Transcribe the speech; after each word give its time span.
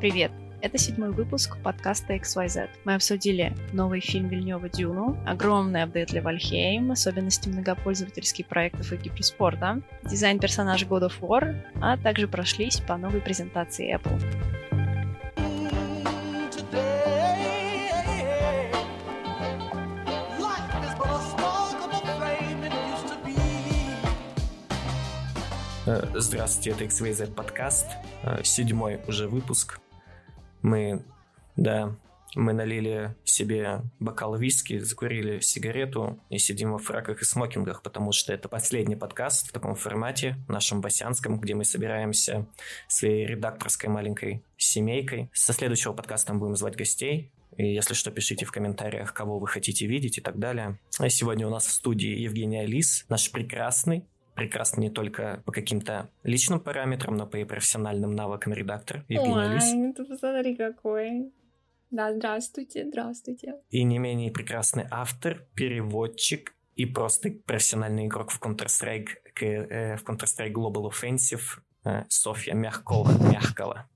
Привет! 0.00 0.30
Это 0.62 0.78
седьмой 0.78 1.10
выпуск 1.10 1.56
подкаста 1.60 2.14
XYZ. 2.14 2.68
Мы 2.84 2.94
обсудили 2.94 3.52
новый 3.72 3.98
фильм 3.98 4.28
Вильнева 4.28 4.68
«Дюну», 4.68 5.18
огромный 5.26 5.82
апдейт 5.82 6.10
для 6.10 6.22
Вальхейм, 6.22 6.92
особенности 6.92 7.48
многопользовательских 7.48 8.46
проектов 8.46 8.92
и 8.92 8.96
гиперспорта, 8.96 9.82
дизайн 10.04 10.38
персонажа 10.38 10.86
God 10.86 11.08
of 11.08 11.18
War, 11.20 11.60
а 11.82 11.96
также 11.96 12.28
прошлись 12.28 12.78
по 12.78 12.96
новой 12.96 13.20
презентации 13.20 13.92
Apple. 13.92 14.22
Э, 25.86 26.06
здравствуйте, 26.14 26.70
это 26.70 26.84
XYZ 26.84 27.34
подкаст, 27.34 27.86
э, 28.22 28.44
седьмой 28.44 29.00
уже 29.08 29.26
выпуск. 29.26 29.80
Мы, 30.62 31.04
да, 31.56 31.96
мы 32.34 32.52
налили 32.52 33.16
себе 33.24 33.82
бокал 33.98 34.36
виски, 34.36 34.78
закурили 34.78 35.40
сигарету 35.40 36.20
и 36.30 36.38
сидим 36.38 36.72
во 36.72 36.78
фраках 36.78 37.22
и 37.22 37.24
смокингах, 37.24 37.82
потому 37.82 38.12
что 38.12 38.32
это 38.32 38.48
последний 38.48 38.96
подкаст 38.96 39.48
в 39.48 39.52
таком 39.52 39.74
формате, 39.74 40.36
нашем 40.48 40.80
басянском, 40.80 41.40
где 41.40 41.54
мы 41.54 41.64
собираемся 41.64 42.46
своей 42.86 43.26
редакторской 43.26 43.88
маленькой 43.88 44.44
семейкой. 44.56 45.30
Со 45.32 45.52
следующего 45.52 45.92
подкаста 45.92 46.32
мы 46.34 46.40
будем 46.40 46.56
звать 46.56 46.76
гостей, 46.76 47.32
и 47.56 47.74
если 47.74 47.94
что, 47.94 48.10
пишите 48.10 48.44
в 48.44 48.52
комментариях, 48.52 49.12
кого 49.12 49.38
вы 49.38 49.48
хотите 49.48 49.86
видеть 49.86 50.18
и 50.18 50.20
так 50.20 50.38
далее. 50.38 50.78
А 50.98 51.08
сегодня 51.08 51.46
у 51.46 51.50
нас 51.50 51.66
в 51.66 51.72
студии 51.72 52.20
Евгения 52.20 52.64
Лис, 52.66 53.04
наш 53.08 53.32
прекрасный, 53.32 54.04
прекрасный 54.38 54.84
не 54.84 54.90
только 54.90 55.42
по 55.44 55.52
каким-то 55.52 56.10
личным 56.22 56.60
параметрам, 56.60 57.16
но 57.16 57.26
по 57.26 57.36
и 57.36 57.44
профессиональным 57.44 58.12
навыкам 58.12 58.52
редактор 58.52 59.04
Ой, 59.08 59.54
Лис. 59.54 59.96
ты 59.96 60.04
посмотри 60.04 60.56
какой. 60.56 61.32
Да, 61.90 62.14
здравствуйте, 62.14 62.86
здравствуйте. 62.86 63.54
И 63.70 63.82
не 63.82 63.98
менее 63.98 64.30
прекрасный 64.30 64.86
автор, 64.90 65.46
переводчик 65.54 66.54
и 66.74 66.86
просто 66.86 67.30
профессиональный 67.30 68.06
игрок 68.06 68.30
в 68.30 68.40
Counter-Strike, 68.40 69.08
э, 69.40 69.96
в 69.96 70.04
Counter-Strike 70.04 70.52
Global 70.52 70.90
Offensive 70.90 71.60
э, 71.84 72.04
Софья 72.08 72.54
Мягкова. 72.54 73.10
Мягкова. 73.32 73.88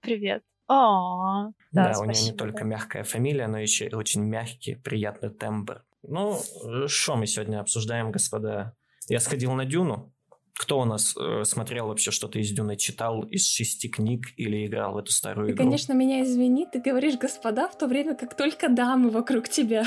Привет. 0.00 0.42
О, 0.68 1.50
Да, 1.72 1.92
да, 1.92 1.98
у 2.00 2.04
нее 2.04 2.08
не 2.08 2.14
спасибо, 2.14 2.38
только 2.38 2.58
да. 2.60 2.64
мягкая 2.64 3.04
фамилия, 3.04 3.46
но 3.48 3.58
еще 3.58 3.86
и 3.86 3.94
очень 3.94 4.22
мягкий, 4.22 4.76
приятный 4.76 5.30
тембр. 5.30 5.84
Ну, 6.02 6.38
что 6.86 7.16
мы 7.16 7.26
сегодня 7.26 7.60
обсуждаем, 7.60 8.12
господа? 8.12 8.75
Я 9.08 9.20
сходил 9.20 9.52
на 9.52 9.64
Дюну. 9.64 10.12
Кто 10.58 10.80
у 10.80 10.84
нас 10.84 11.14
э, 11.16 11.44
смотрел 11.44 11.88
вообще 11.88 12.10
что-то 12.10 12.38
из 12.38 12.50
Дюны, 12.50 12.76
читал 12.76 13.22
из 13.24 13.46
шести 13.46 13.88
книг 13.88 14.28
или 14.36 14.66
играл 14.66 14.94
в 14.94 14.96
эту 14.96 15.12
старую 15.12 15.48
Ты, 15.48 15.52
игру? 15.52 15.64
конечно, 15.64 15.92
меня 15.92 16.22
извини, 16.22 16.66
ты 16.70 16.80
говоришь 16.80 17.18
«господа» 17.18 17.68
в 17.68 17.76
то 17.76 17.86
время, 17.86 18.14
как 18.14 18.34
только 18.34 18.70
дамы 18.70 19.10
вокруг 19.10 19.50
тебя. 19.50 19.84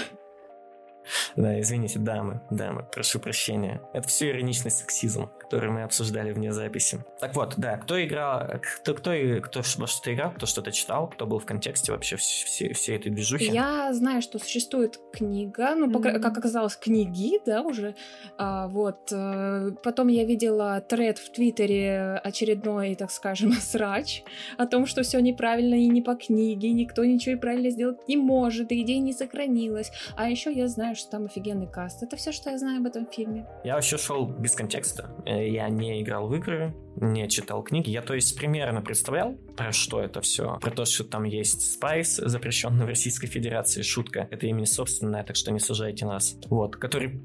Да, 1.36 1.60
извините, 1.60 2.00
дамы, 2.00 2.42
дамы, 2.50 2.84
прошу 2.92 3.20
прощения. 3.20 3.82
Это 3.94 4.08
все 4.08 4.30
ироничный 4.30 4.72
сексизм, 4.72 5.30
который 5.40 5.70
мы 5.72 5.84
обсуждали 5.84 6.32
вне 6.32 6.52
записи. 6.54 7.04
Так 7.20 7.36
вот, 7.36 7.56
да, 7.58 7.78
кто 7.78 8.04
играл, 8.04 8.48
кто, 8.82 8.94
кто, 8.94 9.12
кто 9.42 9.62
во 9.78 9.88
что-то 9.88 10.14
играл, 10.14 10.32
кто 10.32 10.46
что-то 10.46 10.72
читал, 10.72 11.08
кто 11.10 11.26
был 11.26 11.40
в 11.40 11.46
контексте 11.46 11.92
вообще 11.92 12.16
вс- 12.16 12.46
всей, 12.46 12.74
всей 12.74 12.96
этой 12.98 13.12
движухи. 13.12 13.46
Я 13.46 13.94
знаю, 13.94 14.22
что 14.22 14.40
существует 14.40 15.00
книга, 15.12 15.76
ну, 15.76 15.88
Мгм. 15.88 16.22
как 16.22 16.38
оказалось, 16.38 16.76
книги, 16.76 17.40
да, 17.46 17.62
уже. 17.62 17.96
А, 18.38 18.68
вот. 18.68 19.12
э, 19.12 19.72
Потом 19.84 20.08
я 20.08 20.23
видела 20.26 20.82
тред 20.82 21.18
в 21.20 21.32
Твиттере 21.32 22.20
очередной, 22.23 22.95
так 22.95 23.12
скажем, 23.12 23.52
срач 23.62 24.23
о 24.58 24.66
том, 24.66 24.86
что 24.86 25.04
все 25.04 25.20
неправильно 25.20 25.76
и 25.76 25.88
не 25.88 26.02
по 26.02 26.16
книге, 26.16 26.72
никто 26.72 27.04
ничего 27.06 27.36
и 27.36 27.38
правильно 27.39 27.70
сделать 27.70 28.08
не 28.08 28.17
может, 28.17 28.72
и 28.72 28.82
идея 28.82 29.00
не 29.00 29.14
сохранилась. 29.14 29.92
А 30.16 30.30
еще 30.30 30.52
я 30.52 30.67
знаю, 30.67 30.95
что 30.99 31.10
там 31.11 31.26
офигенный 31.26 31.67
каст. 31.67 32.04
Это 32.04 32.15
все, 32.15 32.32
что 32.32 32.49
я 32.52 32.58
знаю 32.58 32.80
об 32.82 32.86
этом 32.86 33.08
фильме. 33.08 33.48
Я 33.64 33.76
вообще 33.76 33.98
шел 33.98 34.27
без 34.27 34.54
контекста. 34.54 35.10
Э, 35.26 35.49
Я 35.49 35.70
не 35.70 36.02
играл 36.02 36.27
в 36.27 36.36
игры, 36.36 36.76
не 36.98 37.27
читал 37.30 37.64
книги. 37.64 37.89
Я, 37.89 38.02
то 38.02 38.14
есть, 38.14 38.37
примерно 38.37 38.82
представлял, 38.82 39.33
про 39.58 39.71
что 39.71 40.02
это 40.02 40.21
все. 40.21 40.58
Про 40.61 40.71
то, 40.71 40.86
что 40.86 41.04
там 41.05 41.23
есть 41.23 41.73
спайс, 41.73 42.17
запрещенный 42.17 42.86
в 42.86 42.88
Российской 42.88 43.27
Федерации. 43.27 43.82
Шутка. 43.82 44.27
Это 44.30 44.45
имя 44.48 44.65
собственное, 44.65 45.23
так 45.23 45.36
что 45.36 45.52
не 45.52 45.59
сажайте 45.59 46.05
нас. 46.05 46.38
Вот. 46.49 46.76
Который... 46.76 47.21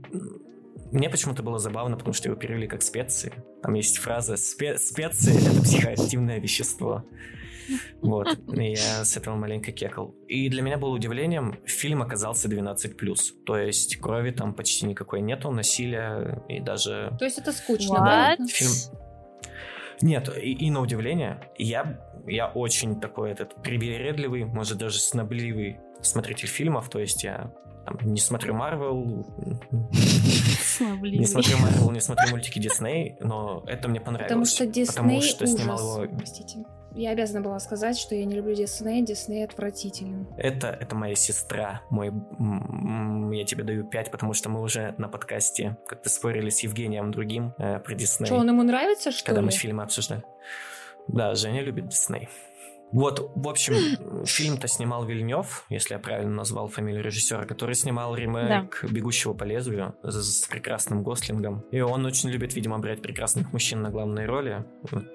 Мне 0.93 1.11
почему-то 1.11 1.43
было 1.43 1.59
забавно, 1.59 1.97
потому 1.97 2.15
что 2.15 2.29
его 2.29 2.39
перевели 2.39 2.69
как 2.69 2.83
специи. 2.83 3.33
Там 3.63 3.75
есть 3.75 3.99
фраза 3.99 4.35
«Спе- 4.35 4.79
«специи— 4.79 5.35
это 5.51 5.61
психоактивное 5.63 6.39
вещество». 6.39 7.05
Вот, 8.03 8.39
я 8.49 9.05
с 9.05 9.17
этого 9.17 9.37
маленько 9.37 9.73
кекал. 9.73 10.15
И 10.29 10.49
для 10.49 10.63
меня 10.63 10.79
было 10.79 10.91
удивлением, 10.91 11.59
фильм 11.65 12.03
оказался 12.03 12.49
12+. 12.49 12.97
То 13.47 13.57
есть 13.57 13.97
крови 13.97 14.31
там 14.31 14.55
почти 14.55 14.87
никакой 14.87 15.21
нету, 15.21 15.51
насилия 15.51 16.43
и 16.49 16.61
даже... 16.61 17.15
То 17.19 17.25
есть 17.25 17.39
это 17.39 17.53
скучно, 17.53 17.97
да? 17.97 18.37
Фильм... 18.47 18.71
Нет, 20.03 20.29
и, 20.37 20.53
и 20.53 20.71
на 20.71 20.81
удивление, 20.81 21.51
я, 21.57 22.01
я 22.27 22.49
очень 22.49 23.01
такой 23.01 23.31
этот 23.31 23.63
привередливый, 23.63 24.45
может 24.45 24.79
даже 24.79 24.99
снобливый 24.99 25.79
смотритель 26.03 26.49
фильмов, 26.49 26.89
то 26.91 26.99
есть 26.99 27.25
я 27.25 27.53
там, 27.87 27.99
не 28.03 28.21
смотрю 28.21 28.55
Марвел, 28.55 29.27
не 31.03 31.27
смотрю 31.27 31.59
Марвел, 31.59 31.91
не 31.91 32.01
смотрю 32.01 32.31
мультики 32.31 32.59
Дисней, 32.59 33.17
но 33.21 33.63
это 33.67 33.89
мне 33.89 34.01
понравилось. 34.01 34.29
Потому 34.29 34.45
что 34.47 34.67
Дисней 34.67 34.97
потому 34.97 35.21
что 35.23 35.45
ужас. 35.45 35.57
снимал 35.57 36.03
его 36.03 36.17
Простите. 36.17 36.65
Я 36.95 37.11
обязана 37.11 37.41
была 37.41 37.59
сказать, 37.59 37.99
что 37.99 38.15
я 38.15 38.25
не 38.25 38.37
люблю 38.37 38.55
Дисней. 38.55 39.03
Дисней 39.03 39.45
отвратителен. 39.45 40.29
Это, 40.37 40.69
это 40.69 40.95
моя 40.95 41.15
сестра, 41.17 41.83
мой, 41.91 42.13
я 43.37 43.45
тебе 43.45 43.65
даю 43.65 43.85
5, 43.85 44.11
потому 44.13 44.33
что 44.33 44.49
мы 44.49 44.61
уже 44.63 44.95
на 44.99 45.09
подкасте 45.09 45.77
как-то 45.87 46.09
спорили 46.09 46.51
с 46.51 46.61
Евгением 46.61 47.11
другим 47.11 47.53
э, 47.59 47.81
про 47.81 47.95
Дисней, 47.95 48.27
Что, 48.27 48.37
он 48.37 48.49
ему 48.49 48.63
нравится, 48.63 49.11
что 49.11 49.27
когда 49.27 49.41
ли? 49.41 49.47
мы 49.47 49.53
фильмы 49.53 49.83
обсуждали. 49.83 50.23
Да, 51.09 51.35
Женя 51.35 51.63
любит 51.63 51.89
Дисней. 51.89 52.29
Вот, 52.95 53.33
в 53.35 53.49
общем, 53.49 54.25
фильм-то 54.25 54.69
снимал 54.69 55.05
Вильнев, 55.05 55.67
если 55.69 55.95
я 55.95 55.99
правильно 55.99 56.33
назвал 56.33 56.69
фамилию 56.69 57.03
режиссера, 57.03 57.45
который 57.45 57.75
снимал 57.75 58.15
ремейк 58.15 58.85
«Бегущего 58.89 59.35
по 59.35 59.43
лезвию» 59.43 59.97
с, 60.05 60.15
с 60.15 60.47
прекрасным 60.47 61.03
Гослингом. 61.03 61.65
И 61.73 61.81
он 61.81 62.07
очень 62.07 62.31
любит, 62.31 62.55
видимо, 62.55 62.79
брать 62.79 63.03
прекрасных 63.03 63.53
мужчин 63.53 63.83
на 63.83 63.91
главные 63.91 64.27
роли. 64.27 64.65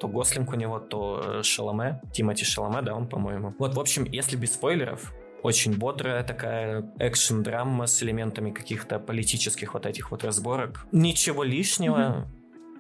То 0.02 0.10
Гослинг 0.10 0.52
у 0.52 0.56
него, 0.56 0.80
то 0.80 1.24
э, 1.40 1.44
Шаломе. 1.44 2.02
Тимати 2.14 2.44
Шаломе, 2.44 2.82
да, 2.82 2.94
он, 2.94 3.08
по-моему. 3.08 3.56
Вот, 3.58 3.74
в 3.74 3.80
общем, 3.80 4.04
если 4.04 4.36
без 4.36 4.54
спойлеров, 4.54 5.14
очень 5.42 5.78
бодрая 5.78 6.24
такая 6.24 6.92
экшн-драма 7.00 7.88
с 7.88 8.04
элементами 8.04 8.52
каких-то 8.52 9.00
политических 9.00 9.74
вот 9.74 9.86
этих 9.86 10.12
вот 10.12 10.26
разборок. 10.26 10.86
Ничего 10.92 11.44
лишнего, 11.44 12.28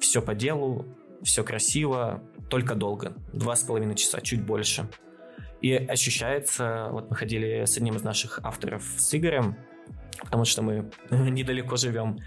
все 0.02 0.22
по 0.22 0.36
делу, 0.36 0.86
все 1.24 1.44
красиво, 1.44 2.24
только 2.50 2.76
долго. 2.76 3.14
Два 3.34 3.56
с 3.56 3.64
половиной 3.64 3.96
часа, 3.96 4.22
чуть 4.22 4.44
больше. 4.44 4.90
И 5.62 5.74
ощущается, 5.74 6.88
вот 6.92 7.10
мы 7.10 7.16
ходили 7.16 7.66
с 7.66 7.78
одним 7.78 7.96
из 7.96 8.04
наших 8.04 8.40
авторов, 8.44 8.84
с 8.98 9.14
Игорем, 9.14 9.58
потому 10.22 10.46
что 10.46 10.62
мы 10.62 10.90
недалеко 11.10 11.76
живем, 11.76 12.20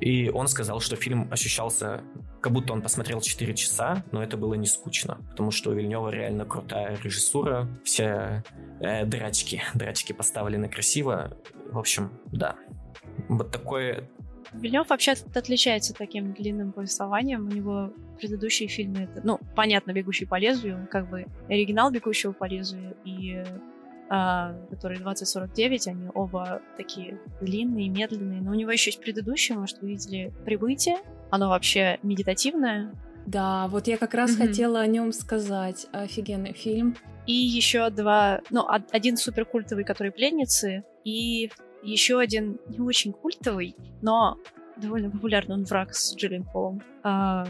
и 0.00 0.30
он 0.30 0.48
сказал, 0.48 0.80
что 0.80 0.96
фильм 0.96 1.28
ощущался, 1.30 2.02
как 2.40 2.52
будто 2.52 2.72
он 2.72 2.82
посмотрел 2.82 3.20
4 3.20 3.54
часа, 3.54 4.04
но 4.10 4.22
это 4.22 4.36
было 4.36 4.54
не 4.54 4.66
скучно, 4.66 5.18
потому 5.30 5.52
что 5.52 5.70
у 5.70 5.74
Вильнева 5.74 6.08
реально 6.08 6.44
крутая 6.44 6.98
режиссура, 7.02 7.68
все 7.84 8.42
э, 8.80 9.04
драчки, 9.04 9.62
драчки 9.74 10.12
поставлены 10.12 10.68
красиво. 10.68 11.36
В 11.70 11.78
общем, 11.78 12.10
да. 12.32 12.56
Вот 13.28 13.52
такое 13.52 14.08
Вильнев 14.54 14.88
вообще 14.90 15.12
отличается 15.34 15.94
таким 15.94 16.32
длинным 16.34 16.72
повествованием. 16.72 17.46
У 17.46 17.50
него 17.50 17.92
предыдущие 18.20 18.68
фильмы, 18.68 19.08
это, 19.12 19.20
ну, 19.24 19.40
понятно, 19.56 19.92
«Бегущий 19.92 20.26
по 20.26 20.38
лезвию», 20.38 20.86
как 20.90 21.08
бы 21.08 21.26
оригинал 21.48 21.90
«Бегущего 21.90 22.32
по 22.32 22.44
лезвию» 22.44 22.96
и 23.04 23.42
а, 24.14 24.54
который 24.68 24.98
2049, 24.98 25.86
они 25.88 26.08
оба 26.14 26.60
такие 26.76 27.18
длинные, 27.40 27.88
медленные. 27.88 28.42
Но 28.42 28.50
у 28.50 28.54
него 28.54 28.70
еще 28.70 28.90
есть 28.90 29.00
предыдущий, 29.00 29.54
может, 29.54 29.80
вы 29.80 29.88
видели 29.88 30.32
«Прибытие». 30.44 30.98
Оно 31.30 31.48
вообще 31.48 31.98
медитативное. 32.02 32.92
Да, 33.24 33.68
вот 33.68 33.86
я 33.86 33.96
как 33.96 34.12
раз 34.12 34.32
Мгм. 34.36 34.46
хотела 34.48 34.80
о 34.80 34.86
нем 34.86 35.12
сказать. 35.12 35.86
Офигенный 35.92 36.52
фильм. 36.52 36.94
И 37.26 37.32
еще 37.32 37.88
два, 37.88 38.40
ну, 38.50 38.60
од- 38.60 38.92
один 38.92 39.16
супер 39.16 39.46
культовый, 39.46 39.84
который 39.84 40.12
«Пленницы», 40.12 40.84
и 41.04 41.50
еще 41.82 42.18
один 42.18 42.58
не 42.68 42.80
очень 42.80 43.12
культовый, 43.12 43.76
но 44.00 44.36
довольно 44.76 45.10
популярный, 45.10 45.54
он 45.56 45.64
«Враг» 45.64 45.94
с 45.94 46.14
Джиллен 46.16 46.44
Холлом. 46.44 46.82
А, 47.02 47.44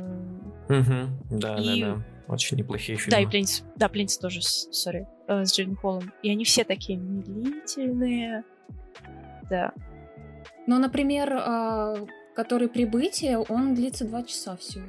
Мгм. 0.69 1.19
Да, 1.31 1.57
И- 1.59 1.81
да, 1.81 1.95
да. 1.97 2.03
Очень 2.29 2.57
неплохие 2.59 2.97
фильмы. 2.99 3.11
Да, 3.17 3.21
и 3.23 3.27
«Пленницы», 3.31 3.65
да, 3.77 3.89
«Пленницы» 3.89 4.21
тоже, 4.21 4.41
с- 4.43 4.69
сори, 4.73 5.07
э, 5.29 5.45
с 5.45 5.53
Джиллен 5.55 5.77
Холлом. 5.77 6.13
И 6.23 6.31
они 6.31 6.45
все 6.45 6.65
такие 6.65 6.99
медлительные. 6.99 8.45
Да. 9.51 9.73
Но, 10.67 10.79
например, 10.79 11.33
а, 11.35 11.97
который 12.35 12.69
«Прибытие», 12.69 13.39
он 13.39 13.75
длится 13.75 14.07
два 14.07 14.23
часа 14.23 14.57
всего. 14.57 14.87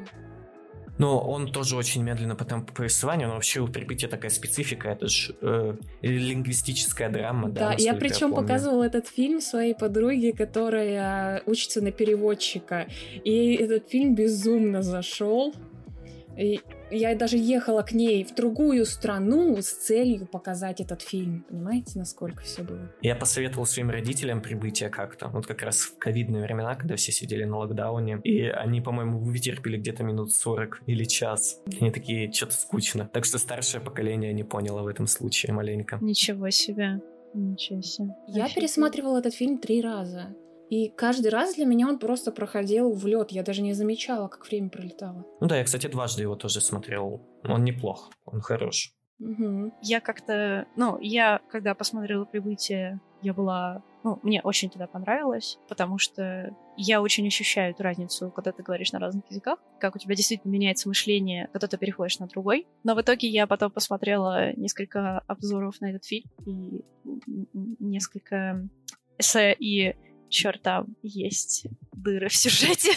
Но 0.97 1.19
он 1.19 1.51
тоже 1.51 1.75
очень 1.75 2.03
медленно 2.03 2.35
по 2.35 2.45
темпу 2.45 2.73
повествования, 2.73 3.27
но 3.27 3.33
вообще 3.33 3.61
у 3.61 3.67
прибытия 3.67 4.07
такая 4.07 4.29
специфика, 4.29 4.89
это 4.89 5.07
же 5.07 5.35
э, 5.41 5.75
лингвистическая 6.01 7.09
драма. 7.09 7.49
Да, 7.49 7.69
да 7.69 7.75
я 7.77 7.95
причем 7.95 8.29
я 8.29 8.35
показывала 8.35 8.83
этот 8.83 9.07
фильм 9.07 9.41
своей 9.41 9.73
подруге, 9.73 10.33
которая 10.33 11.41
учится 11.45 11.81
на 11.81 11.91
переводчика, 11.91 12.87
и 13.23 13.55
этот 13.55 13.89
фильм 13.89 14.13
безумно 14.13 14.81
зашел. 14.83 15.53
И 16.37 16.61
я 16.93 17.15
даже 17.15 17.37
ехала 17.37 17.81
к 17.81 17.91
ней 17.91 18.23
в 18.23 18.33
другую 18.35 18.85
страну 18.85 19.57
с 19.61 19.71
целью 19.71 20.27
показать 20.27 20.79
этот 20.79 21.01
фильм. 21.01 21.45
Понимаете, 21.49 21.99
насколько 21.99 22.43
все 22.43 22.63
было? 22.63 22.91
Я 23.01 23.15
посоветовал 23.15 23.65
своим 23.65 23.89
родителям 23.89 24.41
прибытие 24.41 24.89
как-то. 24.89 25.27
Вот 25.29 25.45
как 25.45 25.61
раз 25.61 25.79
в 25.79 25.97
ковидные 25.97 26.43
времена, 26.43 26.75
когда 26.75 26.95
все 26.95 27.11
сидели 27.11 27.43
на 27.43 27.57
локдауне. 27.57 28.19
И 28.23 28.43
они, 28.43 28.81
по-моему, 28.81 29.19
вытерпели 29.19 29.77
где-то 29.77 30.03
минут 30.03 30.31
40 30.31 30.81
или 30.85 31.03
час. 31.05 31.61
Они 31.79 31.91
такие, 31.91 32.31
что-то 32.31 32.53
скучно. 32.53 33.09
Так 33.11 33.25
что 33.25 33.37
старшее 33.37 33.81
поколение 33.81 34.33
не 34.33 34.43
поняло 34.43 34.83
в 34.83 34.87
этом 34.87 35.07
случае 35.07 35.53
маленько. 35.53 35.97
Ничего 36.01 36.49
себе. 36.49 37.01
Ничего 37.33 37.81
себе. 37.81 38.09
Я 38.27 38.47
пересматривала 38.47 39.17
этот 39.17 39.33
фильм 39.33 39.57
три 39.57 39.81
раза. 39.81 40.35
И 40.69 40.89
каждый 40.89 41.29
раз 41.29 41.55
для 41.55 41.65
меня 41.65 41.87
он 41.87 41.99
просто 41.99 42.31
проходил 42.31 42.93
в 42.93 43.05
лед. 43.05 43.31
Я 43.31 43.43
даже 43.43 43.61
не 43.61 43.73
замечала, 43.73 44.27
как 44.27 44.47
время 44.47 44.69
пролетало. 44.69 45.25
Ну 45.39 45.47
да, 45.47 45.57
я, 45.57 45.63
кстати, 45.63 45.87
дважды 45.87 46.23
его 46.23 46.35
тоже 46.35 46.61
смотрел. 46.61 47.21
Он 47.43 47.63
неплох, 47.63 48.11
он 48.25 48.41
хорош. 48.41 48.93
Угу. 49.19 49.73
Я 49.81 50.01
как-то, 50.01 50.67
ну, 50.75 50.99
я 50.99 51.39
когда 51.49 51.75
посмотрела 51.75 52.25
прибытие, 52.25 52.99
я 53.21 53.33
была, 53.33 53.83
ну, 54.03 54.19
мне 54.21 54.41
очень 54.41 54.69
тогда 54.69 54.85
понравилось, 54.87 55.59
потому 55.69 55.97
что 55.97 56.53
я 56.75 57.01
очень 57.01 57.25
ощущаю 57.27 57.71
эту 57.71 57.83
разницу, 57.83 58.31
когда 58.31 58.51
ты 58.51 58.63
говоришь 58.63 58.91
на 58.91 58.99
разных 58.99 59.23
языках, 59.29 59.59
как 59.79 59.95
у 59.95 59.99
тебя 59.99 60.15
действительно 60.15 60.51
меняется 60.51 60.89
мышление, 60.89 61.47
когда 61.53 61.67
ты 61.67 61.77
переходишь 61.77 62.19
на 62.19 62.27
другой. 62.27 62.67
Но 62.83 62.95
в 62.95 63.01
итоге 63.01 63.29
я 63.29 63.47
потом 63.47 63.71
посмотрела 63.71 64.53
несколько 64.57 65.19
обзоров 65.19 65.79
на 65.79 65.91
этот 65.91 66.03
фильм 66.03 66.29
и 66.45 66.83
несколько 67.79 68.67
эссе 69.17 69.55
и 69.57 69.95
черт, 70.33 70.61
там 70.61 70.95
есть 71.01 71.67
дыры 71.93 72.27
в 72.27 72.35
сюжете 72.35 72.91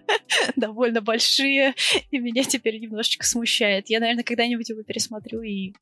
довольно 0.56 1.02
большие, 1.02 1.74
и 2.10 2.18
меня 2.18 2.44
теперь 2.44 2.78
немножечко 2.80 3.26
смущает. 3.26 3.90
Я, 3.90 4.00
наверное, 4.00 4.24
когда-нибудь 4.24 4.68
его 4.68 4.82
пересмотрю 4.82 5.42
и 5.42 5.74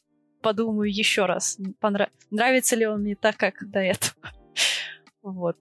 подумаю 0.43 0.93
еще 0.93 1.27
раз, 1.27 1.59
понрав... 1.81 2.09
нравится 2.31 2.77
ли 2.77 2.87
он 2.87 3.03
мне 3.03 3.17
так, 3.17 3.37
как 3.37 3.71
до 3.71 3.81
этого. 3.81 4.17
Вот. 5.23 5.57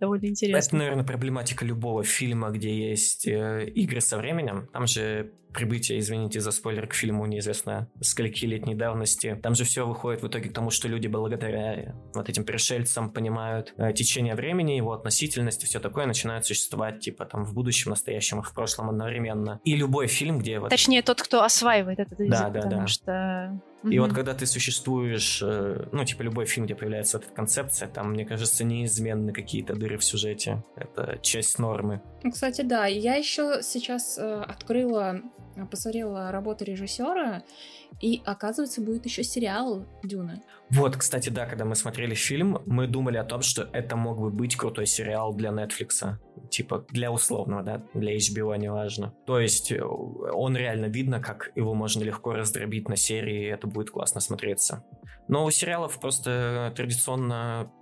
Довольно 0.00 0.26
интересно. 0.26 0.66
Это, 0.66 0.76
наверное, 0.76 1.04
проблематика 1.04 1.64
любого 1.64 2.04
фильма, 2.04 2.50
где 2.50 2.90
есть 2.90 3.26
э, 3.26 3.66
игры 3.74 4.00
со 4.00 4.18
временем. 4.18 4.68
Там 4.72 4.86
же 4.86 5.32
прибытие, 5.56 5.98
извините 5.98 6.40
за 6.40 6.50
спойлер, 6.50 6.86
к 6.86 6.94
фильму 6.94 7.26
неизвестно 7.26 7.88
скольки 8.00 8.44
летней 8.44 8.74
давности. 8.74 9.38
Там 9.42 9.54
же 9.54 9.64
все 9.64 9.86
выходит 9.86 10.22
в 10.22 10.28
итоге 10.28 10.50
к 10.50 10.52
тому, 10.52 10.70
что 10.70 10.86
люди 10.86 11.08
благодаря 11.08 11.94
вот 12.14 12.28
этим 12.28 12.44
пришельцам 12.44 13.10
понимают 13.10 13.74
э, 13.78 13.92
течение 13.92 14.34
времени, 14.34 14.72
его 14.72 14.92
относительность 14.92 15.62
и 15.64 15.66
все 15.66 15.80
такое 15.80 16.06
начинают 16.06 16.46
существовать 16.46 17.00
типа 17.00 17.24
там 17.24 17.44
в 17.44 17.54
будущем, 17.54 17.90
настоящем 17.90 18.40
и 18.40 18.42
в 18.42 18.52
прошлом 18.52 18.90
одновременно. 18.90 19.60
И 19.64 19.74
любой 19.74 20.06
фильм, 20.06 20.38
где... 20.38 20.60
Вот... 20.60 20.70
Точнее, 20.70 21.02
тот, 21.02 21.22
кто 21.22 21.42
осваивает 21.42 21.98
этот 21.98 22.20
язык, 22.20 22.30
да, 22.30 22.50
да, 22.50 22.60
потому 22.60 22.82
да. 22.82 22.86
что 22.86 23.60
и 23.84 23.98
вот 23.98 24.12
когда 24.12 24.34
ты 24.34 24.46
существуешь, 24.46 25.40
э, 25.42 25.86
ну, 25.92 26.04
типа 26.04 26.22
любой 26.22 26.46
фильм, 26.46 26.66
где 26.66 26.74
появляется 26.74 27.18
эта 27.18 27.28
концепция, 27.28 27.88
там, 27.88 28.12
мне 28.12 28.24
кажется, 28.24 28.64
неизменны 28.64 29.32
какие-то 29.32 29.74
дыры 29.74 29.98
в 29.98 30.04
сюжете. 30.04 30.64
Это 30.74 31.18
часть 31.22 31.58
нормы. 31.58 32.02
Кстати, 32.28 32.62
да. 32.62 32.86
Я 32.86 33.14
еще 33.14 33.60
сейчас 33.62 34.18
э, 34.18 34.40
открыла, 34.40 35.20
посмотрела 35.64 36.30
работу 36.30 36.64
режиссера, 36.64 37.42
и, 38.00 38.20
оказывается, 38.26 38.82
будет 38.82 39.06
еще 39.06 39.24
сериал 39.24 39.86
Дюна. 40.02 40.42
Вот, 40.70 40.96
кстати, 40.96 41.30
да, 41.30 41.46
когда 41.46 41.64
мы 41.64 41.74
смотрели 41.74 42.14
фильм, 42.14 42.58
мы 42.66 42.86
думали 42.86 43.16
о 43.16 43.24
том, 43.24 43.40
что 43.40 43.68
это 43.72 43.96
мог 43.96 44.20
бы 44.20 44.30
быть 44.30 44.56
крутой 44.56 44.86
сериал 44.86 45.32
для 45.32 45.50
Netflix. 45.50 46.16
Типа, 46.50 46.84
для 46.90 47.10
условного, 47.10 47.62
да, 47.62 47.82
для 47.94 48.16
HBO, 48.16 48.56
неважно. 48.58 49.14
То 49.26 49.40
есть, 49.40 49.72
э, 49.72 49.82
он 49.82 50.56
реально 50.56 50.86
видно, 50.86 51.20
как 51.20 51.52
его 51.54 51.74
можно 51.74 52.02
легко 52.02 52.34
раздробить 52.34 52.88
на 52.88 52.96
серии, 52.96 53.44
и 53.44 53.48
это 53.48 53.66
будет 53.66 53.90
классно 53.90 54.20
смотреться. 54.20 54.84
Но 55.28 55.44
у 55.44 55.50
сериалов 55.50 55.98
просто 55.98 56.72
традиционно 56.76 57.72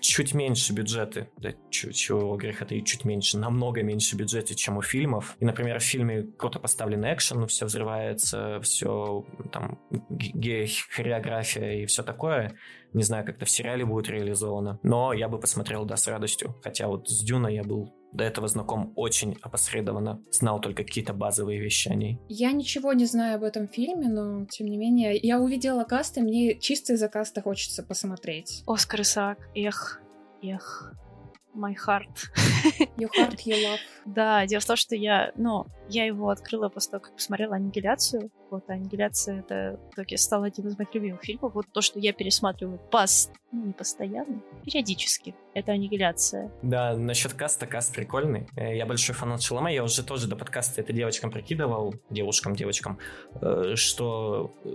чуть 0.00 0.34
меньше 0.34 0.72
бюджеты, 0.72 1.28
да, 1.38 1.52
чего 1.70 2.36
греха-то 2.36 2.74
и 2.74 2.84
чуть 2.84 3.04
меньше, 3.04 3.38
намного 3.38 3.82
меньше 3.82 4.16
бюджета, 4.16 4.54
чем 4.54 4.76
у 4.76 4.82
фильмов. 4.82 5.36
И, 5.40 5.44
например, 5.44 5.78
в 5.78 5.82
фильме 5.82 6.24
круто 6.36 6.58
поставленный 6.58 7.12
экшен, 7.14 7.46
все 7.46 7.66
взрывается, 7.66 8.60
все 8.62 9.26
там 9.52 9.78
хореография 10.90 11.82
и 11.82 11.86
все 11.86 12.02
такое. 12.02 12.56
Не 12.92 13.02
знаю, 13.02 13.24
как 13.26 13.36
это 13.36 13.44
в 13.44 13.50
сериале 13.50 13.84
будет 13.84 14.08
реализовано, 14.08 14.78
но 14.82 15.12
я 15.12 15.28
бы 15.28 15.38
посмотрел, 15.38 15.84
да, 15.84 15.96
с 15.96 16.06
радостью. 16.06 16.54
Хотя 16.62 16.88
вот 16.88 17.08
с 17.08 17.22
Дюна 17.22 17.48
я 17.48 17.62
был 17.62 17.94
до 18.16 18.24
этого 18.24 18.48
знаком 18.48 18.92
очень 18.96 19.36
опосредованно, 19.42 20.22
знал 20.30 20.60
только 20.60 20.84
какие-то 20.84 21.12
базовые 21.12 21.60
вещи 21.60 21.88
о 21.88 21.94
ней. 21.94 22.18
Я 22.28 22.52
ничего 22.52 22.92
не 22.92 23.04
знаю 23.04 23.36
об 23.36 23.42
этом 23.42 23.68
фильме, 23.68 24.08
но 24.08 24.46
тем 24.46 24.68
не 24.68 24.76
менее, 24.76 25.16
я 25.16 25.40
увидела 25.40 25.84
каст, 25.84 26.16
и 26.18 26.22
мне 26.22 26.58
чисто 26.58 26.94
из-за 26.94 27.08
каста 27.08 27.42
хочется 27.42 27.82
посмотреть. 27.82 28.62
Оскар 28.66 29.02
Исаак, 29.02 29.38
эх, 29.54 30.00
эх. 30.42 30.94
My 31.56 31.74
Heart. 31.74 32.08
Your 32.96 33.10
Heart, 33.16 33.38
Your 33.44 33.64
Love. 33.64 33.78
да, 34.04 34.46
дело 34.46 34.60
в 34.60 34.66
том, 34.66 34.76
что 34.76 34.94
я, 34.94 35.32
ну, 35.36 35.66
я 35.88 36.04
его 36.04 36.30
открыла 36.30 36.68
после 36.68 36.92
того, 36.92 37.04
как 37.04 37.14
посмотрела 37.14 37.56
«Аннигиляцию». 37.56 38.30
Вот, 38.50 38.68
«Аннигиляция»— 38.68 39.40
это 39.46 39.80
итоге 39.92 40.18
стал 40.18 40.42
одним 40.42 40.68
из 40.68 40.78
моих 40.78 40.94
любимых 40.94 41.22
фильмов. 41.22 41.54
Вот 41.54 41.66
то, 41.72 41.80
что 41.80 41.98
я 41.98 42.12
пересматриваю 42.12 42.78
пас, 42.90 43.30
ну, 43.52 43.66
не 43.66 43.72
постоянно, 43.72 44.42
периодически. 44.64 45.34
Это 45.54 45.72
«Аннигиляция». 45.72 46.50
Да, 46.62 46.96
насчет 46.96 47.32
каста, 47.32 47.66
каст 47.66 47.94
прикольный. 47.94 48.46
Э, 48.56 48.76
я 48.76 48.86
большой 48.86 49.14
фанат 49.14 49.42
Шаломе. 49.42 49.74
Я 49.74 49.82
уже 49.82 50.02
тоже 50.02 50.28
до 50.28 50.36
подкаста 50.36 50.80
это 50.80 50.92
девочкам 50.92 51.30
прикидывал, 51.30 51.94
девушкам, 52.10 52.54
девочкам, 52.54 52.98
э, 53.40 53.72
что 53.74 54.52
э, 54.64 54.70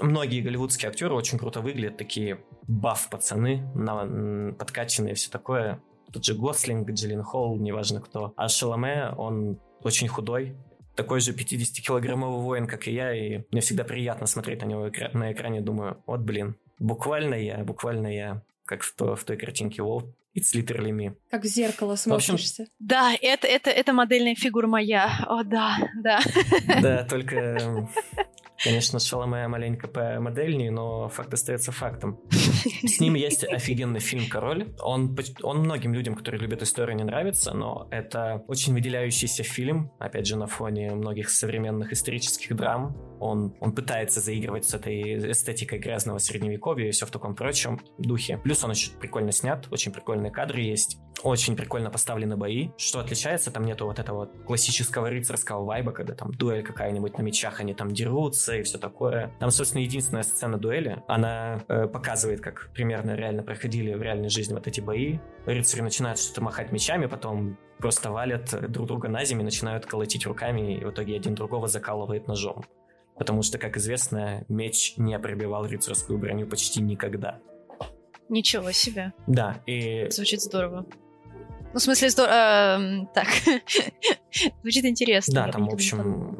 многие 0.00 0.40
голливудские 0.40 0.88
актеры 0.88 1.14
очень 1.14 1.38
круто 1.38 1.60
выглядят, 1.60 1.96
такие 1.96 2.40
баф 2.66 3.08
пацаны, 3.10 3.62
на, 3.74 4.52
подкачанные, 4.52 5.14
все 5.14 5.30
такое. 5.30 5.80
Тут 6.12 6.24
же 6.24 6.34
Гослинг, 6.34 6.90
Джиллин 6.90 7.22
Холл, 7.22 7.58
неважно 7.58 8.00
кто. 8.00 8.32
А 8.36 8.48
Шаломе, 8.48 9.10
он 9.16 9.58
очень 9.82 10.08
худой, 10.08 10.56
такой 10.94 11.20
же 11.20 11.32
50-килограммовый 11.32 12.42
воин, 12.42 12.66
как 12.66 12.86
и 12.88 12.92
я, 12.92 13.14
и 13.14 13.42
мне 13.50 13.60
всегда 13.60 13.84
приятно 13.84 14.26
смотреть 14.26 14.62
на 14.62 14.66
него 14.66 14.90
на 15.12 15.32
экране. 15.32 15.60
Думаю, 15.60 16.02
вот 16.06 16.20
блин, 16.20 16.56
буквально 16.78 17.34
я, 17.34 17.58
буквально 17.64 18.06
я, 18.06 18.42
как 18.64 18.82
в, 18.82 18.94
то, 18.94 19.16
в 19.16 19.24
той 19.24 19.36
картинке 19.36 19.82
Wall. 19.82 20.12
It's 20.36 20.54
literally 20.54 20.90
me. 20.90 21.14
Как 21.30 21.42
в 21.42 21.46
зеркало 21.46 21.96
смотришься. 21.96 22.32
В 22.32 22.64
общем, 22.64 22.74
да, 22.80 23.14
это, 23.20 23.46
это, 23.46 23.70
это 23.70 23.92
модельная 23.92 24.34
фигура 24.34 24.66
моя. 24.66 25.24
О, 25.28 25.44
да, 25.44 25.76
да. 26.02 26.20
Да, 26.82 27.04
только 27.04 27.88
Конечно, 28.62 28.98
Шаломе 28.98 29.46
маленько 29.48 29.88
по 29.88 30.20
модельнее, 30.20 30.70
но 30.70 31.08
факт 31.08 31.34
остается 31.34 31.72
фактом. 31.72 32.20
С 32.30 33.00
ним 33.00 33.14
есть 33.14 33.44
офигенный 33.44 34.00
фильм 34.00 34.26
«Король». 34.28 34.74
Он, 34.80 35.16
он 35.42 35.58
многим 35.58 35.92
людям, 35.92 36.14
которые 36.14 36.40
любят 36.40 36.62
историю, 36.62 36.96
не 36.96 37.04
нравится, 37.04 37.52
но 37.52 37.88
это 37.90 38.42
очень 38.46 38.72
выделяющийся 38.72 39.42
фильм, 39.42 39.90
опять 39.98 40.26
же, 40.26 40.36
на 40.36 40.46
фоне 40.46 40.92
многих 40.92 41.30
современных 41.30 41.92
исторических 41.92 42.56
драм. 42.56 42.96
Он, 43.20 43.54
он 43.60 43.72
пытается 43.72 44.20
заигрывать 44.20 44.64
с 44.64 44.74
этой 44.74 45.30
эстетикой 45.30 45.78
грязного 45.78 46.18
средневековья 46.18 46.88
и 46.88 46.92
все 46.92 47.06
в 47.06 47.10
таком 47.10 47.34
прочем 47.34 47.80
духе. 47.98 48.38
Плюс 48.38 48.62
он 48.64 48.70
очень 48.70 48.92
прикольно 48.92 49.32
снят, 49.32 49.66
очень 49.70 49.92
прикольные 50.24 50.30
кадры 50.30 50.60
есть. 50.60 50.98
Очень 51.22 51.56
прикольно 51.56 51.90
поставлены 51.90 52.36
бои. 52.36 52.68
Что 52.76 53.00
отличается, 53.00 53.50
там 53.50 53.64
нету 53.64 53.86
вот 53.86 53.98
этого 53.98 54.26
классического 54.46 55.08
рыцарского 55.08 55.64
вайба, 55.64 55.92
когда 55.92 56.14
там 56.14 56.32
дуэль 56.32 56.62
какая-нибудь 56.62 57.18
на 57.18 57.22
мечах, 57.22 57.60
они 57.60 57.74
там 57.74 57.90
дерутся 57.92 58.56
и 58.56 58.62
все 58.62 58.78
такое. 58.78 59.30
Там, 59.40 59.50
собственно, 59.50 59.82
единственная 59.82 60.22
сцена 60.22 60.58
дуэли, 60.58 61.02
она 61.08 61.62
э, 61.68 61.86
показывает, 61.86 62.40
как 62.40 62.70
примерно 62.74 63.14
реально 63.14 63.42
проходили 63.42 63.94
в 63.94 64.02
реальной 64.02 64.28
жизни 64.28 64.54
вот 64.54 64.66
эти 64.66 64.80
бои. 64.80 65.18
Рыцари 65.46 65.82
начинают 65.82 66.18
что-то 66.18 66.42
махать 66.42 66.72
мечами, 66.72 67.06
потом 67.06 67.56
просто 67.78 68.10
валят 68.10 68.70
друг 68.70 68.86
друга 68.86 69.08
на 69.08 69.24
землю, 69.24 69.44
начинают 69.44 69.86
колотить 69.86 70.26
руками, 70.26 70.78
и 70.78 70.84
в 70.84 70.90
итоге 70.90 71.16
один 71.16 71.34
другого 71.34 71.68
закалывает 71.68 72.28
ножом. 72.28 72.64
Потому 73.16 73.42
что, 73.42 73.58
как 73.58 73.76
известно, 73.76 74.44
меч 74.48 74.94
не 74.96 75.18
пробивал 75.18 75.66
рыцарскую 75.66 76.18
броню 76.18 76.46
почти 76.46 76.82
никогда. 76.82 77.40
Ничего 78.28 78.72
себе. 78.72 79.12
Да, 79.26 79.62
и... 79.66 80.08
Звучит 80.10 80.40
здорово. 80.40 80.86
Ну, 81.72 81.80
в 81.80 81.82
смысле, 81.82 82.10
здорово... 82.10 82.32
Э, 82.32 83.06
так. 83.14 83.26
Звучит 84.62 84.84
интересно. 84.84 85.34
Да, 85.34 85.52
там, 85.52 85.66
в 85.66 85.74
общем, 85.74 86.38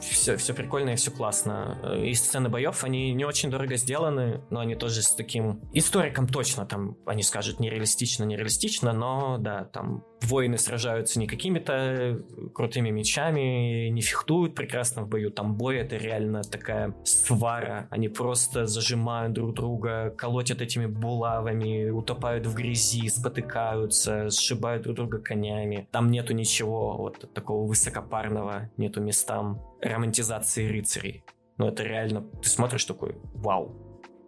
все, 0.00 0.36
все 0.36 0.54
прикольно 0.54 0.90
и 0.90 0.96
все 0.96 1.10
классно. 1.10 1.78
И 2.04 2.12
сцены 2.14 2.48
боев, 2.48 2.84
они 2.84 3.12
не 3.12 3.24
очень 3.24 3.50
дорого 3.50 3.76
сделаны, 3.76 4.42
но 4.50 4.60
они 4.60 4.74
тоже 4.74 5.02
с 5.02 5.14
таким 5.14 5.60
историком 5.72 6.28
точно 6.28 6.66
там, 6.66 6.96
они 7.06 7.22
скажут, 7.22 7.60
нереалистично, 7.60 8.24
нереалистично, 8.24 8.92
но 8.92 9.38
да, 9.38 9.64
там 9.64 10.04
воины 10.24 10.58
сражаются 10.58 11.18
не 11.18 11.26
какими-то 11.26 12.20
крутыми 12.54 12.90
мечами, 12.90 13.88
не 13.88 14.00
фехтуют 14.00 14.54
прекрасно 14.54 15.02
в 15.02 15.08
бою. 15.08 15.30
Там 15.30 15.54
бой 15.54 15.78
это 15.78 15.96
реально 15.96 16.42
такая 16.42 16.94
свара. 17.04 17.88
Они 17.90 18.08
просто 18.08 18.66
зажимают 18.66 19.32
друг 19.32 19.54
друга, 19.54 20.10
колотят 20.16 20.60
этими 20.60 20.86
булавами, 20.86 21.90
утопают 21.90 22.46
в 22.46 22.54
грязи, 22.54 23.08
спотыкаются, 23.08 24.30
сшибают 24.30 24.82
друг 24.82 24.96
друга 24.96 25.18
конями. 25.18 25.88
Там 25.90 26.10
нету 26.10 26.34
ничего 26.34 26.96
вот 26.96 27.32
такого 27.34 27.66
высокопарного, 27.66 28.70
нету 28.76 29.00
местам 29.00 29.60
романтизации 29.80 30.68
рыцарей. 30.68 31.24
Но 31.56 31.68
это 31.68 31.84
реально, 31.84 32.22
ты 32.42 32.48
смотришь 32.48 32.84
такой, 32.84 33.16
вау, 33.34 33.83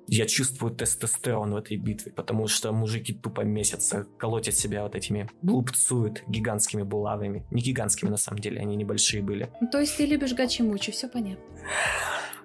я 0.09 0.27
чувствую 0.27 0.75
тестостерон 0.75 1.53
в 1.53 1.57
этой 1.57 1.77
битве, 1.77 2.13
потому 2.13 2.47
что 2.47 2.73
мужики 2.73 3.13
тупо 3.13 3.43
месяца 3.43 4.07
колотят 4.19 4.55
себя 4.55 4.83
вот 4.83 4.95
этими, 4.95 5.29
глупцуют 5.43 6.23
гигантскими 6.29 6.83
булавами. 6.83 7.47
Не 7.51 7.63
гигантскими, 7.63 8.09
на 8.09 8.17
самом 8.17 8.41
деле, 8.41 8.61
они 8.61 8.77
небольшие 8.77 9.23
были. 9.23 9.51
Ну, 9.61 9.69
то 9.71 9.81
есть 9.81 9.97
ты 9.97 10.07
любишь 10.07 10.35
гачи-мучи, 10.35 10.93
все 10.93 11.09
понятно. 11.09 11.45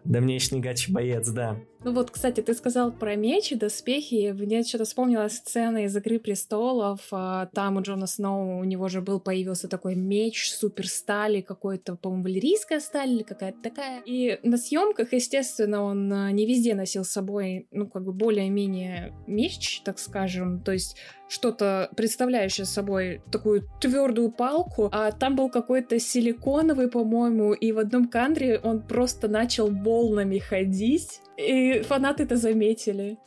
Давнейший 0.03 0.59
гачи-боец, 0.59 1.29
да. 1.29 1.59
Ну 1.83 1.93
вот, 1.93 2.11
кстати, 2.11 2.41
ты 2.41 2.53
сказал 2.53 2.91
про 2.91 3.15
меч 3.15 3.51
и 3.51 3.55
доспехи. 3.55 4.31
Мне 4.37 4.63
что-то 4.63 4.85
вспомнилась 4.85 5.37
сцена 5.37 5.85
из 5.85 5.97
«Игры 5.97 6.19
престолов». 6.19 7.07
А, 7.11 7.47
там 7.47 7.77
у 7.77 7.81
Джона 7.81 8.05
Сноу, 8.05 8.59
у 8.59 8.63
него 8.63 8.87
же 8.87 9.01
был, 9.01 9.19
появился 9.19 9.67
такой 9.67 9.95
меч 9.95 10.51
супер 10.53 10.87
стали, 10.87 11.41
какой-то, 11.41 11.95
по-моему, 11.95 12.25
валерийская 12.25 12.79
сталь 12.79 13.09
или 13.09 13.23
какая-то 13.23 13.61
такая. 13.63 14.01
И 14.05 14.39
на 14.43 14.57
съемках, 14.57 15.11
естественно, 15.13 15.81
он 15.81 16.13
а, 16.13 16.31
не 16.31 16.45
везде 16.45 16.75
носил 16.75 17.03
с 17.03 17.09
собой, 17.09 17.67
ну, 17.71 17.87
как 17.87 18.03
бы 18.03 18.13
более-менее 18.13 19.13
меч, 19.25 19.81
так 19.83 19.97
скажем. 19.97 20.61
То 20.61 20.73
есть 20.73 20.97
что-то 21.31 21.89
представляющее 21.95 22.65
собой 22.65 23.21
такую 23.31 23.63
твердую 23.79 24.31
палку, 24.31 24.89
а 24.91 25.11
там 25.11 25.37
был 25.37 25.49
какой-то 25.49 25.97
силиконовый, 25.97 26.89
по-моему, 26.89 27.53
и 27.53 27.71
в 27.71 27.79
одном 27.79 28.09
кадре 28.09 28.59
он 28.59 28.85
просто 28.85 29.29
начал 29.29 29.71
волнами 29.71 30.39
ходить, 30.39 31.21
и 31.37 31.70
фанаты 31.79 32.23
это 32.23 32.37
заметили. 32.37 33.17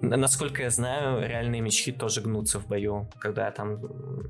Насколько 0.00 0.62
я 0.62 0.70
знаю, 0.70 1.26
реальные 1.26 1.60
мечи 1.60 1.92
тоже 1.92 2.22
гнутся 2.22 2.58
в 2.58 2.66
бою. 2.66 3.08
Когда 3.20 3.50
там 3.52 3.78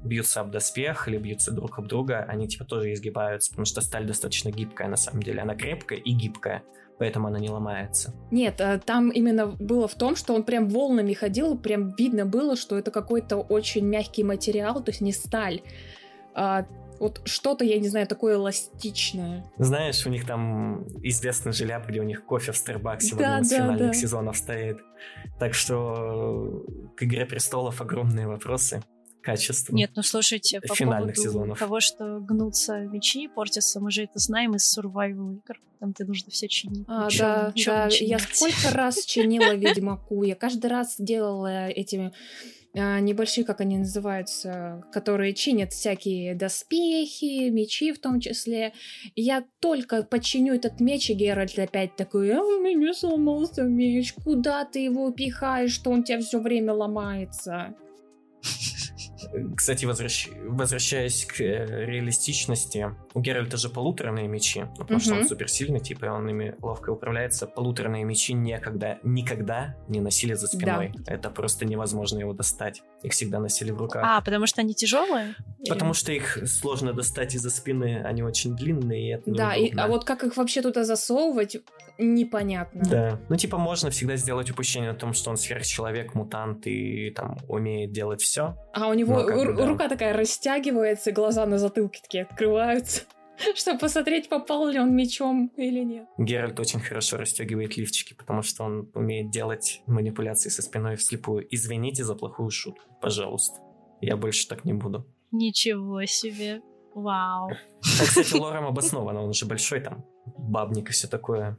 бьются 0.04 0.42
об 0.42 0.50
доспех 0.50 1.08
или 1.08 1.16
бьются 1.16 1.50
друг 1.50 1.78
об 1.78 1.86
друга, 1.86 2.26
они 2.28 2.46
типа 2.46 2.64
тоже 2.66 2.92
изгибаются, 2.92 3.50
потому 3.50 3.64
что 3.64 3.80
сталь 3.80 4.06
достаточно 4.06 4.50
гибкая 4.50 4.88
на 4.88 4.96
самом 4.96 5.22
деле. 5.22 5.40
Она 5.40 5.54
крепкая 5.54 5.98
и 5.98 6.12
гибкая 6.12 6.62
поэтому 6.98 7.26
она 7.26 7.40
не 7.40 7.50
ломается. 7.50 8.14
Нет, 8.30 8.60
а 8.60 8.78
там 8.78 9.10
именно 9.10 9.46
было 9.46 9.88
в 9.88 9.94
том, 9.96 10.14
что 10.14 10.34
он 10.34 10.44
прям 10.44 10.68
волнами 10.68 11.14
ходил, 11.14 11.58
прям 11.58 11.90
видно 11.98 12.26
было, 12.26 12.54
что 12.54 12.78
это 12.78 12.92
какой-то 12.92 13.38
очень 13.38 13.84
мягкий 13.84 14.22
материал, 14.22 14.84
то 14.84 14.92
есть 14.92 15.00
не 15.00 15.12
сталь. 15.12 15.62
Вот 17.02 17.20
что-то, 17.24 17.64
я 17.64 17.80
не 17.80 17.88
знаю, 17.88 18.06
такое 18.06 18.36
эластичное. 18.36 19.44
Знаешь, 19.58 20.06
у 20.06 20.08
них 20.08 20.24
там 20.24 20.86
известный 21.02 21.52
жиляб, 21.52 21.88
где 21.88 21.98
у 21.98 22.04
них 22.04 22.24
кофе 22.24 22.52
в 22.52 22.56
Старбаксе 22.56 23.16
да, 23.16 23.16
в 23.16 23.20
одном 23.20 23.42
из 23.42 23.50
да, 23.50 23.56
финальных 23.56 23.86
да. 23.88 23.92
сезонов 23.92 24.36
стоит. 24.36 24.78
Так 25.40 25.52
что 25.52 26.64
к 26.96 27.02
«Игре 27.02 27.26
престолов» 27.26 27.80
огромные 27.80 28.28
вопросы 28.28 28.84
качества. 29.20 29.74
Нет, 29.74 29.90
ну 29.96 30.02
слушайте, 30.02 30.60
по 30.60 30.76
финальных 30.76 31.16
поводу 31.16 31.32
сезонов. 31.32 31.58
того, 31.58 31.80
что 31.80 32.20
гнутся 32.20 32.78
мечи, 32.82 33.26
портятся, 33.26 33.80
мы 33.80 33.90
же 33.90 34.04
это 34.04 34.20
знаем 34.20 34.54
из 34.54 34.78
survival 34.78 35.34
игр. 35.34 35.60
Там 35.80 35.94
ты 35.94 36.04
нужно 36.04 36.30
все 36.30 36.46
чинить. 36.46 36.84
А, 36.86 37.10
чё, 37.10 37.18
да, 37.18 37.52
чё 37.56 37.72
да. 37.72 37.88
Я 37.90 38.20
сколько 38.20 38.70
раз 38.70 39.04
чинила 39.04 39.54
Ведьмаку. 39.56 40.22
Я 40.22 40.36
каждый 40.36 40.70
раз 40.70 40.94
делала 41.00 41.66
этими 41.66 42.12
небольшие, 42.74 43.44
как 43.44 43.60
они 43.60 43.78
называются, 43.78 44.82
которые 44.92 45.34
чинят 45.34 45.72
всякие 45.72 46.34
доспехи, 46.34 47.50
мечи 47.50 47.92
в 47.92 48.00
том 48.00 48.18
числе. 48.20 48.72
я 49.14 49.44
только 49.60 50.02
починю 50.02 50.54
этот 50.54 50.80
меч, 50.80 51.10
и 51.10 51.14
Геральт 51.14 51.58
опять 51.58 51.96
такой, 51.96 52.32
а 52.32 52.42
у 52.42 52.60
меня 52.62 52.94
сломался 52.94 53.62
меч, 53.64 54.14
куда 54.14 54.64
ты 54.64 54.80
его 54.80 55.10
пихаешь, 55.10 55.72
что 55.72 55.90
он 55.90 56.02
тебя 56.02 56.20
все 56.20 56.40
время 56.40 56.72
ломается? 56.72 57.74
Кстати, 59.56 59.84
возвращ... 59.84 60.28
возвращаясь 60.44 61.24
к 61.24 61.40
э, 61.40 61.86
реалистичности, 61.86 62.94
у 63.14 63.20
Геральта 63.20 63.56
же 63.56 63.68
полуторные 63.68 64.28
мечи, 64.28 64.60
ну, 64.60 64.76
потому 64.76 64.98
mm-hmm. 64.98 65.02
что 65.02 65.14
он 65.14 65.26
суперсильный, 65.26 65.80
типа, 65.80 66.06
он 66.06 66.28
ими 66.28 66.54
ловко 66.60 66.90
управляется. 66.90 67.46
Полуторные 67.46 68.04
мечи 68.04 68.32
никогда, 68.32 68.98
никогда 69.02 69.76
не 69.88 70.00
носили 70.00 70.34
за 70.34 70.46
спиной. 70.46 70.92
Да. 70.94 71.14
Это 71.14 71.30
просто 71.30 71.64
невозможно 71.64 72.18
его 72.18 72.32
достать. 72.32 72.82
Их 73.02 73.12
всегда 73.12 73.40
носили 73.40 73.70
в 73.70 73.78
руках. 73.78 74.04
А, 74.06 74.20
потому 74.20 74.46
что 74.46 74.60
они 74.60 74.74
тяжелые? 74.74 75.34
Потому 75.68 75.92
Или... 75.92 75.98
что 75.98 76.12
их 76.12 76.38
сложно 76.46 76.92
достать 76.92 77.34
из-за 77.34 77.50
спины, 77.50 78.02
они 78.04 78.22
очень 78.22 78.56
длинные, 78.56 79.08
и 79.08 79.14
это 79.14 79.30
Да, 79.30 79.54
и, 79.54 79.72
а 79.76 79.88
вот 79.88 80.04
как 80.04 80.24
их 80.24 80.36
вообще 80.36 80.62
туда 80.62 80.84
засовывать, 80.84 81.56
непонятно. 82.02 82.82
Да. 82.88 83.20
Ну, 83.28 83.36
типа, 83.36 83.58
можно 83.58 83.90
всегда 83.90 84.16
сделать 84.16 84.50
упущение 84.50 84.92
на 84.92 84.98
том, 84.98 85.12
что 85.14 85.30
он 85.30 85.36
сверхчеловек, 85.36 86.14
мутант 86.14 86.66
и 86.66 87.10
там 87.10 87.38
умеет 87.48 87.92
делать 87.92 88.20
все. 88.20 88.56
А 88.74 88.88
у 88.88 88.94
него 88.94 89.22
бы, 89.22 89.54
да. 89.54 89.66
рука 89.66 89.88
такая 89.88 90.12
растягивается, 90.12 91.12
глаза 91.12 91.46
на 91.46 91.58
затылке 91.58 92.00
такие 92.02 92.24
открываются 92.24 93.02
чтобы 93.54 93.78
посмотреть, 93.78 94.28
попал 94.28 94.68
ли 94.68 94.78
он 94.78 94.94
мечом 94.94 95.50
или 95.56 95.80
нет. 95.80 96.06
Геральт 96.18 96.58
очень 96.60 96.80
хорошо 96.80 97.16
расстегивает 97.16 97.76
лифчики, 97.76 98.14
потому 98.14 98.42
что 98.42 98.64
он 98.64 98.90
умеет 98.94 99.30
делать 99.30 99.82
манипуляции 99.86 100.48
со 100.48 100.62
спиной 100.62 100.96
вслепую. 100.96 101.46
Извините 101.50 102.04
за 102.04 102.14
плохую 102.14 102.50
шутку, 102.50 102.84
пожалуйста. 103.00 103.60
Я 104.00 104.16
больше 104.16 104.48
так 104.48 104.64
не 104.64 104.72
буду. 104.72 105.06
Ничего 105.30 106.04
себе. 106.04 106.60
Вау. 106.94 107.50
А, 107.50 108.04
кстати, 108.04 108.34
лором 108.34 108.66
обосновано, 108.66 109.22
он 109.22 109.32
же 109.32 109.46
большой 109.46 109.80
там, 109.80 110.04
бабник 110.36 110.90
и 110.90 110.92
все 110.92 111.08
такое. 111.08 111.58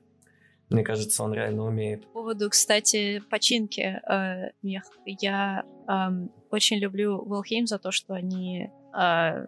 Мне 0.74 0.84
кажется, 0.84 1.24
он 1.24 1.34
реально 1.34 1.66
умеет. 1.66 2.06
По 2.08 2.14
поводу, 2.14 2.50
кстати, 2.50 3.22
починки 3.30 3.82
э, 3.82 4.52
мех. 4.64 4.84
Я 5.06 5.64
э, 5.88 6.28
очень 6.50 6.78
люблю 6.80 7.24
Волхейм 7.24 7.68
за 7.68 7.78
то, 7.78 7.92
что 7.92 8.16
они 8.16 8.72
э, 8.92 9.48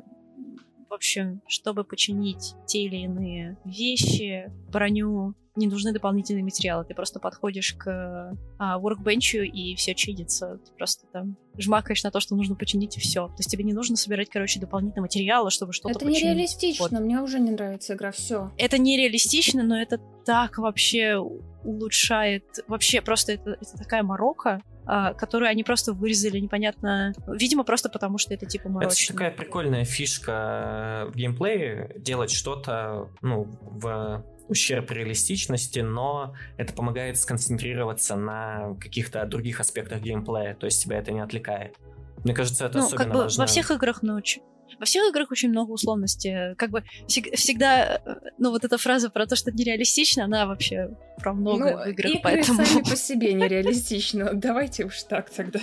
в 0.88 0.94
общем, 0.94 1.41
чтобы 1.48 1.84
починить 1.84 2.53
те 2.67 2.84
или 2.84 2.98
иные 2.98 3.58
вещи, 3.65 4.51
броню, 4.72 5.34
не 5.55 5.67
нужны 5.67 5.93
дополнительные 5.93 6.43
материалы. 6.43 6.85
Ты 6.85 6.93
просто 6.93 7.19
подходишь 7.19 7.74
к 7.74 8.38
а, 8.59 8.79
workbench 8.79 9.45
и 9.45 9.75
все 9.75 9.95
чинится. 9.95 10.59
Ты 10.65 10.71
просто 10.74 11.07
там 11.07 11.38
жмакаешь 11.57 12.03
на 12.03 12.12
то, 12.12 12.19
что 12.19 12.35
нужно 12.35 12.55
починить, 12.55 12.97
и 12.97 13.00
все. 13.00 13.27
То 13.27 13.35
есть 13.38 13.50
тебе 13.50 13.63
не 13.63 13.74
нужно 13.74 13.95
собирать, 13.95 14.29
короче, 14.29 14.59
дополнительные 14.59 15.03
материалы, 15.03 15.51
чтобы 15.51 15.74
что-то 15.74 15.97
Это 15.97 16.05
нереалистично, 16.05 17.00
вот. 17.00 17.05
мне 17.05 17.21
уже 17.21 17.39
не 17.39 17.51
нравится 17.51 17.93
игра, 17.93 18.12
все. 18.12 18.51
Это 18.57 18.77
нереалистично, 18.77 19.63
но 19.63 19.79
это 19.79 20.00
так 20.25 20.57
вообще 20.57 21.17
улучшает... 21.63 22.43
Вообще 22.67 23.01
просто 23.01 23.33
это, 23.33 23.51
это 23.51 23.77
такая 23.77 24.03
морока, 24.03 24.62
а, 24.85 25.13
которую 25.13 25.50
они 25.50 25.63
просто 25.63 25.93
вырезали 25.93 26.39
непонятно. 26.39 27.13
Видимо, 27.27 27.63
просто 27.63 27.89
потому 27.89 28.17
что 28.17 28.33
это 28.33 28.45
типа 28.45 28.69
морочно. 28.69 29.03
Это 29.03 29.13
такая 29.13 29.31
прикольная 29.31 29.85
фишка 29.85 31.07
в 31.12 31.15
геймплее 31.15 31.95
делать 31.97 32.31
что-то, 32.31 33.09
ну, 33.21 33.47
в 33.62 34.24
ущерб 34.47 34.91
реалистичности, 34.91 35.79
но 35.79 36.33
это 36.57 36.73
помогает 36.73 37.17
сконцентрироваться 37.17 38.15
на 38.15 38.75
каких-то 38.79 39.25
других 39.25 39.59
аспектах 39.59 40.01
геймплея, 40.01 40.55
то 40.55 40.65
есть 40.65 40.83
тебя 40.83 40.97
это 40.99 41.11
не 41.11 41.19
отвлекает. 41.19 41.75
Мне 42.23 42.33
кажется, 42.33 42.65
это 42.65 42.79
ну, 42.79 42.85
особенно 42.85 43.03
как 43.03 43.13
бы 43.13 43.19
важно. 43.19 43.43
Во 43.43 43.47
всех 43.47 43.71
играх 43.71 44.01
ночь. 44.01 44.39
Во 44.79 44.85
всех 44.85 45.07
играх 45.09 45.31
очень 45.31 45.49
много 45.49 45.71
условности. 45.71 46.55
Как 46.57 46.71
бы 46.71 46.83
всегда, 47.07 48.01
ну 48.37 48.49
вот 48.49 48.65
эта 48.65 48.77
фраза 48.77 49.09
про 49.09 49.27
то, 49.27 49.35
что 49.35 49.51
нереалистично, 49.51 50.25
она 50.25 50.45
вообще 50.47 50.89
про 51.19 51.33
многое 51.33 51.77
ну, 51.77 51.83
в 51.83 51.87
играх, 51.87 52.11
игры 52.11 52.19
поэтому... 52.23 52.65
сами 52.65 52.83
по 52.83 52.95
себе 52.95 53.33
нереалистично. 53.33 54.31
Давайте 54.33 54.85
уж 54.85 55.03
так 55.03 55.29
тогда. 55.29 55.59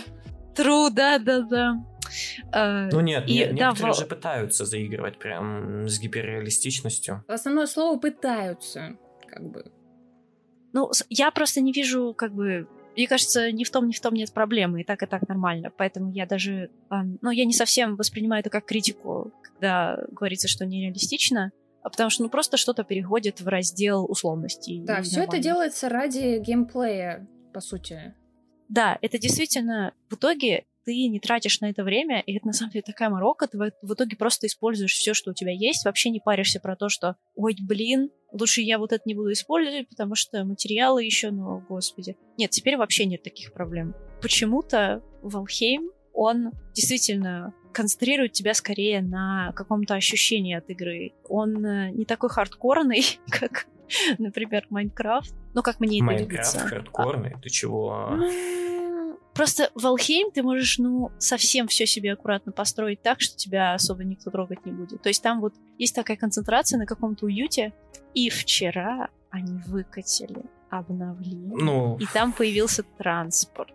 True, 0.54 0.90
да, 0.90 1.18
да, 1.18 1.40
да. 1.40 1.74
Э, 1.74 1.91
ну 2.52 3.00
нет, 3.00 3.28
и, 3.28 3.34
не, 3.34 3.46
да, 3.46 3.68
некоторые 3.68 3.94
в... 3.94 3.98
же 3.98 4.06
пытаются 4.06 4.64
заигрывать 4.64 5.18
прям 5.18 5.88
с 5.88 5.98
гиперреалистичностью. 5.98 7.24
Основное 7.28 7.66
слово 7.66 7.98
«пытаются», 7.98 8.96
как 9.28 9.50
бы. 9.50 9.72
Ну, 10.72 10.90
я 11.10 11.30
просто 11.30 11.60
не 11.60 11.72
вижу, 11.72 12.14
как 12.14 12.34
бы... 12.34 12.66
Мне 12.96 13.06
кажется, 13.06 13.50
ни 13.52 13.64
в 13.64 13.70
том, 13.70 13.88
ни 13.88 13.92
в 13.92 14.00
том 14.00 14.14
нет 14.14 14.32
проблемы, 14.32 14.82
и 14.82 14.84
так, 14.84 15.02
и 15.02 15.06
так 15.06 15.26
нормально. 15.28 15.70
Поэтому 15.76 16.12
я 16.12 16.26
даже... 16.26 16.70
Ну, 16.90 17.30
я 17.30 17.44
не 17.44 17.54
совсем 17.54 17.96
воспринимаю 17.96 18.40
это 18.40 18.50
как 18.50 18.66
критику, 18.66 19.32
когда 19.42 19.98
говорится, 20.10 20.48
что 20.48 20.66
нереалистично, 20.66 21.52
а 21.82 21.90
потому 21.90 22.10
что 22.10 22.22
ну 22.22 22.28
просто 22.28 22.56
что-то 22.56 22.84
переходит 22.84 23.40
в 23.40 23.48
раздел 23.48 24.04
условностей. 24.04 24.82
Да, 24.82 25.02
все 25.02 25.22
это 25.22 25.38
делается 25.38 25.88
ради 25.88 26.38
геймплея, 26.38 27.26
по 27.52 27.60
сути. 27.60 28.14
Да, 28.68 28.98
это 29.02 29.18
действительно 29.18 29.92
в 30.08 30.14
итоге 30.14 30.64
ты 30.84 31.06
не 31.08 31.20
тратишь 31.20 31.60
на 31.60 31.70
это 31.70 31.84
время, 31.84 32.20
и 32.20 32.36
это 32.36 32.46
на 32.46 32.52
самом 32.52 32.72
деле 32.72 32.82
такая 32.82 33.10
морока, 33.10 33.46
ты 33.46 33.58
в 33.58 33.92
итоге 33.92 34.16
просто 34.16 34.46
используешь 34.46 34.92
все, 34.92 35.14
что 35.14 35.30
у 35.30 35.34
тебя 35.34 35.52
есть, 35.52 35.84
вообще 35.84 36.10
не 36.10 36.20
паришься 36.20 36.60
про 36.60 36.76
то, 36.76 36.88
что, 36.88 37.16
ой, 37.34 37.56
блин, 37.60 38.10
лучше 38.32 38.62
я 38.62 38.78
вот 38.78 38.92
это 38.92 39.02
не 39.04 39.14
буду 39.14 39.32
использовать, 39.32 39.88
потому 39.88 40.14
что 40.14 40.44
материалы 40.44 41.04
еще, 41.04 41.30
ну, 41.30 41.62
господи. 41.68 42.16
Нет, 42.38 42.50
теперь 42.50 42.76
вообще 42.76 43.04
нет 43.04 43.22
таких 43.22 43.52
проблем. 43.52 43.94
Почему-то 44.20 45.02
Валхейм, 45.22 45.90
он 46.12 46.52
действительно 46.74 47.54
концентрирует 47.72 48.32
тебя 48.32 48.54
скорее 48.54 49.00
на 49.00 49.52
каком-то 49.54 49.94
ощущении 49.94 50.54
от 50.54 50.68
игры. 50.70 51.12
Он 51.28 51.64
э, 51.64 51.90
не 51.90 52.04
такой 52.04 52.28
хардкорный, 52.28 53.02
как, 53.30 53.66
например, 54.18 54.66
Майнкрафт. 54.70 55.34
Ну, 55.54 55.62
как 55.62 55.80
мне 55.80 55.98
это 55.98 56.04
Майнкрафт 56.04 56.58
хардкорный? 56.58 57.36
Ты 57.42 57.48
чего? 57.48 58.18
Просто 59.34 59.70
в 59.74 59.86
Алхейм 59.86 60.30
ты 60.30 60.42
можешь, 60.42 60.78
ну, 60.78 61.10
совсем 61.18 61.66
все 61.66 61.86
себе 61.86 62.12
аккуратно 62.12 62.52
построить 62.52 63.02
так, 63.02 63.20
что 63.20 63.36
тебя 63.36 63.74
особо 63.74 64.04
никто 64.04 64.30
трогать 64.30 64.64
не 64.66 64.72
будет. 64.72 65.02
То 65.02 65.08
есть 65.08 65.22
там 65.22 65.40
вот 65.40 65.54
есть 65.78 65.94
такая 65.94 66.16
концентрация 66.16 66.78
на 66.78 66.86
каком-то 66.86 67.26
уюте. 67.26 67.72
И 68.14 68.28
вчера 68.28 69.08
они 69.30 69.58
выкатили 69.66 70.42
обновление. 70.68 71.56
Ну... 71.56 71.96
И 71.98 72.06
там 72.12 72.32
появился 72.32 72.82
транспорт. 72.98 73.72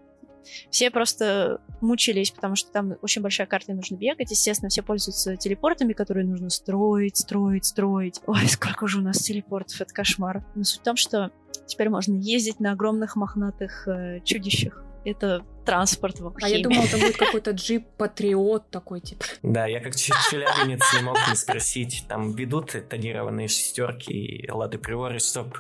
Все 0.70 0.90
просто 0.92 1.62
мучились, 1.82 2.32
потому 2.32 2.56
что 2.56 2.72
там 2.72 2.96
очень 3.02 3.22
большая 3.22 3.48
карта, 3.48 3.72
и 3.72 3.76
нужно 3.76 3.96
бегать. 3.96 4.32
Естественно, 4.32 4.70
все 4.70 4.82
пользуются 4.82 5.36
телепортами, 5.36 5.94
которые 5.94 6.26
нужно 6.26 6.50
строить, 6.50 7.18
строить, 7.18 7.66
строить. 7.66 8.22
Ой, 8.28 8.48
сколько 8.48 8.88
же 8.88 9.00
у 9.00 9.02
нас 9.02 9.18
телепортов, 9.18 9.82
это 9.82 9.94
кошмар. 9.94 10.46
Но 10.56 10.64
суть 10.64 10.82
в 10.82 10.84
том, 10.84 10.96
что 10.96 11.32
теперь 11.66 11.90
можно 11.90 12.16
ездить 12.16 12.60
на 12.60 12.72
огромных 12.72 13.16
мохнатых 13.16 13.88
э, 13.88 14.22
чудищах. 14.24 14.84
Это 15.08 15.46
транспорт 15.66 16.20
в 16.20 16.34
А 16.42 16.50
я 16.50 16.62
думала, 16.62 16.84
это 16.84 16.98
будет 16.98 17.16
какой-то 17.16 17.52
джип-патриот 17.52 18.70
такой, 18.70 19.00
типа. 19.00 19.24
Да, 19.42 19.66
я 19.66 19.80
как 19.80 19.96
челябинец 19.96 20.82
не 20.94 21.02
мог 21.02 21.18
не 21.30 21.36
спросить. 21.36 22.04
Там 22.10 22.34
ведут 22.34 22.76
тонированные 22.90 23.48
шестерки 23.48 24.12
и 24.12 24.52
лады 24.52 24.78
приоры, 24.78 25.20
чтоб 25.20 25.58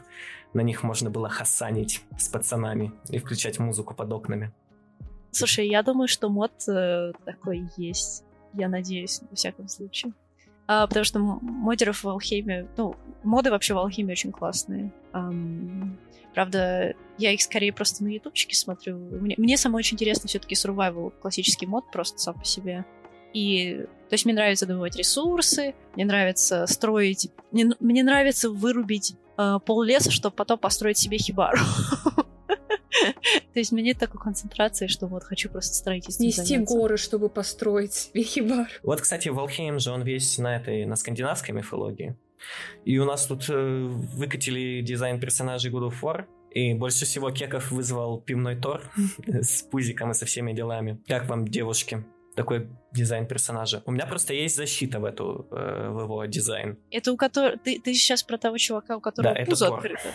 на 0.53 0.59
них 0.61 0.83
можно 0.83 1.09
было 1.09 1.29
хасанить 1.29 2.01
с 2.17 2.27
пацанами 2.27 2.91
и 3.09 3.19
включать 3.19 3.57
музыку 3.57 3.95
под 3.95 4.11
окнами. 4.11 4.51
Слушай, 5.31 5.69
я 5.69 5.81
думаю, 5.81 6.09
что 6.09 6.27
мод 6.27 6.51
э, 6.67 7.13
такой 7.23 7.69
есть. 7.77 8.25
Я 8.53 8.67
надеюсь, 8.67 9.21
во 9.29 9.35
всяком 9.35 9.69
случае. 9.69 10.13
А, 10.67 10.85
потому 10.85 11.05
что 11.05 11.19
модеров 11.19 12.03
в 12.03 12.09
Алхейме... 12.09 12.67
Ну, 12.75 12.95
моды 13.23 13.49
вообще 13.51 13.73
в 13.73 13.77
Алхейме 13.77 14.11
очень 14.11 14.31
классные. 14.31 14.91
Um, 15.13 15.95
правда, 16.33 16.93
я 17.17 17.31
их 17.31 17.41
скорее 17.41 17.71
просто 17.71 18.03
на 18.03 18.09
ютубчике 18.09 18.55
смотрю. 18.55 18.97
Мне, 18.97 19.35
мне 19.37 19.57
самое 19.57 19.79
очень 19.79 19.95
интересно 19.95 20.27
все-таки 20.27 20.55
survival, 20.55 21.11
классический 21.21 21.65
мод 21.65 21.89
просто 21.89 22.19
сам 22.19 22.37
по 22.37 22.45
себе. 22.45 22.85
И, 23.33 23.85
то 24.09 24.13
есть 24.13 24.25
мне 24.25 24.33
нравится 24.33 24.65
добывать 24.65 24.95
ресурсы, 24.97 25.73
мне 25.95 26.05
нравится 26.05 26.67
строить... 26.67 27.29
Мне, 27.51 27.71
мне 27.79 28.03
нравится 28.03 28.49
вырубить 28.49 29.15
э, 29.37 29.59
пол 29.65 29.83
леса, 29.83 30.11
чтобы 30.11 30.35
потом 30.35 30.59
построить 30.59 30.97
себе 30.97 31.17
хибару. 31.17 31.59
То 33.53 33.59
есть 33.59 33.71
у 33.71 33.75
меня 33.75 33.87
нет 33.87 33.99
такой 33.99 34.21
концентрации, 34.21 34.87
что 34.87 35.07
вот 35.07 35.23
хочу 35.23 35.49
просто 35.49 35.75
строительством 35.75 36.25
Нести 36.25 36.41
заняться. 36.41 36.75
горы, 36.75 36.97
чтобы 36.97 37.29
построить 37.29 38.09
вехибар. 38.13 38.67
Вот, 38.83 39.01
кстати, 39.01 39.29
Волхейм 39.29 39.79
же 39.79 39.91
он 39.91 40.03
весь 40.03 40.37
на 40.37 40.55
этой, 40.55 40.85
на 40.85 40.95
скандинавской 40.95 41.53
мифологии. 41.53 42.15
И 42.85 42.97
у 42.99 43.05
нас 43.05 43.25
тут 43.25 43.49
э, 43.49 43.87
выкатили 43.87 44.81
дизайн 44.81 45.19
персонажей 45.19 45.71
God 45.71 45.89
of 45.89 45.95
War, 46.01 46.25
и 46.51 46.73
больше 46.73 47.05
всего 47.05 47.31
кеков 47.31 47.71
вызвал 47.71 48.21
пивной 48.21 48.55
Тор 48.55 48.81
с 49.27 49.63
пузиком 49.63 50.11
и 50.11 50.13
со 50.13 50.25
всеми 50.25 50.53
делами. 50.53 51.01
Как 51.07 51.27
вам, 51.27 51.47
девушки? 51.47 52.05
такой 52.37 52.69
дизайн 52.93 53.25
персонажа. 53.25 53.81
У 53.85 53.91
меня 53.91 54.05
просто 54.05 54.33
есть 54.33 54.55
защита 54.55 54.99
в 54.99 55.05
эту 55.05 55.47
э, 55.49 55.89
в 55.89 56.03
его 56.03 56.23
дизайн. 56.25 56.77
Это 56.91 57.11
у 57.11 57.17
которого 57.17 57.57
ты, 57.57 57.81
ты 57.81 57.93
сейчас 57.95 58.21
про 58.21 58.37
того 58.37 58.57
чувака, 58.59 58.95
у 58.95 59.01
которого 59.01 59.33
да, 59.33 59.43
пузо 59.43 59.75
открыто. 59.75 60.09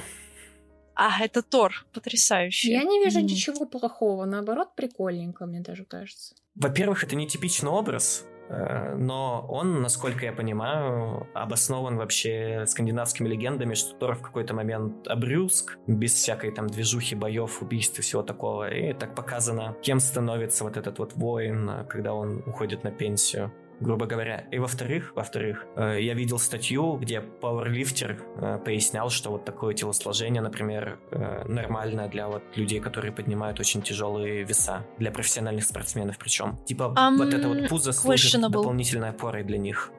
А, 1.05 1.11
это 1.21 1.43
Тор. 1.43 1.73
Потрясающий. 1.93 2.71
Я 2.71 2.85
не 2.85 3.03
вижу 3.05 3.19
mm. 3.19 3.23
ничего 3.23 3.67
плохого. 3.67 4.25
Наоборот, 4.25 4.77
прикольненько, 4.77 5.47
мне 5.47 5.61
даже 5.61 5.85
кажется. 5.85 6.37
Во-первых, 6.55 7.03
это 7.03 7.17
не 7.17 7.27
типичный 7.27 7.71
образ, 7.71 8.25
э, 8.49 8.95
но 8.95 9.45
он, 9.49 9.83
насколько 9.83 10.25
я 10.25 10.33
понимаю, 10.33 11.27
обоснован 11.35 11.97
вообще 11.97 12.67
скандинавскими 12.69 13.29
легендами, 13.29 13.75
что 13.75 13.97
Тор 13.97 14.15
в 14.15 14.23
какой-то 14.23 14.55
момент 14.55 15.09
обрюзг, 15.09 15.77
без 15.89 16.13
всякой 16.13 16.53
там 16.53 16.69
движухи, 16.69 17.17
боев, 17.17 17.63
убийств 17.63 17.99
и 17.99 18.03
всего 18.03 18.23
такого. 18.23 18.73
И 18.73 18.93
так 18.93 19.17
показано, 19.17 19.77
кем 19.83 19.99
становится 19.99 20.63
вот 20.63 20.77
этот 20.77 21.01
вот 21.01 21.15
воин, 21.15 21.85
когда 21.89 22.15
он 22.15 22.45
уходит 22.47 22.85
на 22.85 22.93
пенсию 22.93 23.53
грубо 23.83 24.07
говоря. 24.07 24.45
И 24.51 24.59
во-вторых, 24.59 25.13
во-вторых, 25.15 25.67
э, 25.77 25.99
я 26.01 26.15
видел 26.15 26.39
статью, 26.39 26.97
где 26.97 27.21
пауэрлифтер 27.21 28.23
э, 28.37 28.59
пояснял, 28.65 29.11
что 29.11 29.31
вот 29.31 29.45
такое 29.45 29.75
телосложение, 29.75 30.41
например, 30.41 30.99
э, 31.11 31.45
нормально 31.49 32.09
для 32.09 32.29
вот 32.29 32.43
людей, 32.57 32.81
которые 32.81 33.13
поднимают 33.13 33.61
очень 33.61 33.83
тяжелые 33.83 34.45
веса, 34.45 34.87
для 34.99 35.11
профессиональных 35.11 35.65
спортсменов 35.65 36.19
причем. 36.19 36.59
Типа 36.65 36.95
um, 36.97 37.17
вот 37.19 37.35
это 37.35 37.49
вот 37.49 37.69
пузо 37.69 37.93
служит 37.93 38.41
дополнительной 38.41 39.11
опорой 39.11 39.43
для 39.43 39.59
них. 39.59 39.91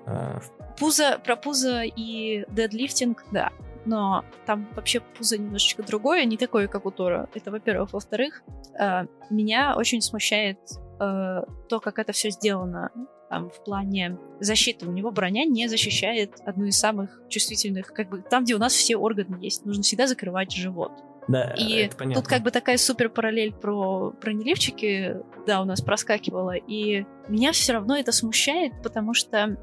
Пузо, 0.79 1.19
про 1.23 1.35
пузо 1.35 1.83
и 1.83 2.45
дедлифтинг, 2.49 3.25
да, 3.31 3.51
но 3.85 4.23
там 4.45 4.67
вообще 4.75 5.01
пузо 5.01 5.37
немножечко 5.37 5.83
другое, 5.83 6.25
не 6.25 6.37
такое, 6.37 6.67
как 6.67 6.85
у 6.85 6.91
Тора. 6.91 7.29
Это, 7.33 7.51
во-первых. 7.51 7.93
Во-вторых, 7.93 8.43
э, 8.79 9.05
меня 9.29 9.75
очень 9.75 10.01
смущает 10.01 10.57
э, 10.99 11.41
то, 11.69 11.79
как 11.79 11.99
это 11.99 12.13
все 12.13 12.29
сделано 12.29 12.91
там, 13.33 13.49
в 13.49 13.63
плане 13.63 14.19
защиты. 14.39 14.85
У 14.85 14.91
него 14.91 15.09
броня 15.09 15.43
не 15.45 15.67
защищает 15.67 16.35
одну 16.45 16.65
из 16.65 16.77
самых 16.77 17.19
чувствительных, 17.29 17.87
как 17.87 18.09
бы 18.09 18.21
там, 18.21 18.43
где 18.43 18.53
у 18.53 18.59
нас 18.59 18.73
все 18.73 18.95
органы 18.95 19.37
есть, 19.41 19.65
нужно 19.65 19.81
всегда 19.81 20.05
закрывать 20.05 20.51
живот. 20.51 20.91
Да, 21.27 21.55
и 21.57 21.89
тут 22.13 22.27
как 22.27 22.43
бы 22.43 22.51
такая 22.51 22.77
супер 22.77 23.09
параллель 23.09 23.51
про 23.51 24.11
бронеливчики, 24.21 25.17
да, 25.47 25.61
у 25.61 25.65
нас 25.65 25.81
проскакивала, 25.81 26.55
и 26.55 27.05
меня 27.27 27.53
все 27.53 27.73
равно 27.73 27.97
это 27.97 28.11
смущает, 28.11 28.73
потому 28.83 29.15
что 29.15 29.57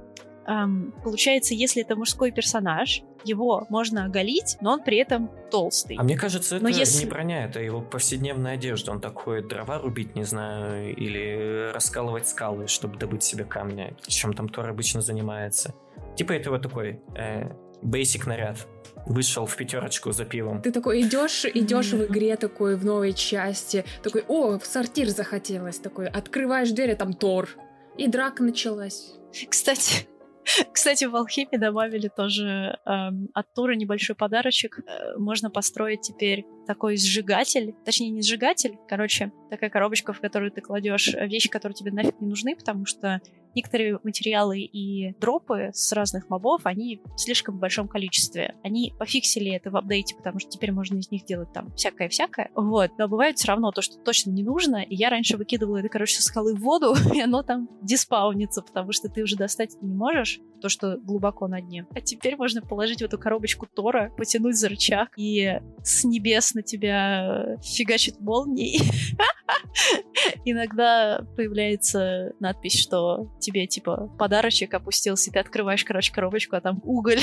эм, 0.47 0.95
получается, 1.03 1.55
если 1.55 1.83
это 1.83 1.97
мужской 1.97 2.31
персонаж, 2.31 3.03
его 3.25 3.67
можно 3.69 4.05
оголить, 4.05 4.57
но 4.61 4.73
он 4.73 4.83
при 4.83 4.97
этом 4.99 5.31
толстый. 5.51 5.97
А 5.99 6.03
мне 6.03 6.17
кажется, 6.17 6.57
это 6.57 6.65
но 6.65 6.71
если... 6.71 7.05
не 7.05 7.11
броня, 7.11 7.45
это 7.45 7.61
его 7.61 7.81
повседневная 7.81 8.55
одежда. 8.55 8.93
Он 8.93 9.01
такой 9.01 9.47
дрова 9.47 9.79
рубить, 9.79 10.15
не 10.17 10.25
знаю, 10.25 10.95
или 10.97 11.71
раскалывать 11.73 12.29
скалы, 12.29 12.67
чтобы 12.67 12.99
добыть 12.99 13.23
себе 13.23 13.45
камня. 13.45 13.97
Чем 14.07 14.33
там 14.33 14.49
Тор 14.49 14.69
обычно 14.69 15.01
занимается. 15.01 15.75
Типа 16.17 16.33
это 16.33 16.51
вот 16.51 16.63
такой 16.63 17.01
э, 17.17 17.51
basic 17.83 18.27
наряд 18.27 18.67
вышел 19.07 19.47
в 19.47 19.57
пятерочку 19.57 20.13
за 20.13 20.25
пивом. 20.25 20.63
Ты 20.63 20.73
такой 20.73 21.03
идешь, 21.03 21.45
идешь 21.47 21.93
в 21.93 22.05
игре 22.07 22.37
такой 22.37 22.77
в 22.77 22.85
новой 22.85 23.13
части, 23.13 23.85
такой, 24.03 24.25
о, 24.29 24.59
в 24.59 24.67
сортир 24.67 25.09
захотелось, 25.09 25.79
такой, 25.79 26.09
открываешь 26.09 26.71
дверь, 26.71 26.93
а 26.93 26.97
там 26.97 27.15
Тор. 27.15 27.49
И 27.97 28.09
драка 28.09 28.43
началась. 28.43 29.15
Кстати, 29.49 30.07
Кстати, 30.73 31.05
в 31.05 31.17
Алхимии 31.17 31.57
добавили 31.57 32.09
тоже 32.09 32.79
э, 32.85 32.91
от 33.35 33.55
Тура 33.55 33.75
небольшой 33.75 34.17
подарочек. 34.17 34.79
Э, 34.79 35.17
можно 35.19 35.51
построить 35.51 36.03
теперь 36.03 36.45
такой 36.71 36.97
сжигатель, 36.97 37.75
точнее 37.85 38.11
не 38.11 38.23
сжигатель, 38.23 38.79
короче, 38.87 39.33
такая 39.51 39.71
коробочка, 39.71 40.13
в 40.13 40.21
которую 40.21 40.53
ты 40.53 40.61
кладешь 40.61 41.13
вещи, 41.15 41.49
которые 41.49 41.75
тебе 41.75 41.91
нафиг 41.91 42.21
не 42.21 42.29
нужны, 42.29 42.55
потому 42.55 42.87
что 42.87 43.21
некоторые 43.57 43.99
материалы 44.05 44.61
и 44.61 45.13
дропы 45.19 45.71
с 45.73 45.91
разных 45.91 46.29
мобов, 46.31 46.67
они 46.67 47.01
в 47.17 47.19
слишком 47.19 47.59
большом 47.59 47.89
количестве. 47.89 48.55
Они 48.63 48.95
пофиксили 49.01 49.51
это 49.51 49.73
в 49.73 49.77
апдейте, 49.77 50.15
потому 50.15 50.39
что 50.39 50.49
теперь 50.49 50.71
можно 50.71 50.97
из 50.99 51.11
них 51.11 51.25
делать 51.25 51.53
там 51.53 51.75
всякое-всякое. 51.75 52.53
Вот. 52.55 52.93
Но 52.99 53.09
бывает 53.09 53.39
все 53.39 53.49
равно 53.49 53.73
то, 53.73 53.83
что 53.83 53.99
точно 53.99 54.31
не 54.31 54.45
нужно. 54.45 54.77
И 54.77 54.95
я 54.95 55.11
раньше 55.11 55.37
выкидывала 55.37 55.79
это, 55.79 55.89
короче, 55.89 56.15
со 56.15 56.23
скалы 56.23 56.55
в 56.55 56.61
воду, 56.61 56.95
и 57.15 57.21
оно 57.21 57.43
там 57.43 57.69
диспаунится, 57.83 58.63
потому 58.63 58.93
что 58.93 59.09
ты 59.09 59.25
уже 59.25 59.35
достать 59.35 59.77
не 59.83 59.93
можешь, 59.93 60.39
то, 60.61 60.69
что 60.69 60.97
глубоко 60.97 61.49
на 61.49 61.61
дне. 61.61 61.87
А 61.95 62.01
теперь 62.01 62.37
можно 62.37 62.63
положить 62.63 63.01
в 63.01 63.05
эту 63.05 63.19
коробочку 63.19 63.67
Тора, 63.67 64.13
потянуть 64.17 64.59
за 64.59 64.69
рычаг, 64.69 65.11
и 65.17 65.61
с 65.83 66.05
небес 66.05 66.55
на 66.55 66.63
тебя 66.63 67.57
фигачит 67.63 68.21
молнией. 68.21 68.81
Иногда 70.45 71.25
появляется 71.37 72.33
надпись, 72.41 72.79
что 72.79 73.31
тебе, 73.41 73.67
типа, 73.67 74.09
подарочек 74.19 74.75
опустился, 74.75 75.31
и 75.31 75.33
ты 75.33 75.39
открываешь, 75.39 75.85
короче, 75.85 76.13
коробочку, 76.13 76.57
а 76.57 76.61
там 76.61 76.81
уголь. 76.85 77.21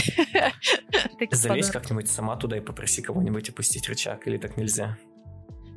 Залезь 1.31 1.71
как-нибудь 1.71 2.09
сама 2.09 2.35
туда 2.35 2.57
и 2.57 2.61
попроси 2.61 3.01
кого-нибудь 3.01 3.49
опустить 3.49 3.87
рычаг, 3.87 4.27
или 4.27 4.37
так 4.37 4.57
нельзя? 4.57 4.97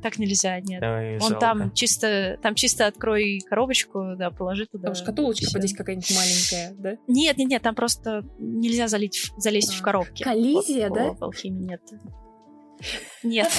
Так 0.01 0.17
нельзя, 0.17 0.59
нет. 0.59 0.81
Ой, 0.81 1.19
Он 1.19 1.37
там 1.37 1.73
чисто, 1.73 2.37
там 2.41 2.55
чисто 2.55 2.87
открой 2.87 3.39
коробочку, 3.47 4.15
да, 4.17 4.31
положи 4.31 4.65
туда. 4.65 4.87
Там 4.87 4.95
шкатулочка 4.95 5.49
вот 5.53 5.61
здесь 5.61 5.75
какая-нибудь 5.75 6.11
маленькая, 6.15 6.73
да? 6.77 6.97
Нет, 7.07 7.37
нет, 7.37 7.49
нет, 7.49 7.61
там 7.61 7.75
просто 7.75 8.23
нельзя 8.39 8.87
залить, 8.87 9.31
залезть 9.37 9.73
а, 9.73 9.77
в 9.77 9.81
коробки. 9.81 10.23
Коллизия, 10.23 10.89
вот, 10.89 10.97
да? 10.97 11.11
В 11.13 11.23
алхимии 11.23 11.67
нет. 11.67 11.81
Нет. 13.23 13.51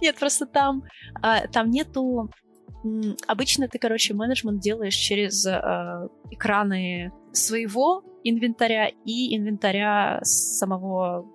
Нет, 0.00 0.16
просто 0.18 0.46
там, 0.46 0.84
а, 1.22 1.46
там 1.48 1.70
нету... 1.70 2.30
Обычно 3.26 3.68
ты, 3.68 3.78
короче, 3.78 4.14
менеджмент 4.14 4.60
делаешь 4.60 4.94
через 4.94 5.44
э, 5.44 5.50
экраны 6.30 7.10
своего 7.32 8.04
инвентаря 8.22 8.88
и 9.04 9.36
инвентаря 9.36 10.20
самого 10.22 11.26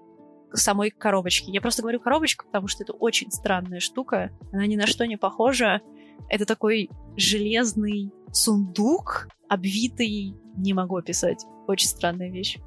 самой 0.54 0.92
коробочки. 0.92 1.50
Я 1.50 1.62
просто 1.62 1.82
говорю 1.82 2.00
коробочка, 2.00 2.46
потому 2.46 2.68
что 2.68 2.84
это 2.84 2.94
очень 2.94 3.32
странная 3.32 3.80
штука. 3.80 4.32
Она 4.52 4.66
ни 4.68 4.76
на 4.76 4.88
что 4.88 5.06
не 5.06 5.18
похожа. 5.18 5.82
Это 6.30 6.46
такой 6.46 6.90
железный 7.18 8.12
сундук, 8.32 9.28
обвитый, 9.50 10.36
не 10.56 10.74
могу 10.74 10.98
описать, 10.98 11.46
очень 11.68 11.88
странная 11.88 12.30
вещь. 12.30 12.58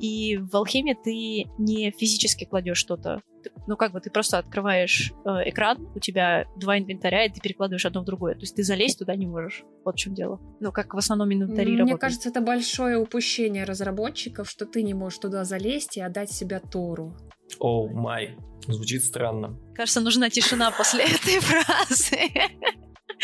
И 0.00 0.36
в 0.36 0.54
алхемии 0.56 0.94
ты 0.94 1.50
не 1.58 1.90
физически 1.92 2.44
кладешь 2.44 2.78
что-то. 2.78 3.22
Ну, 3.66 3.76
как 3.76 3.92
бы 3.92 4.00
ты 4.00 4.10
просто 4.10 4.38
открываешь 4.38 5.12
э, 5.24 5.48
экран, 5.50 5.88
у 5.94 5.98
тебя 5.98 6.46
два 6.56 6.78
инвентаря, 6.78 7.24
и 7.24 7.28
ты 7.28 7.40
перекладываешь 7.40 7.84
одно 7.84 8.02
в 8.02 8.04
другое. 8.04 8.34
То 8.34 8.42
есть 8.42 8.54
ты 8.54 8.62
залезть 8.62 8.98
туда 8.98 9.16
не 9.16 9.26
можешь. 9.26 9.64
Вот 9.84 9.96
в 9.96 9.98
чем 9.98 10.14
дело. 10.14 10.40
Ну, 10.60 10.70
как 10.70 10.94
в 10.94 10.98
основном 10.98 11.32
инвентари 11.32 11.82
Мне 11.82 11.96
кажется, 11.96 12.28
это 12.28 12.40
большое 12.40 12.98
упущение 12.98 13.64
разработчиков, 13.64 14.48
что 14.48 14.64
ты 14.64 14.82
не 14.82 14.94
можешь 14.94 15.18
туда 15.18 15.44
залезть 15.44 15.96
и 15.96 16.00
отдать 16.00 16.30
себя 16.30 16.60
Тору. 16.60 17.16
Оу, 17.58 17.88
oh 17.88 17.92
май. 17.92 18.36
Звучит 18.68 19.04
странно. 19.04 19.58
Кажется, 19.74 20.00
нужна 20.00 20.30
тишина 20.30 20.70
после 20.70 21.04
этой 21.04 21.40
фразы 21.40 22.30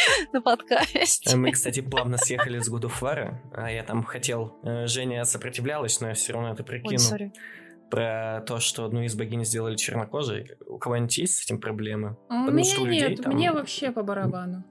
на 0.32 0.40
подкасте. 0.40 1.36
Мы, 1.36 1.52
кстати, 1.52 1.80
плавно 1.80 2.16
съехали 2.18 2.58
с 2.58 2.70
War, 2.70 3.34
а 3.52 3.70
я 3.70 3.82
там 3.82 4.02
хотел... 4.02 4.56
э, 4.62 4.86
Женя 4.86 5.24
сопротивлялась, 5.24 6.00
но 6.00 6.08
я 6.08 6.14
все 6.14 6.32
равно 6.32 6.52
это 6.52 6.64
прикинул. 6.64 7.12
Ой. 7.12 7.32
Про 7.90 8.42
то, 8.46 8.58
что 8.60 8.84
одну 8.84 9.02
из 9.02 9.14
богинь 9.14 9.44
сделали 9.44 9.76
чернокожей. 9.76 10.50
У 10.66 10.78
кого-нибудь 10.78 11.16
есть 11.18 11.36
с 11.36 11.44
этим 11.44 11.60
проблемы? 11.60 12.16
А 12.28 12.42
у 12.42 12.46
Потому 12.46 12.58
меня 12.58 12.70
что 12.70 12.82
у 12.82 12.86
людей 12.86 13.08
нет, 13.10 13.22
там- 13.22 13.32
мне 13.32 13.50
вообще 13.50 13.90
по 13.90 14.02
барабану. 14.02 14.64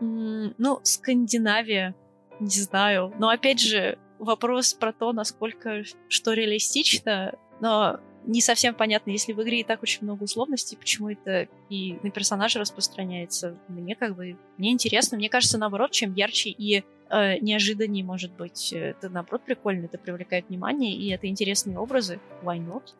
Ну, 0.00 0.80
Скандинавия, 0.82 1.94
не 2.38 2.50
знаю. 2.50 3.12
Но 3.18 3.30
опять 3.30 3.60
же, 3.60 3.98
вопрос 4.18 4.74
про 4.74 4.92
то, 4.92 5.12
насколько 5.12 5.82
что 6.08 6.32
реалистично, 6.32 7.34
но 7.60 8.00
не 8.26 8.40
совсем 8.40 8.74
понятно, 8.74 9.10
если 9.10 9.32
в 9.32 9.42
игре 9.42 9.60
и 9.60 9.64
так 9.64 9.82
очень 9.82 10.02
много 10.02 10.24
условностей, 10.24 10.76
почему 10.76 11.10
это 11.10 11.48
и 11.68 11.98
на 12.02 12.10
персонажа 12.10 12.58
распространяется. 12.58 13.56
Мне 13.68 13.94
как 13.94 14.16
бы, 14.16 14.36
мне 14.56 14.72
интересно, 14.72 15.16
мне 15.16 15.28
кажется, 15.28 15.58
наоборот, 15.58 15.90
чем 15.90 16.14
ярче 16.14 16.50
и 16.50 16.84
э, 17.10 17.38
неожиданнее 17.38 18.04
может 18.04 18.32
быть, 18.32 18.72
это 18.72 19.08
наоборот 19.08 19.42
прикольно, 19.44 19.86
это 19.86 19.98
привлекает 19.98 20.48
внимание, 20.48 20.94
и 20.94 21.10
это 21.10 21.26
интересные 21.26 21.78
образы. 21.78 22.20
Why 22.42 22.58
not? 22.58 22.94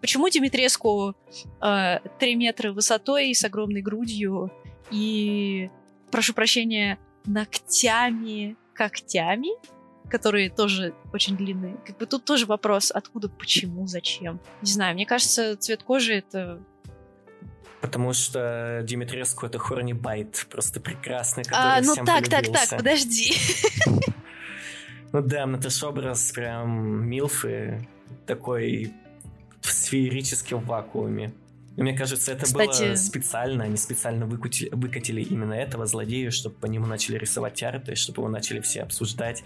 Почему 0.00 0.28
Димитреску 0.28 1.14
э, 1.60 1.98
3 2.18 2.34
метра 2.36 2.72
высотой 2.72 3.34
с 3.34 3.44
огромной 3.44 3.82
грудью 3.82 4.50
и, 4.90 5.70
прошу 6.10 6.32
прощения, 6.32 6.98
ногтями, 7.26 8.56
когтями, 8.72 9.50
которые 10.10 10.50
тоже 10.50 10.92
очень 11.12 11.36
длинные. 11.36 11.76
Как 11.86 11.96
бы 11.96 12.06
тут 12.06 12.24
тоже 12.24 12.46
вопрос, 12.46 12.90
откуда, 12.90 13.28
почему, 13.28 13.86
зачем. 13.86 14.40
Не 14.62 14.70
знаю, 14.70 14.94
мне 14.94 15.06
кажется, 15.06 15.56
цвет 15.56 15.82
кожи 15.82 16.14
это... 16.14 16.60
Потому 17.80 18.12
что 18.12 18.82
Димитреску 18.84 19.46
это 19.46 19.58
Хорни 19.58 19.94
Байт, 19.94 20.46
просто 20.50 20.80
прекрасный, 20.80 21.44
который 21.44 21.78
А, 21.78 21.80
ну 21.80 21.92
всем 21.94 22.04
так, 22.04 22.28
так, 22.28 22.42
полюбился. 22.42 22.68
так, 22.70 22.78
подожди. 22.78 23.32
Ну 25.12 25.22
да, 25.22 25.44
ж 25.70 25.82
образ 25.82 26.30
прям 26.30 27.08
Милфы, 27.08 27.88
такой 28.26 28.92
в 29.60 29.72
сферическом 29.72 30.60
вакууме. 30.60 31.32
Мне 31.76 31.96
кажется, 31.96 32.32
это 32.32 32.44
Кстати- 32.44 32.84
было 32.88 32.96
специально, 32.96 33.64
они 33.64 33.76
специально 33.76 34.26
выкатили, 34.26 34.68
выкатили 34.72 35.22
именно 35.22 35.54
этого 35.54 35.86
злодея, 35.86 36.30
чтобы 36.30 36.56
по 36.56 36.66
нему 36.66 36.86
начали 36.86 37.16
рисовать 37.16 37.62
арты, 37.62 37.94
чтобы 37.94 38.20
его 38.22 38.28
начали 38.28 38.60
все 38.60 38.82
обсуждать. 38.82 39.42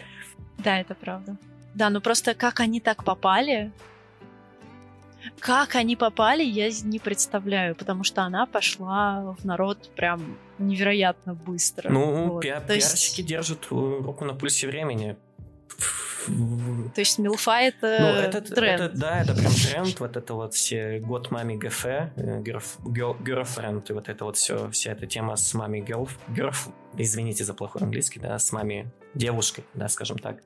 Да, 0.58 0.80
это 0.80 0.94
правда. 0.94 1.36
Да, 1.74 1.90
ну 1.90 2.00
просто 2.00 2.34
как 2.34 2.60
они 2.60 2.80
так 2.80 3.04
попали, 3.04 3.72
как 5.38 5.74
они 5.74 5.96
попали, 5.96 6.42
я 6.42 6.70
не 6.82 6.98
представляю, 6.98 7.74
потому 7.74 8.04
что 8.04 8.22
она 8.22 8.46
пошла 8.46 9.34
в 9.38 9.44
народ 9.44 9.90
прям 9.96 10.36
невероятно 10.58 11.34
быстро. 11.34 11.90
Ну, 11.90 12.28
Вот. 12.34 12.44
пиа- 12.44 12.64
то, 12.64 12.74
есть, 12.74 12.88
пиарщики 12.90 13.22
держат 13.22 13.66
э, 13.70 13.74
руку 13.74 14.24
на 14.24 14.34
пульсе 14.34 14.66
времени. 14.66 15.16
То 16.26 17.00
есть 17.00 17.18
Милфа 17.18 17.60
это, 17.60 17.96
Ну, 18.00 18.06
это, 18.08 18.40
тренд. 18.40 18.80
это- 18.80 18.96
да, 18.98 19.20
это 19.22 19.34
прям 19.34 19.52
тренд, 19.52 20.00
вот 20.00 20.16
это 20.16 20.34
вот 20.34 20.54
все 20.54 20.98
год 21.00 21.30
маме 21.30 21.56
ГФ, 21.56 21.84
э, 21.86 22.08
girlf- 22.42 22.78
girl- 22.84 23.16
girlfriend, 23.22 23.84
и 23.88 23.92
вот 23.92 24.08
это 24.08 24.24
вот 24.24 24.36
все, 24.36 24.70
вся 24.70 24.92
эта 24.92 25.06
тема 25.06 25.36
с 25.36 25.52
мамой 25.54 25.80
girl, 25.80 26.08
girl, 26.28 26.54
извините 26.96 27.44
за 27.44 27.54
плохой 27.54 27.82
английский, 27.82 28.20
да, 28.20 28.38
с 28.38 28.52
мамой 28.52 28.86
девушкой, 29.14 29.64
да, 29.74 29.88
скажем 29.88 30.18
так. 30.18 30.38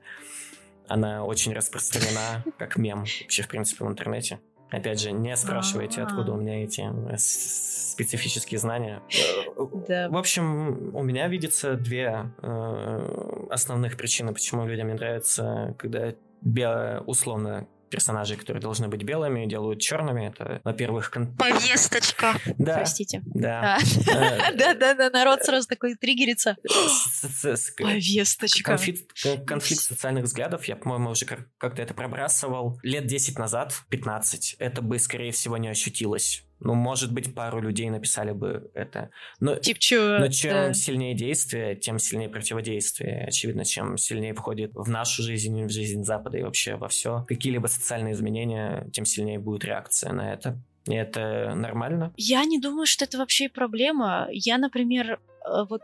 Она 0.87 1.23
очень 1.23 1.53
распространена 1.53 2.43
как 2.57 2.77
мем 2.77 2.99
вообще, 3.01 3.43
в 3.43 3.47
принципе, 3.47 3.85
в 3.85 3.87
интернете. 3.87 4.39
Опять 4.69 4.99
же, 5.01 5.11
не 5.11 5.35
спрашивайте, 5.35 6.01
А-а. 6.01 6.07
откуда 6.07 6.33
у 6.33 6.37
меня 6.37 6.63
эти 6.63 6.81
э, 6.81 7.15
специфические 7.17 8.59
знания. 8.59 9.01
Да. 9.87 10.09
В 10.09 10.17
общем, 10.17 10.95
у 10.95 11.01
меня 11.03 11.27
видится 11.27 11.73
две 11.75 12.31
э, 12.41 13.47
основных 13.49 13.97
причины, 13.97 14.33
почему 14.33 14.65
людям 14.67 14.87
не 14.87 14.93
нравится, 14.93 15.75
когда 15.79 16.13
бе- 16.41 16.99
условно 17.05 17.67
персонажи, 17.89 18.35
которые 18.35 18.61
должны 18.61 18.87
быть 18.87 19.03
белыми, 19.03 19.45
делают 19.45 19.79
черными. 19.81 20.27
Это, 20.27 20.61
во-первых, 20.63 21.11
кон- 21.11 21.35
Повесточка. 21.35 22.35
да, 22.57 22.75
Простите. 22.77 23.21
да. 23.25 23.77
А. 23.77 24.11
Э, 24.11 24.53
Да-да-да, 24.57 25.09
народ 25.09 25.43
сразу 25.43 25.67
такой 25.67 25.95
триггерится. 25.95 26.55
Повесточка. 27.77 28.63
Конфликт, 28.63 29.11
кон- 29.21 29.45
конфликт 29.45 29.81
социальных 29.81 30.25
взглядов, 30.25 30.65
я, 30.65 30.75
по-моему, 30.75 31.11
уже 31.11 31.25
как- 31.25 31.47
как-то 31.57 31.81
это 31.81 31.93
пробрасывал. 31.93 32.79
Лет 32.83 33.05
10 33.07 33.37
назад, 33.37 33.73
15, 33.89 34.55
это 34.59 34.81
бы, 34.81 34.99
скорее 34.99 35.31
всего, 35.31 35.57
не 35.57 35.69
ощутилось. 35.69 36.43
Ну, 36.59 36.73
может 36.73 37.13
быть, 37.13 37.33
пару 37.33 37.61
людей 37.61 37.89
написали 37.89 38.31
бы 38.31 38.69
это. 38.73 39.09
Но, 39.39 39.55
Тип 39.55 39.79
чё? 39.79 40.19
но 40.19 40.27
чем 40.27 40.51
да. 40.51 40.73
сильнее 40.73 41.15
действие, 41.15 41.75
тем 41.75 41.99
сильнее 41.99 42.29
противодействие. 42.29 43.25
Очевидно, 43.25 43.65
чем 43.65 43.97
сильнее 43.97 44.33
входит 44.33 44.71
в 44.73 44.89
нашу 44.89 45.23
жизнь, 45.23 45.63
в 45.65 45.69
жизнь 45.69 46.03
Запада 46.03 46.37
и 46.37 46.43
вообще 46.43 46.75
во 46.75 46.87
все 46.87 47.25
какие-либо 47.27 47.67
социальные 47.67 48.13
изменения, 48.13 48.87
тем 48.91 49.05
сильнее 49.05 49.39
будет 49.39 49.63
реакция 49.63 50.11
на 50.11 50.33
это. 50.33 50.61
И 50.87 50.93
это 50.93 51.53
нормально. 51.55 52.13
Я 52.17 52.43
не 52.45 52.59
думаю, 52.59 52.85
что 52.85 53.05
это 53.05 53.17
вообще 53.17 53.47
проблема. 53.49 54.27
Я, 54.31 54.57
например, 54.57 55.19
э, 55.45 55.65
вот 55.69 55.81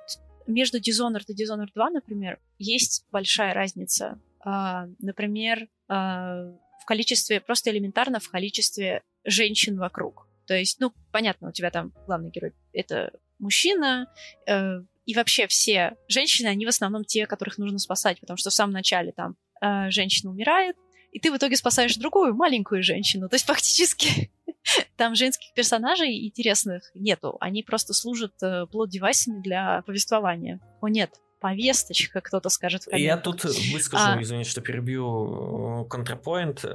между 0.47 0.79
Dishonored 0.79 1.25
и 1.27 1.33
Dishonored 1.33 1.69
2, 1.73 1.89
например, 1.89 2.39
есть 2.57 3.05
большая 3.11 3.53
разница. 3.53 4.19
А, 4.39 4.87
Например, 4.99 5.67
а, 5.87 6.51
в 6.81 6.85
количестве, 6.85 7.41
просто 7.41 7.71
элементарно 7.71 8.19
в 8.19 8.29
количестве 8.29 9.01
женщин 9.23 9.77
вокруг. 9.77 10.27
То 10.47 10.55
есть, 10.55 10.79
ну, 10.79 10.93
понятно, 11.11 11.49
у 11.49 11.51
тебя 11.51 11.71
там 11.71 11.93
главный 12.05 12.29
герой— 12.29 12.53
это 12.73 13.11
мужчина, 13.39 14.07
э, 14.47 14.81
и 15.05 15.13
вообще 15.13 15.47
все 15.47 15.95
женщины, 16.07 16.47
они 16.47 16.65
в 16.65 16.69
основном 16.69 17.03
те, 17.03 17.27
которых 17.27 17.57
нужно 17.57 17.77
спасать, 17.79 18.19
потому 18.19 18.37
что 18.37 18.49
в 18.49 18.53
самом 18.53 18.73
начале 18.73 19.11
там 19.11 19.35
э, 19.61 19.89
женщина 19.91 20.31
умирает, 20.31 20.75
и 21.11 21.19
ты 21.19 21.31
в 21.31 21.37
итоге 21.37 21.55
спасаешь 21.55 21.95
другую 21.95 22.35
маленькую 22.35 22.83
женщину. 22.83 23.29
То 23.29 23.35
есть 23.35 23.45
фактически 23.45 24.31
там 24.97 25.15
женских 25.15 25.53
персонажей 25.53 26.27
интересных 26.27 26.91
нету. 26.93 27.37
Они 27.39 27.63
просто 27.63 27.93
служат 27.93 28.33
э, 28.41 28.65
плод-девайсами 28.71 29.41
для 29.41 29.81
повествования. 29.83 30.59
О 30.81 30.89
нет, 30.89 31.11
повесточка, 31.39 32.21
кто-то 32.21 32.49
скажет 32.49 32.83
в 32.85 32.95
Я 32.95 33.17
тут 33.17 33.43
выскажу, 33.45 34.17
А. 34.17 34.21
извини, 34.21 34.43
что 34.43 34.61
перебью, 34.61 35.83
э, 35.85 35.89
контрапоинт. 35.89 36.65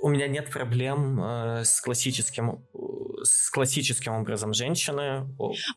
У 0.00 0.08
меня 0.08 0.28
нет 0.28 0.50
проблем 0.50 1.20
э, 1.22 1.64
с 1.64 1.80
классическим, 1.80 2.62
э, 2.74 2.78
с 3.24 3.50
классическим 3.50 4.12
образом 4.12 4.52
женщины. 4.54 5.26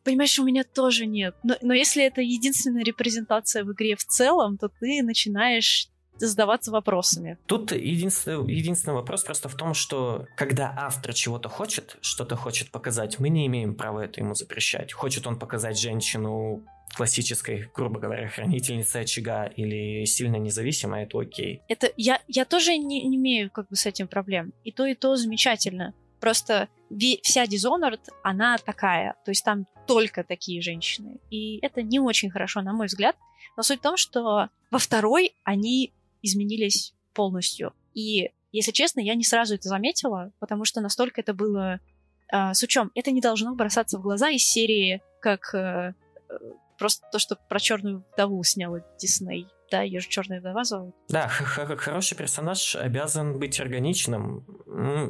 Понимаешь, 0.04 0.38
у 0.40 0.46
меня 0.46 0.64
тоже 0.64 1.06
нет. 1.06 1.36
Но, 1.44 1.56
но 1.62 1.74
если 1.74 2.04
это 2.04 2.22
единственная 2.22 2.84
репрезентация 2.84 3.64
в 3.64 3.72
игре 3.72 3.96
в 3.96 4.06
целом, 4.06 4.58
то 4.58 4.70
ты 4.70 5.02
начинаешь 5.04 5.90
задаваться 6.28 6.72
вопросами. 6.72 7.38
Тут 7.46 7.72
единственный, 7.72 8.54
единственный 8.54 8.94
вопрос 8.94 9.24
просто 9.24 9.48
в 9.50 9.56
том, 9.56 9.74
что 9.74 10.28
когда 10.36 10.74
автор 10.78 11.14
чего-то 11.14 11.50
хочет, 11.50 11.98
что-то 12.02 12.36
хочет 12.36 12.72
показать, 12.72 13.20
мы 13.20 13.30
не 13.30 13.48
имеем 13.48 13.76
права 13.76 14.04
это 14.04 14.20
ему 14.20 14.36
запрещать. 14.36 14.94
Хочет 14.94 15.28
он 15.28 15.40
показать 15.40 15.80
женщину 15.80 16.64
классической, 17.00 17.72
грубо 17.74 17.98
говоря, 17.98 18.28
хранительницей 18.28 19.04
очага 19.04 19.46
или 19.46 20.04
сильно 20.04 20.36
независимой, 20.36 21.04
это 21.04 21.18
окей. 21.18 21.62
Это 21.70 21.90
я, 21.96 22.22
я 22.28 22.44
тоже 22.44 22.76
не, 22.76 23.08
не 23.08 23.16
имею 23.16 23.50
как 23.50 23.70
бы 23.70 23.78
с 23.78 23.86
этим 23.86 24.10
проблем. 24.10 24.52
И 24.66 24.74
то, 24.74 24.86
и 24.86 24.96
то 24.96 25.16
замечательно. 25.16 25.94
Просто 26.20 26.68
вся 27.24 27.46
Dishonored, 27.46 28.02
она 28.22 28.58
такая. 28.58 29.16
То 29.24 29.32
есть 29.32 29.46
там 29.46 29.66
только 29.88 30.26
такие 30.26 30.62
женщины. 30.62 31.22
И 31.30 31.60
это 31.62 31.84
не 31.84 32.02
очень 32.02 32.30
хорошо, 32.32 32.62
на 32.62 32.74
мой 32.74 32.88
взгляд. 32.88 33.16
Но 33.56 33.64
суть 33.64 33.80
в 33.80 33.84
том, 33.84 33.96
что 33.96 34.50
во 34.70 34.78
второй 34.78 35.38
они 35.46 35.94
изменились 36.22 36.94
полностью. 37.14 37.72
И, 37.94 38.32
если 38.52 38.74
честно, 38.74 39.00
я 39.00 39.16
не 39.16 39.24
сразу 39.24 39.56
это 39.56 39.70
заметила, 39.70 40.34
потому 40.40 40.66
что 40.66 40.82
настолько 40.82 41.22
это 41.22 41.34
было 41.34 41.80
э, 42.30 42.54
с 42.54 42.62
учем. 42.62 42.92
Это 42.94 43.12
не 43.12 43.22
должно 43.22 43.56
бросаться 43.56 44.00
в 44.00 44.02
глаза 44.02 44.32
из 44.32 44.44
серии, 44.44 45.02
как 45.22 45.56
э, 45.56 45.94
просто 46.80 47.06
то, 47.12 47.20
что 47.20 47.36
про 47.36 47.60
черную 47.60 48.06
вдову 48.14 48.44
сняла 48.44 48.80
Дисней. 49.00 49.48
да, 49.72 49.82
ее 49.82 50.00
же 50.00 50.08
черная 50.10 50.40
вдова 50.40 50.64
зовут. 50.64 50.96
Да, 51.10 51.28
хороший 51.28 52.18
персонаж 52.18 52.76
обязан 52.76 53.38
быть 53.38 53.60
органичным. 53.60 54.46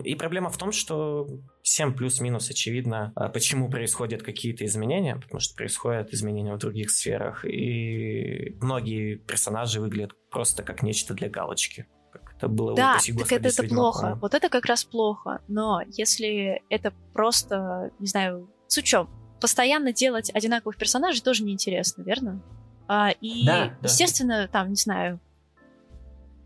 И 0.04 0.16
проблема 0.16 0.50
в 0.50 0.58
том, 0.58 0.72
что 0.74 1.28
всем 1.62 1.94
плюс-минус 1.94 2.50
очевидно, 2.50 3.14
а, 3.16 3.30
почему 3.30 3.70
происходят 3.70 4.22
какие-то 4.22 4.66
изменения, 4.66 5.16
потому 5.16 5.40
что 5.40 5.56
происходят 5.56 6.12
изменения 6.14 6.54
в 6.54 6.58
других 6.58 6.92
сферах, 6.92 7.46
и 7.46 8.58
многие 8.60 9.16
персонажи 9.16 9.80
выглядят 9.80 10.12
просто 10.30 10.64
как 10.64 10.84
нечто 10.84 11.14
для 11.14 11.30
галочки. 11.30 11.88
Как 12.12 12.34
это 12.36 12.48
было 12.48 12.76
да, 12.76 12.94
упаси, 12.94 13.14
так 13.14 13.32
это, 13.32 13.48
это 13.48 13.64
плохо. 13.64 14.18
Вот 14.22 14.34
это 14.34 14.50
как 14.50 14.66
раз 14.66 14.84
плохо. 14.84 15.42
Но 15.48 15.82
если 15.88 16.64
это 16.70 16.92
просто, 17.14 17.92
не 18.00 18.08
знаю, 18.08 18.50
с 18.68 18.78
учем, 18.78 19.10
постоянно 19.40 19.94
делать 19.94 20.32
одинаковых 20.34 20.78
персонажей 20.78 21.22
тоже 21.22 21.44
неинтересно, 21.44 22.04
верно? 22.04 22.42
А, 22.88 23.12
и, 23.22 23.46
да, 23.46 23.78
естественно, 23.84 24.44
да. 24.44 24.48
там, 24.48 24.70
не 24.70 24.76
знаю, 24.76 25.20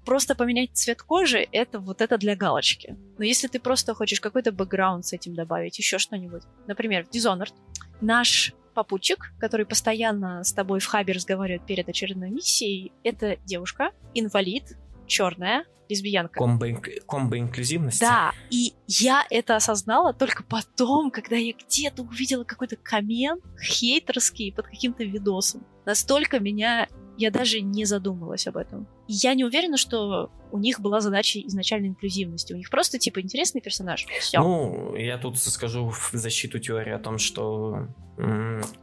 просто 0.06 0.36
поменять 0.36 0.72
цвет 0.74 1.02
кожи, 1.02 1.48
это 1.52 1.80
вот 1.80 2.02
это 2.02 2.18
для 2.18 2.36
галочки. 2.36 2.98
Но 3.18 3.24
если 3.24 3.48
ты 3.48 3.60
просто 3.60 3.94
хочешь 3.94 4.20
какой-то 4.20 4.52
бэкграунд 4.52 5.06
с 5.06 5.14
этим 5.14 5.34
добавить, 5.34 5.78
еще 5.80 5.98
что-нибудь. 5.98 6.44
Например, 6.68 7.06
в 7.06 7.16
Dishonored 7.16 7.54
наш 8.02 8.54
попутчик, 8.74 9.32
который 9.40 9.66
постоянно 9.66 10.44
с 10.44 10.52
тобой 10.52 10.80
в 10.80 10.86
хабе 10.86 11.14
разговаривает 11.14 11.66
перед 11.66 11.88
очередной 11.88 12.30
миссией, 12.30 12.92
это 13.04 13.38
девушка, 13.46 13.92
инвалид, 14.14 14.78
черная, 15.08 15.66
лесбиянка. 15.90 16.40
Комбо, 16.40 16.68
комбо 17.06 17.38
инклюзивности. 17.38 18.02
Да, 18.02 18.32
и 18.50 18.74
я 18.88 19.26
это 19.30 19.56
осознала 19.56 20.14
только 20.14 20.44
потом, 20.44 21.12
когда 21.12 21.36
я 21.36 21.54
где-то 21.54 22.04
увидела 22.04 22.44
какой-то 22.44 22.76
коммент 22.76 23.44
хейтерский 23.62 24.52
под 24.52 24.68
каким-то 24.68 25.04
видосом. 25.04 25.66
Настолько 25.86 26.40
меня 26.40 26.88
я 27.18 27.32
даже 27.32 27.62
не 27.62 27.86
задумывалась 27.86 28.48
об 28.48 28.58
этом. 28.58 28.88
Я 29.14 29.36
не 29.36 29.46
уверена, 29.46 29.78
что 29.78 30.32
у 30.52 30.58
них 30.58 30.80
была 30.80 31.02
задача 31.02 31.40
изначально 31.40 31.88
инклюзивности. 31.88 32.54
У 32.54 32.58
них 32.58 32.70
просто, 32.70 32.98
типа, 32.98 33.22
интересный 33.22 33.62
персонаж. 33.62 34.06
Все. 34.20 34.40
Ну, 34.40 34.96
я 34.96 35.18
тут 35.18 35.38
скажу 35.38 35.90
в 35.90 36.12
защиту 36.14 36.60
теории 36.60 36.92
о 36.92 37.00
том, 37.00 37.18
что 37.18 37.88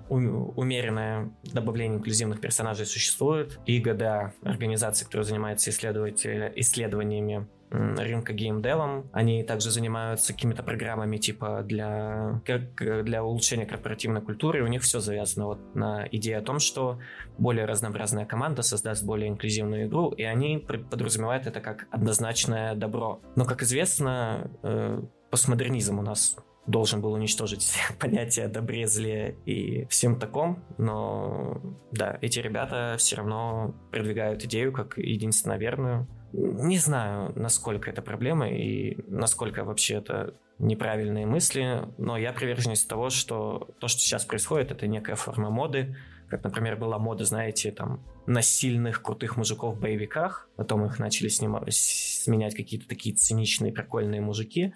умеренное 0.08 1.32
добавление 1.44 1.98
инклюзивных 1.98 2.40
персонажей 2.40 2.86
существует. 2.86 3.58
И 3.66 3.78
ГДА, 3.80 4.32
организация, 4.42 5.04
которая 5.06 5.24
занимается 5.24 5.70
исследованиями 5.70 7.46
рынка 7.70 8.32
геймдевом. 8.32 9.08
Они 9.12 9.44
также 9.44 9.70
занимаются 9.70 10.32
какими-то 10.32 10.62
программами 10.62 11.18
типа 11.18 11.62
для, 11.64 12.42
для 12.44 13.24
улучшения 13.24 13.66
корпоративной 13.66 14.20
культуры. 14.20 14.64
У 14.64 14.66
них 14.66 14.82
все 14.82 15.00
завязано 15.00 15.46
вот 15.46 15.74
на 15.74 16.06
идее 16.10 16.38
о 16.38 16.42
том, 16.42 16.58
что 16.58 16.98
более 17.38 17.66
разнообразная 17.66 18.26
команда 18.26 18.62
создаст 18.62 19.04
более 19.04 19.28
инклюзивную 19.28 19.86
игру, 19.86 20.12
и 20.20 20.24
они 20.24 20.58
подразумевают 20.58 21.46
это 21.46 21.60
как 21.60 21.86
однозначное 21.90 22.74
добро. 22.74 23.20
Но, 23.36 23.46
как 23.46 23.62
известно, 23.62 24.50
э, 24.62 25.00
постмодернизм 25.30 25.98
у 25.98 26.02
нас 26.02 26.36
должен 26.66 27.00
был 27.00 27.12
уничтожить 27.14 27.74
понятие 27.98 28.48
добре, 28.48 28.86
зле 28.86 29.38
и 29.46 29.86
всем 29.86 30.18
таком, 30.18 30.62
но 30.76 31.62
да, 31.90 32.18
эти 32.20 32.38
ребята 32.38 32.96
все 32.98 33.16
равно 33.16 33.74
продвигают 33.90 34.44
идею 34.44 34.72
как 34.72 34.98
единственно 34.98 35.56
верную, 35.56 36.06
не 36.32 36.76
знаю, 36.76 37.32
насколько 37.34 37.90
это 37.90 38.02
проблема 38.02 38.48
и 38.50 38.98
насколько 39.08 39.64
вообще 39.64 39.94
это 39.94 40.34
неправильные 40.58 41.26
мысли, 41.26 41.88
но 41.96 42.18
я 42.18 42.32
приверженец 42.32 42.84
того, 42.84 43.08
что 43.08 43.70
то, 43.80 43.88
что 43.88 44.00
сейчас 44.00 44.26
происходит, 44.26 44.70
это 44.70 44.86
некая 44.86 45.16
форма 45.16 45.50
моды, 45.50 45.96
как, 46.30 46.44
например, 46.44 46.76
была 46.76 46.98
мода, 46.98 47.24
знаете, 47.24 47.72
там, 47.72 48.00
на 48.26 48.42
сильных, 48.42 49.02
крутых 49.02 49.36
мужиков 49.36 49.76
в 49.76 49.80
боевиках, 49.80 50.48
потом 50.56 50.84
их 50.86 50.98
начали 50.98 51.28
снимать, 51.28 51.74
сменять 51.74 52.54
какие-то 52.54 52.88
такие 52.88 53.14
циничные, 53.14 53.72
прикольные 53.72 54.20
мужики. 54.20 54.72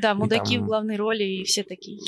Да, 0.00 0.14
мудаки 0.14 0.56
там... 0.56 0.64
в 0.64 0.66
главной 0.66 0.96
роли 0.96 1.24
и 1.24 1.44
все 1.44 1.62
такие 1.62 2.00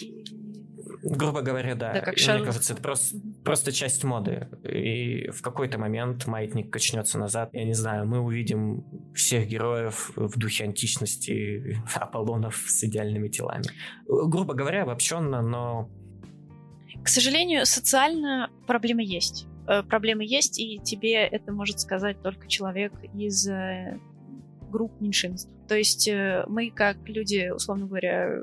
грубо 1.03 1.43
говоря, 1.43 1.75
да. 1.75 1.93
да 1.93 2.01
как 2.01 2.17
Мне 2.17 2.45
кажется, 2.45 2.73
это 2.73 2.83
просто, 2.83 3.19
просто 3.45 3.73
часть 3.73 4.05
моды. 4.05 4.49
И 4.65 5.29
в 5.31 5.43
какой-то 5.43 5.79
момент 5.79 6.27
маятник 6.27 6.73
качнется 6.73 7.19
назад. 7.19 7.51
Я 7.53 7.65
не 7.65 7.75
знаю, 7.75 8.07
мы 8.07 8.21
увидим 8.21 8.85
всех 9.15 9.47
героев 9.47 10.13
в 10.17 10.39
духе 10.39 10.65
античности 10.65 11.81
Аполлонов 11.95 12.57
с 12.67 12.85
идеальными 12.85 13.29
телами. 13.29 13.65
Грубо 14.07 14.55
говоря, 14.55 14.83
обобщенно, 14.83 15.43
но... 15.43 15.91
К 17.07 17.09
сожалению, 17.09 17.66
социально 17.66 18.51
проблемы 18.66 19.05
есть. 19.05 19.47
Э, 19.69 19.85
проблемы 19.85 20.25
есть, 20.25 20.59
и 20.59 20.81
тебе 20.83 21.25
это 21.25 21.53
может 21.53 21.79
сказать 21.79 22.21
только 22.21 22.49
человек 22.49 22.92
из 23.14 23.47
э, 23.47 24.01
групп 24.73 25.01
меньшинств. 25.01 25.49
То 25.69 25.77
есть 25.77 26.09
э, 26.09 26.45
мы, 26.49 26.69
как 26.73 26.97
люди, 27.09 27.53
условно 27.55 27.87
говоря, 27.87 28.42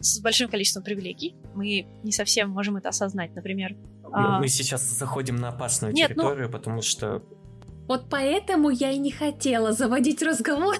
с 0.00 0.20
большим 0.20 0.50
количеством 0.50 0.82
привилегий. 0.82 1.34
Мы 1.54 1.86
не 2.02 2.12
совсем 2.12 2.50
можем 2.50 2.76
это 2.76 2.90
осознать, 2.90 3.34
например. 3.34 3.74
Мы, 4.02 4.10
а... 4.12 4.38
мы 4.38 4.48
сейчас 4.48 4.82
заходим 4.82 5.36
на 5.36 5.48
опасную 5.48 5.94
Нет, 5.94 6.10
ну 6.10 6.24
территорию, 6.24 6.48
ну... 6.48 6.52
потому 6.52 6.82
что... 6.82 7.22
Вот 7.86 8.10
поэтому 8.10 8.68
я 8.68 8.90
и 8.90 8.98
не 8.98 9.12
хотела 9.12 9.72
заводить 9.72 10.20
разговор. 10.20 10.76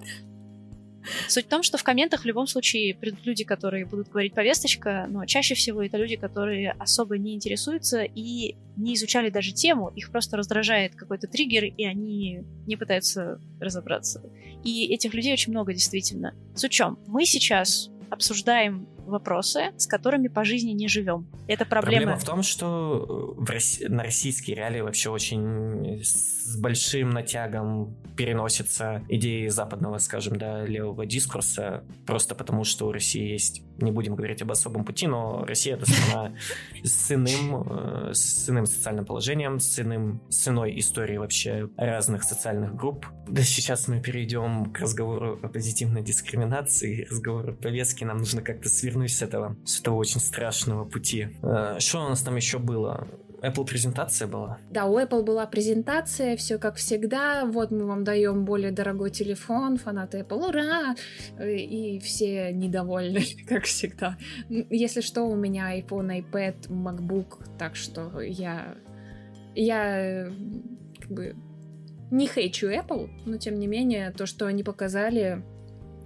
Суть 1.29 1.47
в 1.47 1.49
том, 1.49 1.63
что 1.63 1.79
в 1.79 1.85
комментах 1.85 2.23
в 2.23 2.25
любом 2.25 2.47
случае 2.47 2.95
придут 2.95 3.25
люди, 3.25 3.45
которые 3.45 3.85
будут 3.85 4.09
говорить 4.09 4.35
повесточка, 4.35 5.07
но 5.09 5.25
чаще 5.27 5.55
всего 5.55 5.83
это 5.83 5.97
люди, 5.97 6.17
которые 6.17 6.73
особо 6.79 7.19
не 7.19 7.35
интересуются 7.35 8.03
и 8.03 8.57
не 8.77 8.95
изучали 8.95 9.31
даже 9.31 9.53
тему, 9.53 9.91
их 9.95 10.11
просто 10.11 10.37
раздражает 10.37 10.95
какой-то 10.95 11.27
триггер, 11.27 11.65
и 11.65 11.85
они 11.85 12.41
не 12.67 12.77
пытаются 12.77 13.41
разобраться. 13.61 14.23
И 14.65 14.93
этих 14.93 15.15
людей 15.15 15.33
очень 15.33 15.53
много 15.53 15.73
действительно. 15.73 16.35
С 16.55 16.69
чем? 16.69 16.99
Мы 17.07 17.25
сейчас 17.25 17.91
обсуждаем 18.11 18.89
вопросы, 19.09 19.73
с 19.77 19.87
которыми 19.87 20.29
по 20.29 20.45
жизни 20.45 20.73
не 20.73 20.89
живем. 20.89 21.27
Это 21.47 21.65
проблема. 21.65 22.01
Проблема 22.01 22.19
в 22.19 22.25
том, 22.25 22.43
что 22.43 23.35
в 23.37 23.51
Росси... 23.51 23.87
на 23.89 24.03
российские 24.03 24.57
реалии 24.57 24.81
вообще 24.81 25.11
очень 25.11 26.03
с 26.03 26.57
большим 26.57 27.11
натягом 27.11 27.97
переносятся 28.17 29.03
идеи 29.09 29.49
западного, 29.49 29.99
скажем, 29.99 30.37
да, 30.37 30.65
левого 30.65 31.07
дискурса, 31.07 31.85
просто 32.05 32.35
потому 32.35 32.65
что 32.65 32.89
у 32.89 32.93
России 32.93 33.33
есть, 33.33 33.63
не 33.79 33.93
будем 33.93 34.17
говорить 34.17 34.43
об 34.43 34.51
особом 34.51 34.85
пути, 34.85 35.07
но 35.07 35.45
Россия 35.45 35.77
это 35.77 35.89
страна 35.89 36.35
с 36.83 37.13
иным, 37.13 37.63
э, 37.71 38.11
с 38.13 38.51
иным 38.51 38.67
социальным 38.67 39.05
положением, 39.05 39.61
с, 39.61 39.79
иным, 39.79 40.21
с 40.31 40.49
иной 40.49 40.79
историей 40.79 41.19
вообще 41.19 41.69
разных 41.77 42.25
социальных 42.25 42.75
групп. 42.75 43.07
Да 43.29 43.43
сейчас 43.43 43.87
мы 43.87 44.01
перейдем 44.01 44.73
к 44.73 44.81
разговору 44.81 45.39
о 45.41 45.49
позитивной 45.49 46.03
дискриминации, 46.03 47.07
разговору 47.09 47.53
о 47.53 47.55
повестке, 47.55 48.05
нам 48.05 48.19
нужно 48.19 48.43
как-то 48.43 48.69
свернуть 48.69 48.98
вернусь 48.99 49.17
с 49.17 49.23
этого, 49.23 49.57
с 49.65 49.81
этого 49.81 49.97
очень 49.97 50.21
страшного 50.21 50.85
пути. 50.85 51.29
Э, 51.43 51.79
что 51.79 52.05
у 52.05 52.09
нас 52.09 52.23
там 52.23 52.37
еще 52.37 52.59
было? 52.59 53.07
Apple 53.41 53.65
презентация 53.65 54.27
была? 54.27 54.59
Да, 54.71 54.87
у 54.87 54.99
Apple 54.99 55.23
была 55.23 55.47
презентация, 55.47 56.37
все 56.37 56.59
как 56.59 56.75
всегда. 56.75 57.45
Вот 57.45 57.71
мы 57.71 57.87
вам 57.87 58.03
даем 58.03 58.45
более 58.45 58.73
дорогой 58.73 59.11
телефон, 59.11 59.77
фанаты 59.77 60.19
Apple, 60.19 60.49
ура! 60.49 60.97
И 61.41 62.01
все 62.01 62.53
недовольны, 62.53 63.23
как 63.49 63.65
всегда. 63.65 64.17
Если 64.49 65.03
что, 65.03 65.23
у 65.23 65.37
меня 65.37 65.79
iPhone, 65.79 66.21
iPad, 66.21 66.69
MacBook, 66.69 67.57
так 67.59 67.77
что 67.77 68.21
я... 68.21 68.75
Я 69.55 70.33
как 71.01 71.11
бы 71.11 71.37
не 72.11 72.27
хейчу 72.27 72.69
Apple, 72.69 73.09
но 73.25 73.37
тем 73.37 73.59
не 73.59 73.69
менее, 73.69 74.11
то, 74.11 74.27
что 74.27 74.47
они 74.47 74.65
показали, 74.65 75.45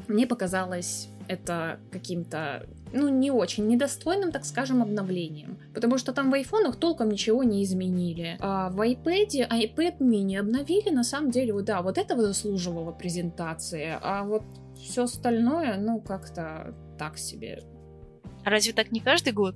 мне 0.07 0.27
показалось 0.27 1.09
это 1.29 1.81
каким-то 1.91 2.67
ну, 2.93 3.09
не 3.09 3.31
очень 3.31 3.67
недостойным, 3.67 4.33
так 4.33 4.45
скажем, 4.45 4.83
обновлением. 4.83 5.59
Потому 5.75 5.99
что 5.99 6.13
там 6.13 6.31
в 6.31 6.35
айфонах 6.35 6.77
толком 6.77 7.11
ничего 7.11 7.43
не 7.43 7.65
изменили. 7.65 8.37
А 8.41 8.71
в 8.71 8.81
iPad, 8.81 9.49
iPad 9.49 9.99
mini 9.99 10.39
обновили, 10.39 10.91
на 10.91 11.05
самом 11.05 11.31
деле, 11.31 11.55
да, 11.63 11.83
вот 11.83 11.99
этого 11.99 12.23
заслуживало 12.23 12.93
презентации. 12.93 13.99
А 14.01 14.25
вот 14.25 14.43
все 14.77 15.05
остальное, 15.05 15.77
ну, 15.77 16.01
как-то 16.01 16.75
так 16.99 17.19
себе. 17.19 17.63
А 18.45 18.51
разве 18.51 18.73
так 18.73 18.93
не 18.93 19.01
каждый 19.01 19.33
год? 19.33 19.55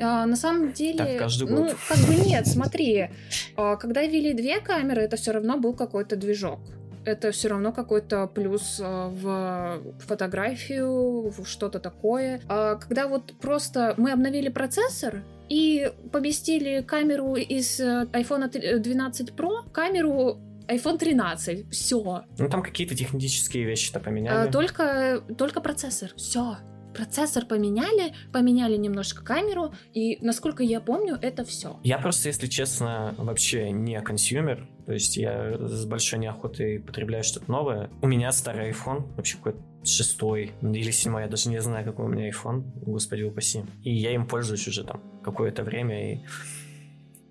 А, 0.00 0.26
на 0.26 0.36
самом 0.36 0.72
деле, 0.72 0.98
так, 0.98 1.18
каждый 1.18 1.48
ну, 1.48 1.68
год. 1.68 1.76
как 1.88 1.98
бы 1.98 2.14
нет, 2.16 2.46
смотри, 2.46 3.10
а, 3.56 3.76
когда 3.76 4.02
ввели 4.02 4.32
две 4.34 4.60
камеры, 4.60 5.02
это 5.02 5.16
все 5.16 5.32
равно 5.32 5.56
был 5.56 5.74
какой-то 5.74 6.16
движок 6.16 6.60
это 7.04 7.32
все 7.32 7.48
равно 7.48 7.72
какой-то 7.72 8.26
плюс 8.26 8.80
э, 8.80 8.84
в 8.84 9.80
фотографию, 10.00 11.30
в 11.30 11.44
что-то 11.46 11.80
такое. 11.80 12.40
А 12.48 12.76
когда 12.76 13.08
вот 13.08 13.34
просто 13.40 13.94
мы 13.96 14.12
обновили 14.12 14.48
процессор, 14.48 15.22
и 15.48 15.92
поместили 16.10 16.80
камеру 16.80 17.34
из 17.36 17.78
э, 17.78 18.06
iPhone 18.12 18.78
12 18.78 19.30
Pro, 19.30 19.70
камеру 19.72 20.38
iPhone 20.68 20.98
13. 20.98 21.70
Все. 21.70 22.24
Ну 22.38 22.48
там 22.48 22.62
какие-то 22.62 22.94
технические 22.96 23.64
вещи-то 23.64 24.00
поменяли. 24.00 24.48
А, 24.48 24.50
только, 24.50 25.22
только 25.36 25.60
процессор. 25.60 26.10
Все. 26.16 26.56
Процессор 26.94 27.44
поменяли, 27.44 28.14
поменяли 28.32 28.76
немножко 28.76 29.24
камеру, 29.24 29.74
и, 29.92 30.18
насколько 30.24 30.62
я 30.62 30.80
помню, 30.80 31.18
это 31.20 31.44
все. 31.44 31.78
Я 31.82 31.98
просто, 31.98 32.28
если 32.28 32.46
честно, 32.46 33.14
вообще 33.18 33.70
не 33.70 34.00
consumer, 34.00 34.68
то 34.86 34.92
есть 34.92 35.16
я 35.16 35.56
с 35.58 35.84
большой 35.86 36.18
неохотой 36.18 36.80
потребляю 36.80 37.24
что-то 37.24 37.50
новое. 37.50 37.90
У 38.02 38.06
меня 38.06 38.32
старый 38.32 38.70
iPhone, 38.70 39.14
вообще 39.16 39.36
какой-то 39.36 39.58
шестой 39.84 40.52
или 40.62 40.90
седьмой, 40.90 41.22
я 41.22 41.28
даже 41.28 41.48
не 41.50 41.60
знаю, 41.60 41.84
какой 41.84 42.06
у 42.06 42.08
меня 42.08 42.28
iPhone, 42.30 42.64
господи 42.86 43.22
упаси. 43.22 43.64
И 43.82 43.94
я 43.94 44.14
им 44.14 44.26
пользуюсь 44.26 44.66
уже 44.68 44.84
там 44.84 45.02
какое-то 45.22 45.62
время, 45.62 46.14
и 46.14 46.20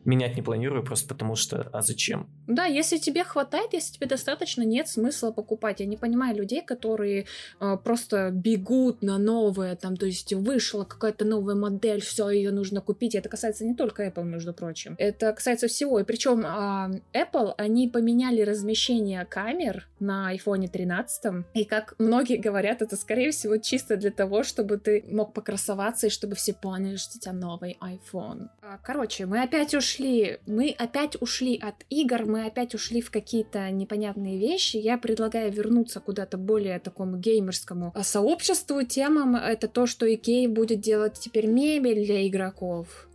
менять 0.06 0.36
не 0.36 0.42
планирую, 0.42 0.84
просто 0.84 1.08
потому 1.08 1.36
что, 1.36 1.70
а 1.74 1.82
зачем? 1.82 2.28
Да, 2.48 2.66
если 2.66 2.98
тебе 2.98 3.24
хватает, 3.24 3.74
если 3.74 3.94
тебе 3.94 4.08
достаточно, 4.08 4.64
нет 4.64 4.88
смысла 4.88 5.32
покупать. 5.32 5.80
Я 5.80 5.86
не 5.86 5.98
понимаю 5.98 6.36
людей, 6.36 6.62
которые 6.62 7.26
э, 7.60 7.78
просто 7.84 8.30
бегут 8.32 9.02
на 9.02 9.18
новое, 9.18 9.76
там, 9.76 9.98
то 9.98 10.06
есть 10.06 10.34
вышла 10.34 10.84
какая-то 10.84 11.26
новая 11.26 11.56
модель, 11.56 12.02
все, 12.02 12.30
ее 12.30 12.52
нужно 12.52 12.82
купить. 12.82 13.16
Это 13.16 13.30
касается 13.30 13.66
не 13.66 13.76
только 13.76 14.06
Apple, 14.06 14.24
между 14.24 14.54
прочим. 14.54 14.96
Это 14.98 15.32
касается 15.34 15.68
всего. 15.68 16.00
И 16.00 16.04
причем 16.04 16.42
э, 16.42 17.02
Apple, 17.14 17.54
они 17.58 17.88
поменяли 17.88 18.42
размещение 18.42 19.26
камер 19.26 19.88
на 20.00 20.36
iPhone 20.36 20.68
13, 20.68 21.46
и 21.54 21.66
как 21.66 21.96
многие 22.00 22.38
говорят, 22.38 22.82
это, 22.82 22.96
скорее 22.98 23.32
всего, 23.32 23.58
чисто 23.58 23.96
для 23.96 24.12
того, 24.12 24.44
чтобы 24.44 24.78
ты 24.78 25.04
мог 25.10 25.34
покрасоваться, 25.34 26.08
и 26.08 26.10
чтобы 26.10 26.36
все 26.36 26.54
поняли, 26.54 26.98
что 26.98 27.18
у 27.18 27.20
тебя 27.20 27.34
новый 27.34 27.78
iPhone. 27.82 28.50
А, 28.62 28.78
короче, 28.84 29.26
мы 29.26 29.42
опять 29.42 29.74
ушли, 29.94 30.40
мы 30.46 30.76
опять 30.78 31.22
ушли 31.22 31.58
от 31.58 31.76
игр, 31.90 32.26
мы 32.26 32.46
опять 32.46 32.74
ушли 32.76 33.02
в 33.02 33.12
какие-то 33.12 33.70
непонятные 33.72 34.38
вещи. 34.38 34.78
Я 34.78 34.98
предлагаю 34.98 35.52
вернуться 35.52 36.00
куда-то 36.00 36.38
более 36.38 36.80
такому 36.80 37.18
геймерскому 37.18 37.92
а, 37.96 38.04
сообществу. 38.04 38.84
Темам 38.84 39.36
это 39.36 39.68
то, 39.68 39.86
что 39.86 40.06
Икей 40.06 40.48
будет 40.48 40.80
делать 40.80 41.20
теперь 41.20 41.48
мебель 41.48 42.06
для 42.06 42.28
игроков. 42.28 43.08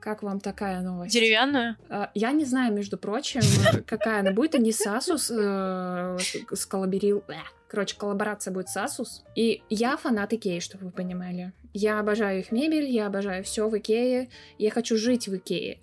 Как 0.00 0.22
вам 0.22 0.40
такая 0.40 0.80
новость? 0.80 1.12
Деревянную? 1.12 1.76
А, 1.88 2.10
я 2.14 2.32
не 2.32 2.44
знаю, 2.44 2.72
между 2.72 2.98
прочим, 2.98 3.40
какая 3.86 4.20
она 4.20 4.32
будет. 4.32 4.54
Они 4.54 4.72
с 4.72 4.86
Asus 4.86 5.30
э, 5.30 6.18
сколлаборил... 6.54 7.22
Короче, 7.68 7.96
коллаборация 7.98 8.52
будет 8.52 8.70
с 8.70 8.76
Asus. 8.76 9.22
И 9.36 9.62
я 9.68 9.96
фанат 9.98 10.32
Икеи, 10.32 10.60
чтобы 10.60 10.86
вы 10.86 10.90
понимали. 10.90 11.52
Я 11.74 12.00
обожаю 12.00 12.40
их 12.40 12.50
мебель, 12.50 12.86
я 12.86 13.06
обожаю 13.06 13.44
все 13.44 13.68
в 13.68 13.76
Икее. 13.76 14.30
Я 14.56 14.70
хочу 14.70 14.96
жить 14.96 15.28
в 15.28 15.36
Икее. 15.36 15.78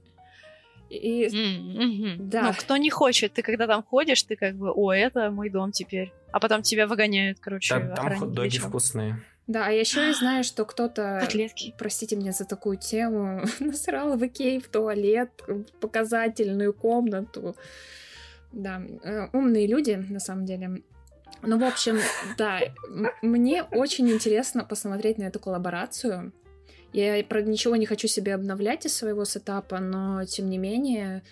И... 0.95 1.27
Mm-hmm. 1.27 2.15
Да. 2.19 2.43
Ну, 2.43 2.53
кто 2.53 2.77
не 2.77 2.89
хочет, 2.89 3.33
ты 3.33 3.41
когда 3.41 3.67
там 3.67 3.83
ходишь, 3.83 4.23
ты 4.23 4.35
как 4.35 4.55
бы, 4.55 4.71
о, 4.71 4.91
это 4.93 5.31
мой 5.31 5.49
дом 5.49 5.71
теперь. 5.71 6.13
А 6.31 6.39
потом 6.39 6.61
тебя 6.61 6.87
выгоняют, 6.87 7.39
короче, 7.39 7.79
да, 7.79 7.95
Там 7.95 8.15
хот-доги 8.17 8.57
вкусные. 8.59 9.23
Да, 9.47 9.67
а 9.67 9.71
еще 9.71 10.07
я 10.07 10.13
знаю, 10.13 10.43
что 10.43 10.65
кто-то, 10.65 11.19
Котлетки. 11.21 11.75
простите 11.77 12.15
меня 12.15 12.31
за 12.31 12.45
такую 12.45 12.77
тему, 12.77 13.43
насрал 13.59 14.17
в 14.17 14.25
Икей 14.25 14.59
в 14.59 14.67
туалет, 14.67 15.29
показательную 15.79 16.73
комнату. 16.73 17.55
Да, 18.51 18.81
э, 19.03 19.27
умные 19.33 19.67
люди, 19.67 20.03
на 20.09 20.19
самом 20.19 20.45
деле. 20.45 20.81
Ну, 21.41 21.59
в 21.59 21.63
общем, 21.63 21.99
да, 22.37 22.59
мне 23.21 23.63
очень 23.63 24.09
интересно 24.09 24.63
посмотреть 24.63 25.19
на 25.19 25.23
эту 25.23 25.39
коллаборацию. 25.39 26.31
Я, 26.95 27.21
правда, 27.25 27.51
ничего 27.51 27.75
не 27.75 27.85
хочу 27.85 28.07
себе 28.07 28.33
обновлять 28.33 28.85
из 28.85 28.95
своего 28.95 29.25
сетапа, 29.25 29.81
но, 29.81 30.23
тем 30.23 30.49
не 30.49 30.57
менее, 30.57 31.23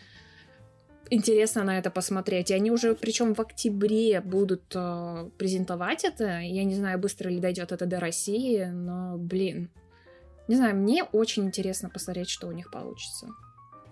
интересно 1.10 1.64
на 1.64 1.78
это 1.78 1.90
посмотреть. 1.90 2.52
И 2.52 2.54
они 2.54 2.70
уже, 2.70 2.96
причем 2.96 3.34
в 3.34 3.40
октябре 3.40 4.20
будут 4.20 4.64
э, 4.76 5.30
презентовать 5.38 6.04
это. 6.04 6.40
Я 6.40 6.66
не 6.66 6.76
знаю, 6.76 7.00
быстро 7.00 7.30
ли 7.30 7.40
дойдет 7.40 7.72
это 7.72 7.86
до 7.86 8.02
России, 8.02 8.66
но, 8.66 9.16
блин, 9.18 9.70
не 10.50 10.58
знаю, 10.58 10.76
мне 10.76 11.06
очень 11.06 11.46
интересно 11.46 11.90
посмотреть, 11.90 12.30
что 12.30 12.48
у 12.48 12.52
них 12.52 12.70
получится. 12.70 13.30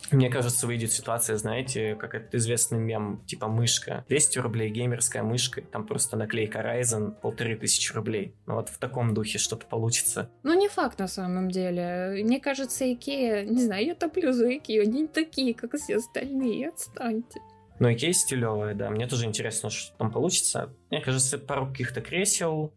Мне 0.09 0.29
кажется, 0.29 0.67
выйдет 0.67 0.91
ситуация, 0.91 1.37
знаете, 1.37 1.95
как 1.95 2.15
этот 2.15 2.35
известный 2.35 2.79
мем, 2.79 3.23
типа 3.27 3.47
мышка. 3.47 4.03
200 4.09 4.39
рублей 4.39 4.69
геймерская 4.69 5.23
мышка, 5.23 5.61
там 5.61 5.85
просто 5.85 6.17
наклейка 6.17 6.59
Ryzen, 6.59 7.11
полторы 7.21 7.55
тысячи 7.55 7.93
рублей. 7.93 8.35
Ну 8.45 8.55
вот 8.55 8.69
в 8.69 8.77
таком 8.77 9.13
духе 9.13 9.37
что-то 9.37 9.65
получится. 9.65 10.29
Ну 10.43 10.53
не 10.53 10.67
факт 10.67 10.99
на 10.99 11.07
самом 11.07 11.49
деле. 11.49 12.21
Мне 12.23 12.39
кажется, 12.39 12.91
Икея, 12.91 13.43
не 13.43 13.61
знаю, 13.61 13.85
я 13.85 13.95
топлю 13.95 14.33
за 14.33 14.57
Икею, 14.57 14.83
они 14.83 15.01
не 15.01 15.07
такие, 15.07 15.53
как 15.53 15.75
все 15.75 15.97
остальные, 15.97 16.69
отстаньте. 16.69 17.39
Ну, 17.79 17.91
Икея 17.91 18.13
стилевая, 18.13 18.75
да. 18.75 18.89
Мне 18.89 19.07
тоже 19.07 19.25
интересно, 19.25 19.69
что 19.69 19.97
там 19.97 20.11
получится. 20.11 20.73
Мне 20.91 21.01
кажется, 21.01 21.39
пару 21.39 21.67
каких-то 21.67 22.01
кресел, 22.01 22.73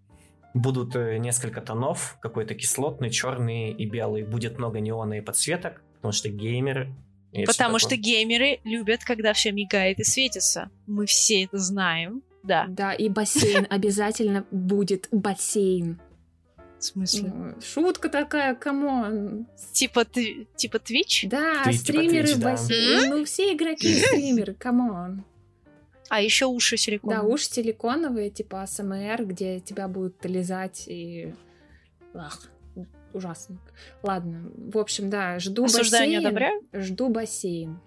будут 0.55 0.97
э, 0.97 1.19
несколько 1.19 1.61
тонов, 1.61 2.17
какой-то 2.23 2.55
кислотный, 2.55 3.11
черный 3.11 3.71
и 3.71 3.85
белый. 3.85 4.23
Будет 4.23 4.57
много 4.57 4.81
неона 4.81 5.19
и 5.19 5.21
подсветок, 5.21 5.83
потому 5.97 6.13
что 6.13 6.31
геймеры 7.35 7.53
Потому 7.53 7.79
что 7.79 7.97
геймеры 7.97 8.61
любят, 8.65 9.05
когда 9.05 9.33
все 9.33 9.51
мигает 9.51 9.99
и 9.99 10.05
светится. 10.05 10.71
Мы 10.87 11.07
все 11.07 11.45
это 11.45 11.59
знаем. 11.59 12.23
Да. 12.45 12.67
Да, 12.69 12.93
и 12.93 13.09
бассейн 13.09 13.67
обязательно 13.71 14.47
будет 14.51 15.09
бассейн. 15.11 16.01
В 16.79 16.85
смысле? 16.85 17.33
Ну, 17.35 17.55
шутка 17.61 18.09
такая, 18.09 18.55
come 18.55 19.07
on. 19.07 19.47
Типа, 19.73 20.05
ты, 20.05 20.47
типа 20.55 20.77
Twitch? 20.77 21.27
Да, 21.29 21.65
ты, 21.65 21.73
типа 21.73 21.83
стримеры 21.83 22.29
типа 22.29 22.39
Twitch, 22.39 22.43
бассейн. 22.43 23.01
Да. 23.01 23.17
Ну, 23.17 23.25
все 23.25 23.53
игроки 23.55 23.95
стримеры, 23.99 24.55
come 24.55 24.95
on. 24.95 25.25
А 26.11 26.21
еще 26.21 26.47
уши 26.47 26.77
силиконовые. 26.77 27.23
Да, 27.23 27.35
уши 27.35 27.47
силиконовые, 27.47 28.31
типа 28.31 28.63
АСМР, 28.63 29.25
где 29.25 29.61
тебя 29.61 29.89
будут 29.89 30.25
лизать 30.25 30.85
и... 30.87 31.35
Ах 32.13 32.49
ужасно. 33.15 33.59
Ладно, 34.03 34.51
в 34.57 34.79
общем, 34.79 35.11
да, 35.11 35.39
жду 35.39 35.65
Осуждаю, 35.65 36.23
бассейн. 36.23 36.61
Жду 36.73 37.09
бассейн. 37.09 37.81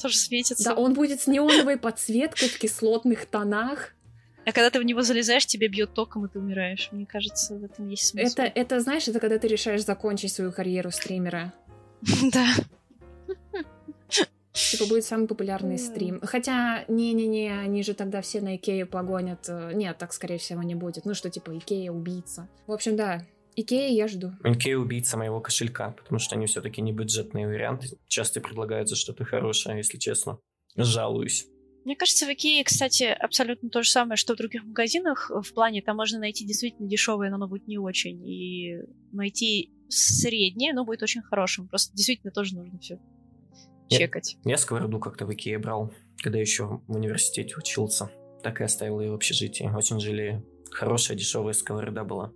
Тоже 0.00 0.16
светится. 0.16 0.64
Да, 0.64 0.74
он 0.74 0.94
будет 0.94 1.20
с 1.20 1.26
неоновой 1.26 1.76
подсветкой 1.78 2.48
в 2.48 2.58
кислотных 2.58 3.26
тонах. 3.26 3.94
А 4.44 4.52
когда 4.52 4.70
ты 4.70 4.80
в 4.80 4.82
него 4.82 5.02
залезаешь, 5.02 5.44
тебе 5.44 5.68
бьет 5.68 5.92
током, 5.92 6.24
и 6.24 6.28
ты 6.28 6.38
умираешь. 6.38 6.88
Мне 6.90 7.04
кажется, 7.04 7.54
в 7.54 7.64
этом 7.64 7.88
есть 7.88 8.06
смысл. 8.06 8.32
Это, 8.32 8.42
это 8.44 8.80
знаешь, 8.80 9.06
это 9.06 9.20
когда 9.20 9.38
ты 9.38 9.46
решаешь 9.46 9.84
закончить 9.84 10.32
свою 10.32 10.52
карьеру 10.52 10.90
стримера. 10.90 11.52
Да. 12.32 12.46
Типа 14.52 14.86
будет 14.86 15.04
самый 15.04 15.28
популярный 15.28 15.78
стрим. 15.78 16.20
Хотя, 16.22 16.84
не-не-не, 16.88 17.60
они 17.60 17.82
же 17.82 17.94
тогда 17.94 18.22
все 18.22 18.40
на 18.40 18.56
Икею 18.56 18.86
погонят. 18.88 19.48
Нет, 19.72 19.98
так, 19.98 20.12
скорее 20.12 20.38
всего, 20.38 20.62
не 20.62 20.74
будет. 20.74 21.04
Ну, 21.04 21.14
что, 21.14 21.30
типа, 21.30 21.56
Икея 21.56 21.92
убийца. 21.92 22.48
В 22.66 22.72
общем, 22.72 22.96
да, 22.96 23.24
Икея 23.60 23.90
я 23.90 24.06
жду. 24.06 24.30
Икея 24.44 24.78
убийца 24.78 25.16
моего 25.16 25.40
кошелька, 25.40 25.90
потому 25.90 26.20
что 26.20 26.36
они 26.36 26.46
все-таки 26.46 26.80
не 26.80 26.92
бюджетные 26.92 27.48
варианты. 27.48 27.88
Часто 28.06 28.40
предлагают 28.40 28.88
за 28.88 28.94
что-то 28.94 29.24
хорошее, 29.24 29.78
если 29.78 29.98
честно. 29.98 30.38
Жалуюсь. 30.76 31.48
Мне 31.84 31.96
кажется, 31.96 32.26
в 32.26 32.28
Икее, 32.32 32.62
кстати, 32.62 33.02
абсолютно 33.02 33.68
то 33.68 33.82
же 33.82 33.90
самое, 33.90 34.16
что 34.16 34.34
в 34.34 34.36
других 34.36 34.62
магазинах. 34.62 35.32
В 35.34 35.52
плане, 35.54 35.82
там 35.82 35.96
можно 35.96 36.20
найти 36.20 36.46
действительно 36.46 36.88
дешевое, 36.88 37.30
но 37.30 37.34
оно 37.36 37.48
будет 37.48 37.66
не 37.66 37.78
очень. 37.78 38.24
И 38.28 38.78
найти 39.10 39.72
среднее, 39.88 40.72
но 40.72 40.84
будет 40.84 41.02
очень 41.02 41.22
хорошим. 41.22 41.66
Просто 41.66 41.96
действительно 41.96 42.30
тоже 42.30 42.54
нужно 42.54 42.78
все 42.78 43.00
чекать. 43.88 44.36
Я, 44.44 44.52
я 44.52 44.56
сковороду 44.56 45.00
как-то 45.00 45.26
в 45.26 45.32
Икее 45.34 45.58
брал, 45.58 45.92
когда 46.22 46.38
еще 46.38 46.80
в 46.86 46.94
университете 46.94 47.56
учился. 47.56 48.08
Так 48.44 48.60
и 48.60 48.64
оставил 48.64 49.00
ее 49.00 49.10
в 49.10 49.14
общежитии. 49.14 49.68
Очень 49.74 49.98
жалею. 49.98 50.46
Хорошая 50.70 51.16
дешевая 51.16 51.54
сковорода 51.54 52.04
была. 52.04 52.32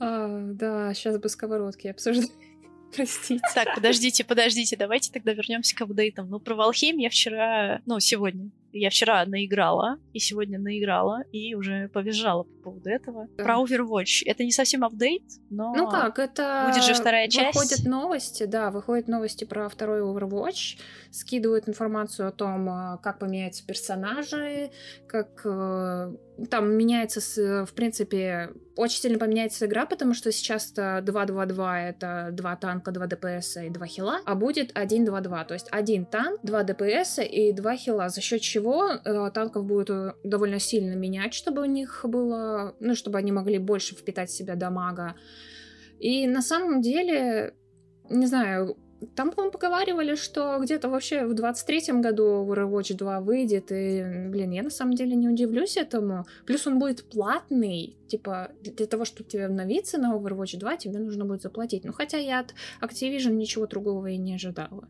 А, 0.00 0.38
да, 0.52 0.94
сейчас 0.94 1.18
бы 1.18 1.28
сковородки 1.28 1.88
обсуждать. 1.88 2.30
Простите. 2.94 3.42
Так, 3.54 3.74
подождите, 3.74 4.24
подождите, 4.24 4.76
давайте 4.76 5.12
тогда 5.12 5.32
вернемся 5.32 5.76
к 5.76 5.82
апдейтам. 5.82 6.30
Ну, 6.30 6.40
про 6.40 6.54
Валхейм 6.54 6.96
я 6.98 7.10
вчера, 7.10 7.82
ну, 7.84 8.00
сегодня, 8.00 8.50
я 8.72 8.90
вчера 8.90 9.24
наиграла, 9.24 9.98
и 10.12 10.18
сегодня 10.18 10.58
наиграла, 10.58 11.22
и 11.32 11.54
уже 11.54 11.88
повизжала 11.88 12.42
по 12.44 12.70
поводу 12.70 12.90
этого. 12.90 13.28
Да. 13.36 13.44
Про 13.44 13.54
Overwatch. 13.54 14.22
Это 14.26 14.44
не 14.44 14.52
совсем 14.52 14.84
апдейт, 14.84 15.22
но... 15.50 15.74
Ну 15.74 15.88
как, 15.88 16.18
это... 16.18 16.66
Будет 16.68 16.84
же 16.84 16.94
вторая 16.94 17.28
часть. 17.28 17.56
Выходят 17.56 17.86
новости, 17.86 18.44
да, 18.44 18.70
выходят 18.70 19.08
новости 19.08 19.44
про 19.44 19.68
второй 19.68 20.00
Overwatch, 20.00 20.78
скидывают 21.10 21.68
информацию 21.68 22.28
о 22.28 22.32
том, 22.32 22.68
а, 22.68 22.98
как 22.98 23.18
поменяются 23.18 23.66
персонажи, 23.66 24.70
как 25.06 25.40
э, 25.44 26.14
там 26.50 26.72
меняется, 26.72 27.66
в 27.66 27.72
принципе, 27.72 28.50
очень 28.76 29.00
сильно 29.00 29.18
поменяется 29.18 29.66
игра, 29.66 29.86
потому 29.86 30.14
что 30.14 30.30
сейчас 30.30 30.72
2-2-2 30.76 31.88
это 31.88 32.28
2 32.32 32.56
танка, 32.56 32.92
2 32.92 33.06
ДПС 33.06 33.56
и 33.56 33.70
2 33.70 33.86
хила, 33.86 34.20
а 34.24 34.34
будет 34.34 34.72
1-2-2, 34.76 35.46
то 35.46 35.54
есть 35.54 35.66
один 35.70 36.04
танк, 36.04 36.40
2 36.42 36.62
ДПС 36.62 37.18
и 37.18 37.52
2 37.52 37.76
хила, 37.76 38.08
за 38.08 38.20
счет 38.20 38.40
чего 38.40 38.57
э, 38.60 39.30
танков 39.32 39.64
будет 39.64 39.90
э, 39.90 40.14
довольно 40.24 40.58
сильно 40.58 40.94
менять, 40.94 41.34
чтобы 41.34 41.62
у 41.62 41.66
них 41.66 42.04
было, 42.04 42.74
ну, 42.80 42.94
чтобы 42.94 43.18
они 43.18 43.32
могли 43.32 43.58
больше 43.58 43.94
впитать 43.94 44.30
в 44.30 44.36
себя 44.36 44.54
дамага. 44.54 45.14
И 45.98 46.26
на 46.26 46.42
самом 46.42 46.80
деле, 46.80 47.54
не 48.10 48.26
знаю, 48.26 48.76
Там, 49.14 49.30
по-моему, 49.30 49.52
поговаривали, 49.52 50.16
что 50.16 50.58
где-то 50.58 50.88
вообще 50.88 51.24
в 51.24 51.32
23-м 51.32 52.02
году 52.02 52.24
Overwatch 52.44 52.94
2 52.96 53.20
выйдет, 53.20 53.70
и, 53.70 54.04
блин, 54.28 54.50
я 54.50 54.62
на 54.62 54.70
самом 54.70 54.94
деле 54.94 55.14
не 55.16 55.28
удивлюсь 55.28 55.76
этому. 55.76 56.24
Плюс 56.46 56.66
он 56.66 56.78
будет 56.78 57.08
платный, 57.08 57.96
типа, 58.08 58.48
для 58.60 58.86
того, 58.86 59.04
чтобы 59.04 59.30
тебе 59.30 59.46
обновиться 59.46 59.98
на 59.98 60.16
Overwatch 60.16 60.58
2, 60.58 60.76
тебе 60.76 60.98
нужно 60.98 61.24
будет 61.24 61.42
заплатить. 61.42 61.84
Ну, 61.84 61.92
хотя 61.92 62.18
я 62.18 62.40
от 62.40 62.54
Activision 62.80 63.34
ничего 63.34 63.66
другого 63.66 64.06
и 64.08 64.18
не 64.18 64.34
ожидала. 64.34 64.88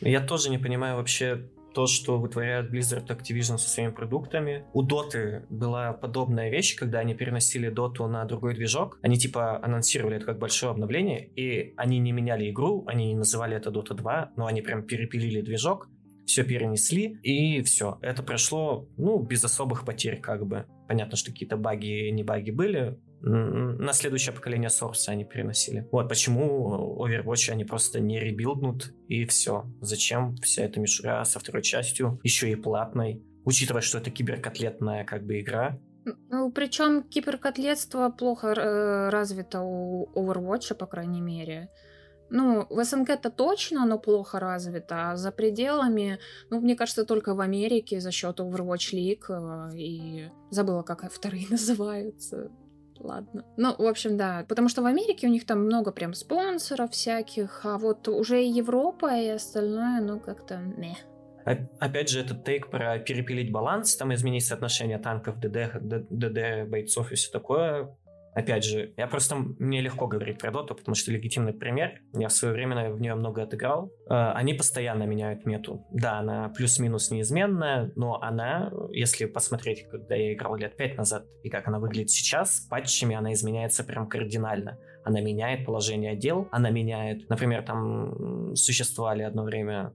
Я 0.00 0.20
тоже 0.20 0.50
не 0.50 0.58
понимаю 0.58 0.96
вообще 0.96 1.48
то, 1.74 1.86
что 1.86 2.18
вытворяют 2.18 2.72
Blizzard 2.72 3.06
Activision 3.08 3.58
со 3.58 3.68
своими 3.68 3.90
продуктами. 3.90 4.64
У 4.72 4.82
Доты 4.82 5.44
была 5.50 5.92
подобная 5.92 6.50
вещь, 6.50 6.76
когда 6.76 7.00
они 7.00 7.14
переносили 7.14 7.68
Доту 7.68 8.06
на 8.06 8.24
другой 8.24 8.54
движок. 8.54 8.98
Они 9.02 9.18
типа 9.18 9.62
анонсировали 9.62 10.16
это 10.16 10.26
как 10.26 10.38
большое 10.38 10.70
обновление, 10.70 11.26
и 11.26 11.74
они 11.76 11.98
не 11.98 12.12
меняли 12.12 12.50
игру, 12.50 12.84
они 12.86 13.08
не 13.08 13.16
называли 13.16 13.56
это 13.56 13.70
Dota 13.70 13.94
2, 13.94 14.32
но 14.36 14.46
они 14.46 14.62
прям 14.62 14.84
перепилили 14.84 15.40
движок, 15.40 15.88
все 16.26 16.44
перенесли, 16.44 17.18
и 17.22 17.62
все. 17.62 17.98
Это 18.00 18.22
прошло, 18.22 18.88
ну, 18.96 19.22
без 19.22 19.44
особых 19.44 19.84
потерь, 19.84 20.20
как 20.20 20.46
бы. 20.46 20.66
Понятно, 20.88 21.16
что 21.16 21.30
какие-то 21.30 21.56
баги, 21.56 22.10
не 22.10 22.22
баги 22.22 22.50
были, 22.50 22.98
на 23.26 23.92
следующее 23.92 24.34
поколение 24.34 24.68
Source 24.68 25.08
они 25.08 25.24
переносили. 25.24 25.88
Вот 25.90 26.08
почему 26.08 26.96
Overwatch 26.98 27.50
они 27.50 27.64
просто 27.64 28.00
не 28.00 28.20
ребилднут, 28.20 28.92
и 29.08 29.24
все. 29.24 29.64
Зачем 29.80 30.36
вся 30.36 30.64
эта 30.64 30.78
мишура 30.78 31.24
со 31.24 31.38
второй 31.38 31.62
частью, 31.62 32.20
еще 32.22 32.50
и 32.50 32.54
платной, 32.54 33.22
учитывая, 33.44 33.82
что 33.82 33.98
это 33.98 34.10
киберкотлетная 34.10 35.04
как 35.04 35.24
бы 35.24 35.40
игра, 35.40 35.78
ну, 36.28 36.50
причем 36.52 37.02
киберкотлетство 37.02 38.10
плохо 38.10 38.48
э, 38.48 39.08
развито 39.08 39.62
у 39.62 40.10
Overwatch, 40.14 40.74
по 40.74 40.86
крайней 40.86 41.22
мере. 41.22 41.70
Ну, 42.28 42.66
в 42.68 42.84
СНГ 42.84 43.08
это 43.10 43.30
точно, 43.30 43.84
оно 43.84 43.98
плохо 43.98 44.38
развито, 44.38 45.12
а 45.12 45.16
за 45.16 45.32
пределами, 45.32 46.18
ну, 46.50 46.60
мне 46.60 46.76
кажется, 46.76 47.06
только 47.06 47.34
в 47.34 47.40
Америке 47.40 48.00
за 48.00 48.10
счет 48.10 48.38
Overwatch 48.38 48.92
League 48.92 49.30
э, 49.30 49.76
и 49.78 50.30
забыла, 50.50 50.82
как 50.82 51.10
вторые 51.10 51.46
называются 51.50 52.50
ладно. 53.04 53.44
Ну, 53.56 53.74
в 53.76 53.86
общем, 53.86 54.16
да, 54.16 54.44
потому 54.48 54.68
что 54.68 54.82
в 54.82 54.86
Америке 54.86 55.26
у 55.26 55.30
них 55.30 55.46
там 55.46 55.64
много 55.64 55.92
прям 55.92 56.14
спонсоров 56.14 56.90
всяких, 56.90 57.60
а 57.64 57.78
вот 57.78 58.08
уже 58.08 58.42
и 58.42 58.48
Европа 58.48 59.14
и 59.16 59.28
остальное, 59.28 60.00
ну, 60.00 60.18
как-то 60.18 60.56
не. 60.56 60.96
Опять 61.78 62.08
же, 62.08 62.20
этот 62.20 62.42
тейк 62.44 62.70
про 62.70 62.98
перепилить 62.98 63.52
баланс, 63.52 63.96
там 63.96 64.14
изменить 64.14 64.46
соотношение 64.46 64.98
танков, 64.98 65.38
ДД, 65.38 65.74
ДД, 66.10 66.68
бойцов 66.68 67.12
и 67.12 67.16
все 67.16 67.30
такое, 67.30 67.94
Опять 68.34 68.64
же, 68.64 68.92
я 68.96 69.06
просто... 69.06 69.36
Мне 69.36 69.80
легко 69.80 70.08
говорить 70.08 70.38
про 70.38 70.50
доту, 70.50 70.74
потому 70.74 70.94
что 70.94 71.12
легитимный 71.12 71.52
пример. 71.52 72.00
Я 72.12 72.28
в 72.28 72.32
свое 72.32 72.52
время 72.52 72.92
в 72.92 73.00
нее 73.00 73.14
много 73.14 73.42
отыграл. 73.42 73.92
Э, 74.10 74.32
они 74.34 74.54
постоянно 74.54 75.04
меняют 75.04 75.46
мету. 75.46 75.86
Да, 75.92 76.18
она 76.18 76.48
плюс-минус 76.48 77.10
неизменная, 77.10 77.92
но 77.94 78.20
она, 78.20 78.72
если 78.90 79.26
посмотреть, 79.26 79.86
когда 79.88 80.16
я 80.16 80.34
играл 80.34 80.56
лет 80.56 80.76
пять 80.76 80.96
назад 80.96 81.24
и 81.44 81.48
как 81.48 81.68
она 81.68 81.78
выглядит 81.78 82.10
сейчас, 82.10 82.60
патчами 82.68 83.14
она 83.14 83.32
изменяется 83.32 83.84
прям 83.84 84.08
кардинально. 84.08 84.78
Она 85.04 85.20
меняет 85.20 85.64
положение 85.64 86.16
дел, 86.16 86.48
она 86.50 86.70
меняет... 86.70 87.28
Например, 87.28 87.62
там 87.62 88.54
существовали 88.56 89.22
одно 89.22 89.44
время... 89.44 89.92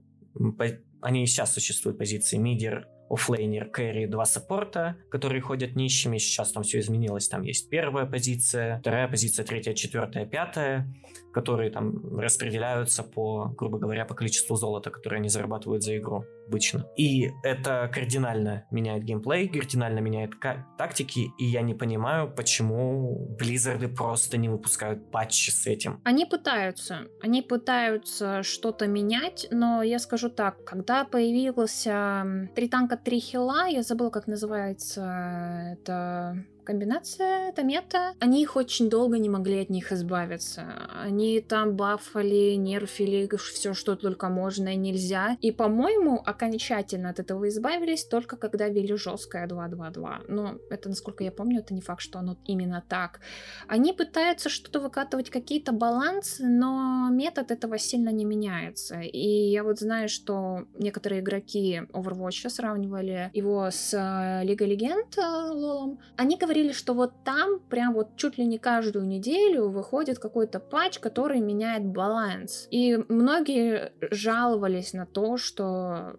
Они 1.02 1.24
и 1.24 1.26
сейчас 1.26 1.52
существуют 1.52 1.98
позиции 1.98 2.36
мидер, 2.36 2.86
offlaner, 3.10 3.68
carry, 3.68 4.06
два 4.06 4.24
саппорта, 4.24 4.96
которые 5.10 5.42
ходят 5.42 5.76
нищими. 5.76 6.18
Сейчас 6.18 6.52
там 6.52 6.62
все 6.62 6.78
изменилось. 6.78 7.28
Там 7.28 7.42
есть 7.42 7.68
первая 7.68 8.06
позиция, 8.06 8.78
вторая 8.78 9.08
позиция, 9.08 9.44
третья, 9.44 9.74
четвертая, 9.74 10.24
пятая, 10.24 10.86
которые 11.32 11.70
там 11.70 12.18
распределяются 12.18 13.02
по, 13.02 13.54
грубо 13.56 13.78
говоря, 13.78 14.04
по 14.04 14.14
количеству 14.14 14.56
золота, 14.56 14.90
которое 14.90 15.16
они 15.16 15.28
зарабатывают 15.28 15.82
за 15.82 15.96
игру 15.96 16.24
обычно. 16.46 16.86
И 16.96 17.30
это 17.44 17.88
кардинально 17.92 18.64
меняет 18.72 19.04
геймплей, 19.04 19.48
кардинально 19.48 20.00
меняет 20.00 20.32
тактики, 20.76 21.30
и 21.38 21.44
я 21.44 21.62
не 21.62 21.74
понимаю, 21.74 22.28
почему 22.28 23.36
Blizzard 23.40 23.86
просто 23.94 24.36
не 24.36 24.48
выпускают 24.48 25.10
патчи 25.12 25.50
с 25.50 25.66
этим. 25.66 26.00
Они 26.04 26.26
пытаются, 26.26 27.06
они 27.22 27.42
пытаются 27.42 28.42
что-то 28.42 28.88
менять, 28.88 29.46
но 29.52 29.82
я 29.82 29.98
скажу 30.00 30.28
так, 30.28 30.64
когда 30.64 31.04
появился 31.04 32.48
три 32.56 32.68
танка, 32.68 32.96
три 32.96 33.20
хила, 33.20 33.66
я 33.66 33.82
забыла, 33.82 34.10
как 34.10 34.26
называется 34.26 35.70
это 35.72 36.44
комбинация, 36.70 37.48
это 37.48 37.64
мета. 37.64 38.14
Они 38.20 38.42
их 38.42 38.54
очень 38.54 38.88
долго 38.88 39.18
не 39.18 39.28
могли 39.28 39.60
от 39.62 39.70
них 39.70 39.90
избавиться. 39.90 40.66
Они 41.02 41.40
там 41.40 41.74
бафали, 41.74 42.54
нерфили 42.54 43.28
все, 43.36 43.74
что 43.74 43.96
только 43.96 44.28
можно 44.28 44.68
и 44.68 44.76
нельзя. 44.76 45.36
И, 45.40 45.50
по-моему, 45.50 46.22
окончательно 46.24 47.10
от 47.10 47.18
этого 47.18 47.48
избавились 47.48 48.04
только 48.04 48.36
когда 48.36 48.68
ввели 48.68 48.94
жесткое 48.94 49.48
2.2.2. 49.48 50.26
Но 50.28 50.58
это, 50.70 50.88
насколько 50.88 51.24
я 51.24 51.32
помню, 51.32 51.58
это 51.58 51.74
не 51.74 51.80
факт, 51.80 52.02
что 52.02 52.20
оно 52.20 52.36
именно 52.46 52.84
так. 52.88 53.20
Они 53.66 53.92
пытаются 53.92 54.48
что-то 54.48 54.78
выкатывать, 54.80 55.28
какие-то 55.28 55.72
балансы, 55.72 56.46
но 56.46 57.08
метод 57.10 57.50
этого 57.50 57.78
сильно 57.78 58.10
не 58.10 58.24
меняется. 58.24 59.00
И 59.00 59.50
я 59.50 59.64
вот 59.64 59.80
знаю, 59.80 60.08
что 60.08 60.66
некоторые 60.78 61.20
игроки 61.20 61.82
Overwatch 61.92 62.48
сравнивали 62.48 63.30
его 63.34 63.68
с 63.70 63.92
э, 63.92 64.44
Лигой 64.44 64.68
Легенд 64.68 65.18
э, 65.18 65.50
лолом. 65.50 65.98
Они 66.16 66.36
говорили, 66.36 66.59
говорили, 66.60 66.72
что 66.72 66.94
вот 66.94 67.24
там 67.24 67.60
прям 67.68 67.94
вот 67.94 68.16
чуть 68.16 68.38
ли 68.38 68.46
не 68.46 68.58
каждую 68.58 69.06
неделю 69.06 69.68
выходит 69.68 70.18
какой-то 70.18 70.60
патч, 70.60 70.98
который 70.98 71.40
меняет 71.40 71.84
баланс. 71.84 72.68
И 72.70 72.98
многие 73.08 73.92
жаловались 74.10 74.92
на 74.92 75.06
то, 75.06 75.36
что 75.36 76.16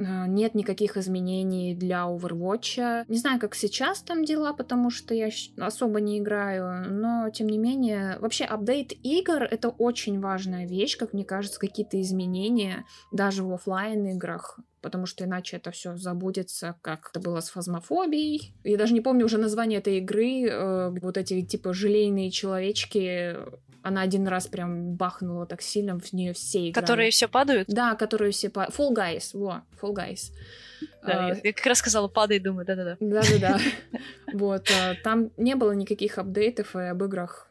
нет 0.00 0.54
никаких 0.54 0.96
изменений 0.96 1.74
для 1.74 2.02
Overwatch. 2.02 3.04
Не 3.08 3.18
знаю, 3.18 3.40
как 3.40 3.54
сейчас 3.54 4.02
там 4.02 4.24
дела, 4.24 4.52
потому 4.52 4.90
что 4.90 5.14
я 5.14 5.28
особо 5.58 6.00
не 6.00 6.18
играю, 6.18 6.90
но 6.90 7.30
тем 7.30 7.48
не 7.48 7.58
менее, 7.58 8.18
вообще 8.20 8.44
апдейт 8.44 8.92
игр— 9.02 9.42
это 9.50 9.68
очень 9.68 10.20
важная 10.20 10.66
вещь, 10.66 10.96
как 10.96 11.12
мне 11.12 11.24
кажется, 11.24 11.60
какие-то 11.60 12.00
изменения 12.00 12.84
даже 13.12 13.44
в 13.44 13.52
офлайн 13.52 14.06
играх 14.06 14.58
потому 14.82 15.06
что 15.06 15.24
иначе 15.24 15.56
это 15.56 15.70
все 15.70 15.96
забудется, 15.96 16.76
как 16.82 17.10
это 17.10 17.20
было 17.20 17.40
с 17.40 17.50
фазмофобией. 17.50 18.54
Я 18.64 18.76
даже 18.76 18.94
не 18.94 19.00
помню 19.00 19.26
уже 19.26 19.38
название 19.38 19.78
этой 19.78 19.98
игры. 19.98 20.46
Э, 20.48 20.90
вот 21.02 21.16
эти 21.16 21.42
типа 21.42 21.72
желейные 21.72 22.30
человечки. 22.30 23.36
Она 23.82 24.02
один 24.02 24.28
раз 24.28 24.46
прям 24.46 24.94
бахнула 24.94 25.46
так 25.46 25.62
сильно, 25.62 25.98
в 25.98 26.12
нее 26.12 26.32
все 26.32 26.70
играли. 26.70 26.84
Которые 26.84 27.10
все 27.10 27.28
падают? 27.28 27.68
Да, 27.68 27.94
которые 27.94 28.32
все 28.32 28.50
падают. 28.50 28.78
Fall 28.78 28.94
Guys, 28.94 29.30
во, 29.32 29.62
Fall 29.80 29.94
Guys. 29.94 30.32
Да, 31.02 31.28
а, 31.28 31.36
я 31.42 31.52
как 31.52 31.66
раз 31.66 31.78
сказала, 31.78 32.08
падай, 32.08 32.38
думаю, 32.38 32.66
да-да-да. 32.66 32.96
Да-да-да. 33.00 33.58
Вот, 34.32 34.70
а, 34.70 34.94
там 35.02 35.30
не 35.36 35.56
было 35.56 35.72
никаких 35.72 36.18
апдейтов, 36.18 36.76
и 36.76 36.80
об 36.80 37.02
играх 37.02 37.48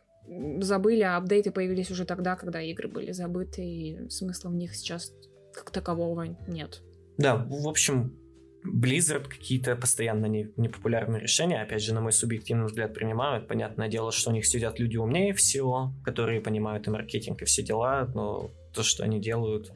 забыли, 0.62 1.02
а 1.02 1.18
апдейты 1.18 1.52
появились 1.52 1.90
уже 1.92 2.06
тогда, 2.06 2.36
когда 2.36 2.62
игры 2.62 2.88
были 2.88 3.12
забыты, 3.12 3.64
и 3.64 4.10
смысла 4.10 4.50
в 4.50 4.56
них 4.56 4.76
сейчас 4.76 5.12
как 5.54 5.72
такового 5.72 6.36
нет. 6.48 6.82
Да, 7.18 7.36
в 7.36 7.68
общем, 7.68 8.19
Blizzard 8.66 9.28
какие-то 9.28 9.76
постоянно 9.76 10.26
не, 10.26 10.52
непопулярные 10.58 11.22
решения, 11.22 11.62
опять 11.62 11.82
же, 11.82 11.94
на 11.94 12.02
мой 12.02 12.12
субъективный 12.12 12.66
взгляд, 12.66 12.94
принимают. 12.94 13.48
Понятное 13.48 13.88
дело, 13.88 14.12
что 14.12 14.32
у 14.32 14.34
них 14.34 14.46
сидят 14.46 14.80
люди 14.80 14.98
умнее 14.98 15.34
всего, 15.34 15.94
которые 16.04 16.42
понимают 16.42 16.88
и 16.88 16.92
маркетинг, 16.92 17.42
и 17.42 17.46
все 17.46 17.64
дела, 17.64 18.10
но 18.14 18.52
то, 18.74 18.84
что 18.84 19.04
они 19.04 19.20
делают, 19.20 19.72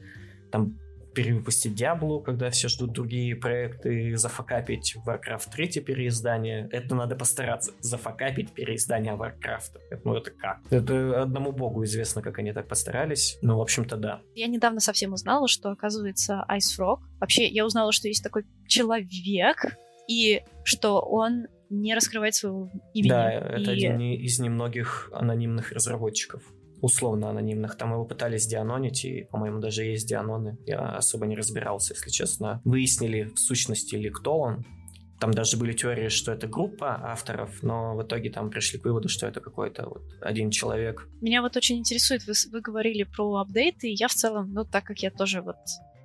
там 0.52 0.78
перевыпустить 1.14 1.74
Диаблу, 1.74 2.20
когда 2.20 2.50
все 2.50 2.68
ждут 2.68 2.92
другие 2.92 3.36
проекты, 3.36 4.16
зафакапить 4.16 4.96
Warcraft 5.06 5.50
3 5.52 5.80
переиздание. 5.80 6.68
Это 6.70 6.94
надо 6.94 7.16
постараться. 7.16 7.72
Зафакапить 7.80 8.52
переиздание 8.52 9.14
Warcraft. 9.14 10.00
Ну 10.04 10.14
это 10.14 10.30
как? 10.30 10.60
Это 10.70 11.22
одному 11.22 11.52
богу 11.52 11.84
известно, 11.84 12.22
как 12.22 12.38
они 12.38 12.52
так 12.52 12.68
постарались. 12.68 13.38
Ну, 13.42 13.58
в 13.58 13.60
общем-то, 13.60 13.96
да. 13.96 14.20
Я 14.34 14.46
недавно 14.46 14.80
совсем 14.80 15.12
узнала, 15.12 15.48
что, 15.48 15.70
оказывается, 15.70 16.44
Ice 16.50 16.78
Frog... 16.78 17.00
Вообще, 17.20 17.46
я 17.46 17.64
узнала, 17.64 17.92
что 17.92 18.08
есть 18.08 18.22
такой 18.22 18.44
человек, 18.66 19.64
и 20.08 20.42
что 20.64 21.00
он 21.00 21.46
не 21.70 21.94
раскрывает 21.94 22.34
своего 22.34 22.70
имени. 22.92 23.08
Да, 23.08 23.30
это 23.30 23.72
и... 23.72 23.86
один 23.86 24.00
из 24.00 24.38
немногих 24.38 25.10
анонимных 25.12 25.72
разработчиков 25.72 26.42
условно 26.84 27.30
анонимных. 27.30 27.76
Там 27.76 27.92
его 27.92 28.04
пытались 28.04 28.46
дианонить, 28.46 29.04
и, 29.04 29.24
по-моему, 29.30 29.58
даже 29.58 29.84
есть 29.84 30.06
дианоны. 30.06 30.58
Я 30.66 30.96
особо 30.96 31.26
не 31.26 31.34
разбирался, 31.34 31.94
если 31.94 32.10
честно. 32.10 32.60
Выяснили 32.64 33.24
в 33.24 33.38
сущности 33.38 33.94
ли 33.94 34.10
кто 34.10 34.38
он. 34.38 34.64
Там 35.18 35.32
даже 35.32 35.56
были 35.56 35.72
теории, 35.72 36.08
что 36.08 36.32
это 36.32 36.46
группа 36.46 37.00
авторов, 37.02 37.62
но 37.62 37.96
в 37.96 38.02
итоге 38.02 38.30
там 38.30 38.50
пришли 38.50 38.78
к 38.78 38.84
выводу, 38.84 39.08
что 39.08 39.26
это 39.26 39.40
какой-то 39.40 39.88
вот 39.88 40.02
один 40.20 40.50
человек. 40.50 41.08
Меня 41.22 41.40
вот 41.40 41.56
очень 41.56 41.78
интересует, 41.78 42.26
вы, 42.26 42.34
вы 42.52 42.60
говорили 42.60 43.04
про 43.04 43.36
апдейты, 43.36 43.88
и 43.88 43.94
я 43.94 44.08
в 44.08 44.12
целом, 44.12 44.52
ну, 44.52 44.64
так 44.64 44.84
как 44.84 44.98
я 44.98 45.10
тоже 45.10 45.40
вот... 45.40 45.56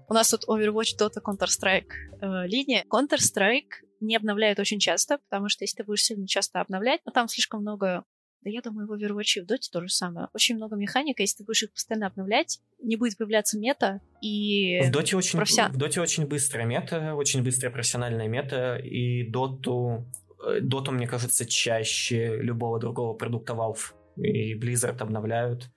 У 0.07 0.13
нас 0.13 0.29
тут 0.29 0.47
Overwatch, 0.47 0.97
Dota, 0.97 1.21
Counter-Strike 1.23 1.91
э, 2.21 2.47
линия. 2.47 2.85
Counter-Strike 2.89 3.83
не 3.99 4.15
обновляют 4.15 4.59
очень 4.59 4.79
часто, 4.79 5.17
потому 5.29 5.49
что 5.49 5.65
если 5.65 5.77
ты 5.77 5.83
будешь 5.83 6.03
сильно 6.03 6.25
часто 6.25 6.61
обновлять, 6.61 7.01
ну, 7.05 7.11
там 7.11 7.27
слишком 7.27 7.61
много 7.61 8.05
Да 8.41 8.49
я 8.49 8.61
думаю, 8.61 8.87
в 8.87 8.93
Overwatch 8.93 9.37
и 9.37 9.41
в 9.41 9.45
Dota 9.45 9.69
то 9.71 9.81
же 9.81 9.89
самое. 9.89 10.29
Очень 10.33 10.55
много 10.55 10.75
механик, 10.75 11.19
если 11.19 11.39
ты 11.39 11.43
будешь 11.43 11.63
их 11.63 11.73
постоянно 11.73 12.07
обновлять, 12.07 12.59
не 12.81 12.95
будет 12.95 13.17
появляться 13.17 13.59
мета, 13.59 14.01
и... 14.21 14.81
В 14.81 14.91
Доте 14.91 15.17
очень, 15.17 15.37
профессион... 15.37 15.71
в 15.71 15.77
Доте 15.77 15.99
очень 15.99 16.25
быстрая 16.25 16.65
мета, 16.65 17.15
очень 17.15 17.43
быстрая 17.43 17.71
профессиональная 17.71 18.27
мета, 18.27 18.77
и 18.77 19.29
Доту... 19.29 20.05
Доту, 20.61 20.91
мне 20.91 21.05
кажется, 21.05 21.45
чаще 21.45 22.37
любого 22.37 22.79
другого 22.79 23.13
продукта 23.13 23.53
Valve 23.53 23.93
и 24.15 24.57
Blizzard 24.57 24.97
обновляют. 24.99 25.69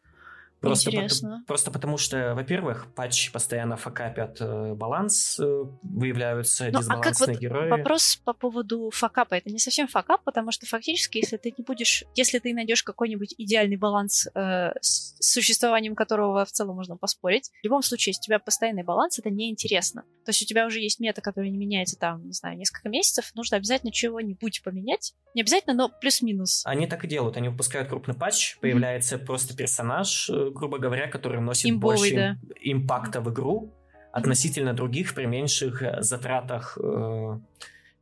Просто, 0.63 0.91
Интересно. 0.91 1.29
Потому, 1.29 1.45
просто 1.47 1.71
потому 1.73 1.97
что, 1.99 2.35
во-первых, 2.37 2.87
патчи 2.95 3.33
постоянно 3.33 3.77
факапят 3.77 4.37
э, 4.41 4.75
баланс, 4.75 5.41
э, 5.41 5.65
выявляются 5.83 6.67
ну, 6.67 6.79
дисбалансные 6.79 7.11
а 7.11 7.13
как 7.13 7.29
вот 7.29 7.41
герои. 7.41 7.69
Вопрос 7.69 8.21
по 8.25 8.33
поводу 8.33 8.91
факапа. 8.95 9.35
Это 9.35 9.51
не 9.51 9.59
совсем 9.59 9.89
факап, 9.89 10.23
потому 10.23 10.53
что 10.53 10.65
фактически, 10.67 11.19
если 11.19 11.37
ты 11.37 11.53
не 11.59 11.65
будешь, 11.65 12.05
если 12.15 12.39
ты 12.39 12.55
найдешь 12.55 12.85
какой-нибудь 12.85 13.35
идеальный 13.39 13.77
баланс, 13.77 14.29
э, 14.37 14.71
с 14.81 15.17
существованием 15.19 15.97
которого 15.97 16.45
в 16.45 16.53
целом 16.53 16.77
можно 16.77 16.97
поспорить, 16.97 17.51
в 17.63 17.65
любом 17.65 17.83
случае, 17.83 18.13
если 18.13 18.21
у 18.21 18.27
тебя 18.27 18.39
постоянный 18.39 18.85
баланс, 18.85 19.19
это 19.19 19.31
неинтересно. 19.31 20.03
То 20.25 20.31
есть 20.31 20.43
у 20.43 20.47
тебя 20.47 20.67
уже 20.67 20.79
есть 20.79 21.01
мета, 21.01 21.21
которая 21.23 21.51
не 21.51 21.59
меняется 21.59 21.99
там, 21.99 22.25
не 22.25 22.33
знаю, 22.33 22.57
несколько 22.57 22.89
месяцев, 22.89 23.33
нужно 23.35 23.57
обязательно 23.57 23.91
чего-нибудь 23.91 24.63
поменять. 24.63 25.15
Не 25.35 25.41
обязательно, 25.41 25.75
но 25.75 25.89
плюс-минус. 25.89 26.63
Они 26.65 26.87
так 26.87 27.05
и 27.05 27.09
делают. 27.09 27.37
Они 27.37 27.49
выпускают 27.49 27.89
крупный 27.89 28.15
патч, 28.15 28.59
появляется 28.61 29.17
mm-hmm. 29.17 29.25
просто 29.25 29.57
персонаж, 29.57 30.31
э, 30.31 30.52
грубо 30.53 30.79
говоря, 30.79 31.09
который 31.09 31.39
вносит 31.39 31.71
Имбовый, 31.71 31.99
больше 31.99 32.15
да. 32.15 32.37
импакта 32.61 33.21
в 33.21 33.33
игру 33.33 33.73
относительно 34.13 34.75
других 34.75 35.15
при 35.15 35.25
меньших 35.27 35.83
э, 35.83 36.03
затратах 36.03 36.79
э, 36.81 37.39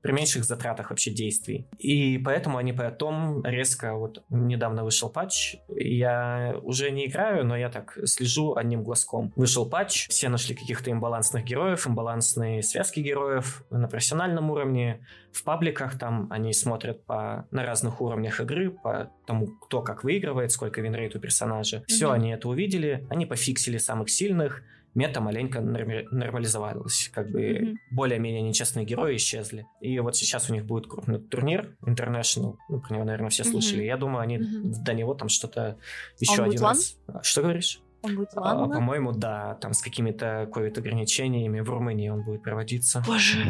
при 0.02 0.12
меньших 0.12 0.44
затратах 0.44 0.90
вообще 0.90 1.10
действий. 1.10 1.66
И 1.78 2.18
поэтому 2.18 2.58
они 2.58 2.72
потом 2.72 3.44
резко, 3.44 3.94
вот 3.94 4.24
недавно 4.30 4.84
вышел 4.84 5.10
патч, 5.10 5.56
я 5.68 6.56
уже 6.62 6.90
не 6.90 7.06
играю, 7.06 7.44
но 7.44 7.56
я 7.56 7.68
так 7.68 7.98
слежу 8.04 8.54
одним 8.56 8.82
глазком. 8.82 9.32
Вышел 9.36 9.68
патч, 9.68 10.08
все 10.08 10.28
нашли 10.28 10.54
каких-то 10.54 10.90
имбалансных 10.90 11.44
героев, 11.44 11.86
имбалансные 11.86 12.62
связки 12.62 13.00
героев 13.00 13.64
на 13.70 13.88
профессиональном 13.88 14.50
уровне, 14.50 15.00
в 15.32 15.44
пабликах 15.44 15.98
там 15.98 16.26
они 16.30 16.52
смотрят 16.52 17.04
по, 17.04 17.46
на 17.50 17.64
разных 17.64 18.00
уровнях 18.00 18.40
игры, 18.40 18.70
по 18.70 19.10
тому, 19.26 19.46
кто 19.46 19.80
как 19.82 20.02
выигрывает, 20.02 20.50
сколько 20.50 20.80
win 20.80 20.95
rate 20.95 21.14
у 21.14 21.20
персонажа. 21.20 21.78
Mm-hmm. 21.78 21.84
Все 21.86 22.10
они 22.10 22.32
это 22.32 22.48
увидели, 22.48 23.06
они 23.10 23.26
пофиксили 23.26 23.78
самых 23.78 24.10
сильных, 24.10 24.62
мета 24.94 25.20
маленько 25.20 25.60
нормализовалась. 25.60 27.10
Как 27.12 27.30
бы 27.30 27.42
mm-hmm. 27.42 27.74
более-менее 27.92 28.42
нечестные 28.42 28.84
герои 28.84 29.16
исчезли. 29.16 29.66
И 29.80 29.98
вот 30.00 30.16
сейчас 30.16 30.50
у 30.50 30.54
них 30.54 30.64
будет 30.64 30.86
крупный 30.86 31.18
турнир 31.18 31.76
International. 31.82 32.56
Ну, 32.68 32.80
про 32.80 32.94
него, 32.94 33.04
наверное, 33.04 33.30
все 33.30 33.44
слышали. 33.44 33.82
Mm-hmm. 33.82 33.86
Я 33.86 33.96
думаю, 33.96 34.20
они 34.20 34.38
mm-hmm. 34.38 34.82
до 34.84 34.94
него 34.94 35.14
там 35.14 35.28
что-то 35.28 35.78
еще 36.18 36.42
а 36.42 36.46
один 36.46 36.60
раз... 36.60 36.96
А, 37.06 37.22
что 37.22 37.42
говоришь? 37.42 37.80
Он 38.02 38.16
будет 38.16 38.30
а, 38.34 38.66
По-моему, 38.66 39.12
да, 39.12 39.56
там 39.56 39.74
с 39.74 39.82
какими-то 39.82 40.48
ковид-ограничениями 40.52 41.60
в 41.60 41.68
Румынии 41.68 42.08
он 42.08 42.22
будет 42.22 42.42
проводиться. 42.42 43.02
Боже. 43.06 43.46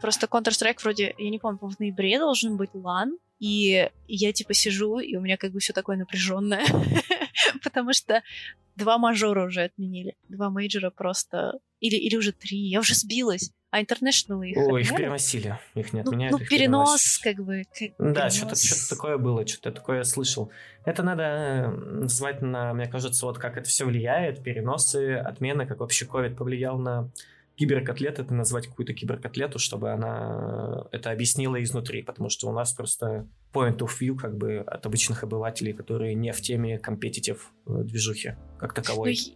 Просто 0.00 0.26
Counter-Strike 0.26 0.78
вроде, 0.82 1.14
я 1.18 1.30
не 1.30 1.38
помню, 1.38 1.58
в 1.60 1.78
ноябре 1.78 2.18
должен 2.18 2.56
быть 2.56 2.70
лан, 2.74 3.18
и 3.38 3.88
я 4.06 4.32
типа 4.32 4.54
сижу, 4.54 4.98
и 4.98 5.16
у 5.16 5.20
меня 5.20 5.36
как 5.36 5.52
бы 5.52 5.58
все 5.58 5.72
такое 5.72 5.96
напряженное, 5.96 6.64
потому 7.64 7.92
что 7.92 8.22
два 8.76 8.98
мажора 8.98 9.46
уже 9.46 9.62
отменили. 9.62 10.14
Два 10.28 10.50
мейджора 10.50 10.90
просто... 10.90 11.58
Или, 11.80 11.96
или 11.96 12.16
уже 12.16 12.32
три. 12.32 12.58
Я 12.58 12.80
уже 12.80 12.94
сбилась. 12.94 13.52
А 13.70 13.80
International 13.80 14.46
их 14.46 14.56
Ой, 14.56 14.82
их 14.82 14.94
переносили. 14.94 15.58
Их 15.74 15.94
не 15.94 16.00
отменяют. 16.00 16.32
Ну, 16.32 16.38
ну 16.38 16.44
перенос, 16.44 17.18
как 17.18 17.36
бы. 17.36 17.62
Как 17.72 18.12
да, 18.12 18.28
что-то, 18.28 18.54
что-то 18.54 18.90
такое 18.90 19.16
было, 19.16 19.46
что-то 19.46 19.72
такое 19.72 19.98
я 19.98 20.04
слышал. 20.04 20.52
Это 20.84 21.02
надо 21.02 21.70
назвать 21.70 22.42
на, 22.42 22.74
мне 22.74 22.86
кажется, 22.86 23.24
вот 23.24 23.38
как 23.38 23.56
это 23.56 23.66
все 23.68 23.86
влияет, 23.86 24.42
переносы, 24.42 25.14
отмены, 25.14 25.66
как 25.66 25.80
вообще 25.80 26.04
COVID 26.04 26.34
повлиял 26.34 26.78
на 26.78 27.10
киберкотлет, 27.62 28.18
это 28.18 28.34
назвать 28.34 28.66
какую-то 28.66 28.92
киберкотлету, 28.92 29.60
чтобы 29.60 29.92
она 29.92 30.84
это 30.90 31.12
объяснила 31.12 31.62
изнутри, 31.62 32.02
потому 32.02 32.28
что 32.28 32.48
у 32.48 32.52
нас 32.52 32.72
просто 32.72 33.28
point 33.52 33.78
of 33.78 33.90
view 34.00 34.16
как 34.16 34.36
бы 34.36 34.58
от 34.58 34.84
обычных 34.84 35.22
обывателей, 35.22 35.72
которые 35.72 36.14
не 36.14 36.32
в 36.32 36.40
теме 36.40 36.78
компетитив 36.80 37.52
э, 37.68 37.84
движухи 37.84 38.34
как 38.58 38.74
таковой. 38.74 39.16
Ну, 39.16 39.32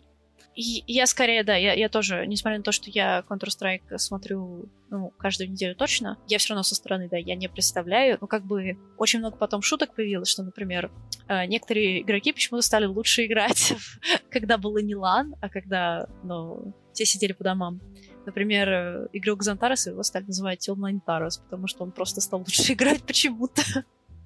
я 0.56 1.06
скорее, 1.06 1.44
да, 1.44 1.54
я, 1.54 1.74
я 1.74 1.88
тоже, 1.88 2.26
несмотря 2.26 2.58
на 2.58 2.64
то, 2.64 2.72
что 2.72 2.90
я 2.90 3.22
Counter-Strike 3.28 3.98
смотрю, 3.98 4.68
ну, 4.90 5.12
каждую 5.18 5.50
неделю 5.50 5.76
точно, 5.76 6.18
я 6.26 6.38
все 6.38 6.54
равно 6.54 6.64
со 6.64 6.74
стороны, 6.74 7.08
да, 7.08 7.18
я 7.18 7.36
не 7.36 7.48
представляю. 7.48 8.18
Ну, 8.20 8.26
как 8.26 8.44
бы 8.44 8.76
очень 8.96 9.20
много 9.20 9.36
потом 9.36 9.62
шуток 9.62 9.94
появилось, 9.94 10.30
что, 10.30 10.42
например, 10.42 10.90
э, 11.28 11.46
некоторые 11.46 12.00
игроки 12.00 12.32
почему-то 12.32 12.66
стали 12.66 12.86
лучше 12.86 13.26
играть, 13.26 13.74
когда 14.30 14.58
было 14.58 14.78
не 14.78 14.96
лан, 14.96 15.36
а 15.40 15.48
когда, 15.48 16.08
ну, 16.24 16.74
все 16.92 17.04
сидели 17.04 17.32
по 17.32 17.44
домам. 17.44 17.80
Например, 18.26 18.68
э, 18.68 19.08
игрок 19.12 19.42
Зантарес 19.42 19.86
его 19.86 20.02
стали 20.02 20.24
называть 20.24 20.68
онлайн 20.68 21.00
Тарас, 21.00 21.38
потому 21.38 21.66
что 21.66 21.84
он 21.84 21.92
просто 21.92 22.20
стал 22.20 22.40
лучше 22.40 22.72
играть 22.74 23.02
почему-то 23.02 23.62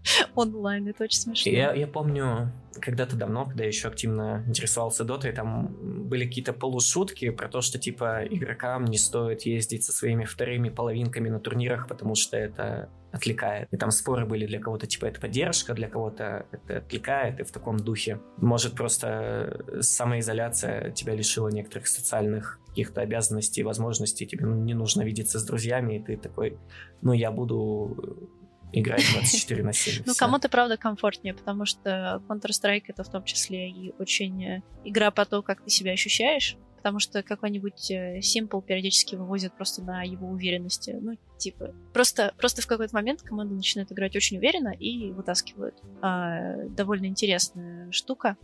онлайн. 0.35 0.89
Это 0.89 1.05
очень 1.05 1.21
смешно. 1.21 1.53
Я, 1.53 1.73
я 1.75 1.87
помню, 1.87 2.53
когда-то 2.81 3.17
давно, 3.17 3.45
когда 3.45 3.65
я 3.65 3.69
еще 3.69 3.89
активно 3.89 4.45
интересовался 4.47 5.05
дотой, 5.05 5.33
там 5.33 5.77
были 6.09 6.27
какие-то 6.27 6.53
полушутки 6.53 7.31
про 7.31 7.49
то, 7.49 7.61
что 7.61 7.79
типа 7.79 8.25
игрокам 8.25 8.85
не 8.85 8.99
стоит 8.99 9.43
ездить 9.43 9.85
со 9.85 9.93
своими 9.93 10.25
вторыми 10.25 10.69
половинками 10.69 11.29
на 11.29 11.41
турнирах, 11.41 11.89
потому 11.89 12.15
что 12.15 12.37
это 12.37 12.91
отвлекает. 13.13 13.69
И 13.73 13.77
там 13.77 13.91
споры 13.91 14.25
были 14.25 14.47
для 14.47 14.61
кого-то, 14.61 14.87
типа, 14.87 15.07
это 15.07 15.21
поддержка, 15.21 15.75
для 15.75 15.89
кого-то 15.89 16.47
это 16.53 16.79
отвлекает, 16.79 17.41
и 17.41 17.43
в 17.43 17.51
таком 17.51 17.77
духе. 17.77 18.21
Может, 18.37 18.75
просто 18.75 19.65
самоизоляция 19.81 20.91
тебя 20.93 21.15
лишила 21.15 21.49
некоторых 21.49 21.89
социальных 21.89 22.60
каких-то 22.71 23.03
обязанностей, 23.03 23.63
возможностей, 23.63 24.27
тебе 24.27 24.47
не 24.47 24.75
нужно 24.75 25.03
видеться 25.03 25.39
с 25.39 25.45
друзьями, 25.45 25.97
и 25.97 26.03
ты 26.03 26.17
такой, 26.17 26.59
ну, 27.03 27.13
я 27.13 27.31
буду 27.31 28.31
играть 28.73 29.05
24 29.13 29.63
на 29.63 29.73
7. 29.73 30.03
Ну, 30.07 30.15
кому-то, 30.17 30.49
правда, 30.49 30.77
комфортнее, 30.77 31.35
потому 31.35 31.67
что 31.67 32.23
Counter-Strike 32.29 32.85
это 32.89 33.05
в 33.05 33.11
том 33.11 33.25
числе 33.25 33.71
и 33.71 33.93
очень 33.99 34.45
э, 34.45 34.63
игра 34.85 35.11
по 35.11 35.25
то, 35.25 35.43
как 35.43 35.63
ты 35.63 35.71
себя 35.71 35.93
ощущаешь, 35.93 36.57
потому 36.77 36.99
что 36.99 37.23
какой-нибудь 37.23 37.91
э, 37.91 38.19
Simple 38.21 38.63
периодически 38.63 39.17
вывозит 39.17 39.55
просто 39.55 39.83
на 39.83 40.03
его 40.03 40.29
уверенности. 40.29 40.97
Ну, 41.01 41.17
типа, 41.37 41.75
просто, 41.93 42.33
просто 42.39 42.63
в 42.63 42.67
какой-то 42.67 42.95
момент 42.95 43.23
команда 43.23 43.55
начинает 43.55 43.91
играть 43.93 44.17
очень 44.17 44.39
уверенно 44.39 44.73
и 44.73 45.11
вытаскивают. 45.11 45.75
А, 46.01 46.57
довольно 46.69 47.07
интересная 47.07 47.91
штука. 47.91 48.37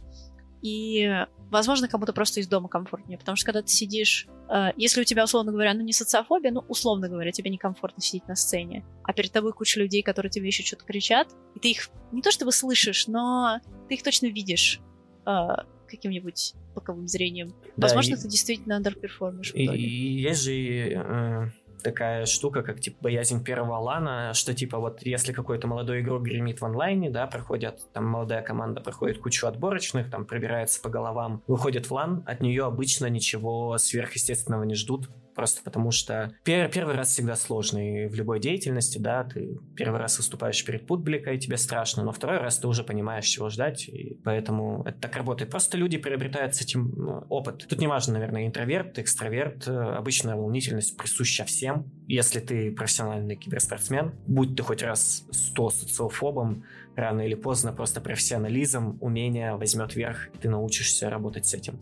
И, 0.63 1.27
возможно, 1.51 1.89
кому-то 1.89 2.13
просто 2.13 2.41
из 2.41 2.49
дома 2.49 2.69
комфортнее, 2.69 3.19
потому 3.19 3.37
что 3.37 3.47
когда 3.47 3.63
ты 3.63 3.69
сидишь, 3.69 4.27
э, 4.49 4.69
если 4.77 5.01
у 5.01 5.05
тебя, 5.05 5.25
условно 5.25 5.53
говоря, 5.53 5.75
ну 5.75 5.83
не 5.83 5.93
социофобия, 5.93 6.51
ну, 6.51 6.65
условно 6.69 7.09
говоря, 7.09 7.31
тебе 7.33 7.51
некомфортно 7.51 8.03
сидеть 8.03 8.27
на 8.29 8.35
сцене, 8.35 8.85
а 9.05 9.13
перед 9.13 9.33
тобой 9.33 9.53
куча 9.53 9.79
людей, 9.81 10.03
которые 10.03 10.31
тебе 10.31 10.47
еще 10.47 10.63
что-то 10.63 10.85
кричат, 10.85 11.29
и 11.55 11.61
ты 11.61 11.71
их 11.71 11.91
не 12.13 12.23
то 12.23 12.31
чтобы 12.31 12.53
слышишь, 12.53 13.07
но 13.07 13.61
ты 13.89 13.95
их 13.95 14.03
точно 14.03 14.27
видишь 14.27 14.81
э, 15.27 15.49
каким-нибудь 15.89 16.55
боковым 16.75 17.07
зрением. 17.07 17.55
Да, 17.77 17.87
Возможно, 17.87 18.15
и... 18.15 18.17
ты 18.17 18.29
действительно 18.29 18.77
андерперформишь. 18.77 19.53
И, 19.55 19.65
и 19.65 20.21
есть 20.23 20.43
же 20.43 20.53
э, 20.53 21.51
такая 21.87 22.26
штука, 22.26 22.62
как 22.62 22.80
типа 22.80 22.97
боязнь 23.01 23.45
первого 23.45 23.78
лана, 23.78 24.32
что 24.34 24.55
типа 24.55 24.78
вот 24.78 25.03
если 25.03 25.32
какой-то 25.32 25.68
молодой 25.68 26.01
игрок 26.01 26.22
гремит 26.22 26.61
в 26.61 26.64
онлайне, 26.64 27.11
да, 27.11 27.28
проходят, 27.28 27.80
там 27.93 28.07
молодая 28.07 28.43
команда 28.43 28.80
проходит 28.80 29.18
кучу 29.18 29.47
отборочных, 29.47 30.11
там 30.11 30.26
пробирается 30.26 30.82
по 30.82 30.89
головам, 30.89 31.45
выходит 31.47 31.87
в 31.87 31.93
лан, 31.93 32.24
от 32.26 32.41
нее 32.41 32.64
обычно 32.64 33.07
ничего 33.07 33.78
сверхъестественного 33.78 34.64
не 34.64 34.74
ждут, 34.74 35.09
просто 35.37 35.62
потому 35.62 35.91
что 35.91 36.32
пер 36.43 36.68
первый 36.70 36.97
раз 36.97 37.11
всегда 37.11 37.37
сложный 37.37 38.09
в 38.09 38.14
любой 38.14 38.41
деятельности, 38.41 38.99
да, 38.99 39.22
ты 39.22 39.59
первый 39.76 40.01
раз 40.01 40.16
выступаешь 40.16 40.64
перед 40.64 40.87
публикой, 40.87 41.39
тебе 41.39 41.59
страшно, 41.59 42.03
но 42.03 42.11
второй 42.11 42.39
раз 42.39 42.59
ты 42.59 42.66
уже 42.66 42.82
понимаешь, 42.82 43.26
чего 43.26 43.51
ждать, 43.51 43.89
и 43.89 44.18
поэтому 44.24 44.82
это 44.84 44.99
так 44.99 45.14
работает. 45.16 45.51
Просто 45.51 45.76
люди 45.76 45.99
приобретают 45.99 46.57
с 46.57 46.62
этим 46.62 46.93
ну, 46.97 47.24
опыт. 47.28 47.66
Тут 47.68 47.78
не 47.78 47.87
важно, 47.87 48.14
наверное, 48.14 48.47
интроверт, 48.47 48.99
экстраверт, 48.99 49.68
э, 49.68 49.72
обычная 49.72 50.34
волнительность 50.34 50.97
присуща 50.97 51.45
всем. 51.45 51.93
Если 52.09 52.41
ты 52.41 52.72
профессиональный 52.72 53.37
киберспортсмен, 53.37 54.14
будь 54.26 54.57
ты 54.57 54.62
хоть 54.62 54.82
раз 54.82 55.24
сто 55.30 55.70
социофобом, 55.70 56.64
рано 56.97 57.20
или 57.20 57.34
поздно 57.34 57.72
просто 57.72 58.01
профессионализм, 58.01 58.97
умение 59.03 59.55
возьмет 59.57 59.95
верх, 59.95 60.28
и 60.34 60.39
ты 60.39 60.49
научишься 60.49 61.11
работать 61.11 61.47
с 61.47 61.53
этим. 61.53 61.78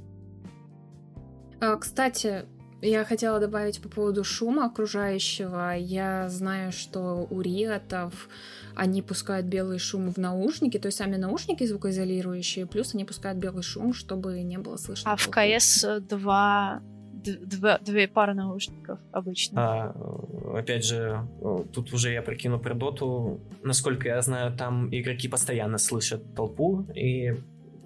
А, 1.60 1.76
кстати, 1.76 2.46
я 2.84 3.04
хотела 3.04 3.40
добавить 3.40 3.80
по 3.80 3.88
поводу 3.88 4.24
шума 4.24 4.66
окружающего. 4.66 5.74
Я 5.76 6.28
знаю, 6.28 6.72
что 6.72 7.26
у 7.30 7.40
риотов 7.40 8.28
они 8.74 9.02
пускают 9.02 9.46
белый 9.46 9.78
шум 9.78 10.12
в 10.12 10.18
наушники, 10.18 10.78
то 10.78 10.86
есть 10.86 10.98
сами 10.98 11.16
наушники 11.16 11.64
звукоизолирующие, 11.64 12.66
плюс 12.66 12.94
они 12.94 13.04
пускают 13.04 13.38
белый 13.38 13.62
шум, 13.62 13.94
чтобы 13.94 14.42
не 14.42 14.58
было 14.58 14.76
слышно. 14.76 15.12
А 15.12 15.16
в 15.16 15.28
КС 15.28 15.84
два, 16.08 16.82
два, 17.24 17.78
две 17.78 18.08
пары 18.08 18.34
наушников 18.34 18.98
обычно. 19.12 19.62
А, 19.62 20.58
опять 20.58 20.84
же, 20.84 21.26
тут 21.72 21.92
уже 21.92 22.12
я 22.12 22.22
прикину 22.22 22.58
про 22.58 22.74
доту. 22.74 23.40
Насколько 23.62 24.08
я 24.08 24.20
знаю, 24.22 24.56
там 24.56 24.88
игроки 24.94 25.28
постоянно 25.28 25.78
слышат 25.78 26.34
толпу, 26.34 26.86
и 26.94 27.34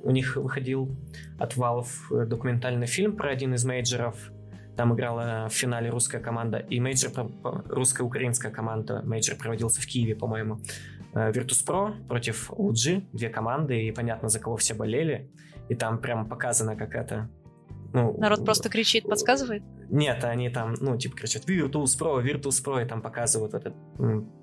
у 0.02 0.10
них 0.10 0.36
выходил 0.36 0.96
от 1.38 1.56
Valve 1.56 2.26
документальный 2.26 2.86
фильм 2.86 3.16
про 3.16 3.30
один 3.30 3.54
из 3.54 3.64
мейджеров. 3.64 4.30
Там 4.78 4.94
играла 4.94 5.48
в 5.48 5.52
финале 5.52 5.90
русская 5.90 6.20
команда, 6.20 6.58
и 6.58 6.78
мейджор, 6.78 7.10
русско-украинская 7.42 8.52
команда, 8.52 9.02
мейджор 9.04 9.36
проводился 9.36 9.80
в 9.80 9.86
Киеве, 9.86 10.14
по-моему. 10.14 10.60
Э, 11.14 11.32
Virtus.pro 11.32 12.06
против 12.06 12.52
OG, 12.52 13.08
две 13.12 13.28
команды, 13.28 13.82
и 13.82 13.90
понятно, 13.90 14.28
за 14.28 14.38
кого 14.38 14.56
все 14.56 14.74
болели. 14.74 15.32
И 15.68 15.74
там 15.74 15.98
прям 15.98 16.28
показана 16.28 16.76
какая-то 16.76 17.28
ну, 17.92 18.16
Народ 18.18 18.44
просто 18.44 18.68
кричит, 18.68 19.08
подсказывает? 19.08 19.62
Нет, 19.90 20.22
они 20.22 20.50
там, 20.50 20.74
ну, 20.78 20.96
типа 20.96 21.16
кричат 21.16 21.48
Virtus 21.48 21.98
Pro, 21.98 22.22
Virtus 22.22 22.62
Pro, 22.64 22.80
и 22.80 22.86
там 22.86 23.00
показывают 23.00 23.54
эту 23.54 23.74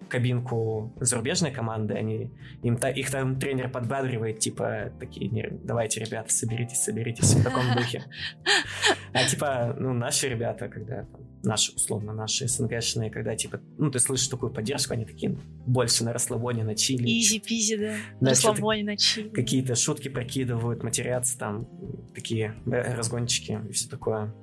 кабинку 0.09 0.93
зарубежной 0.99 1.51
команды, 1.51 1.93
они, 1.93 2.31
им, 2.63 2.77
та, 2.77 2.89
их 2.89 3.09
там 3.11 3.39
тренер 3.39 3.69
подбадривает, 3.69 4.39
типа, 4.39 4.91
такие, 4.99 5.59
давайте, 5.63 5.99
ребята, 5.99 6.31
соберитесь, 6.31 6.83
соберитесь, 6.83 7.35
в 7.35 7.43
таком 7.43 7.63
духе. 7.75 8.03
А 9.15 9.25
типа, 9.25 9.75
ну, 9.79 9.93
наши 9.93 10.27
ребята, 10.27 10.67
когда 10.67 11.05
там, 11.05 11.21
наши, 11.41 11.71
условно, 11.73 12.11
наши 12.11 12.49
СНГшные, 12.49 13.09
когда, 13.09 13.33
типа, 13.35 13.61
ну, 13.77 13.89
ты 13.89 13.99
слышишь 13.99 14.27
такую 14.27 14.51
поддержку, 14.51 14.93
они 14.93 15.05
такие 15.05 15.37
больше 15.65 16.03
на 16.03 16.11
расслабоне, 16.11 16.65
на 16.65 16.75
чили. 16.75 17.07
Изи-пизи, 17.07 17.77
да. 17.77 17.93
На 18.19 18.29
расслабоне, 18.31 18.83
на 18.83 18.97
чили. 18.97 19.29
Какие-то 19.29 19.75
шутки 19.75 20.09
прокидывают, 20.09 20.83
матерятся 20.83 21.37
там, 21.37 21.65
такие 22.13 22.55
разгончики 22.65 23.57
и 23.69 23.71
все 23.71 23.89
такое. 23.89 24.33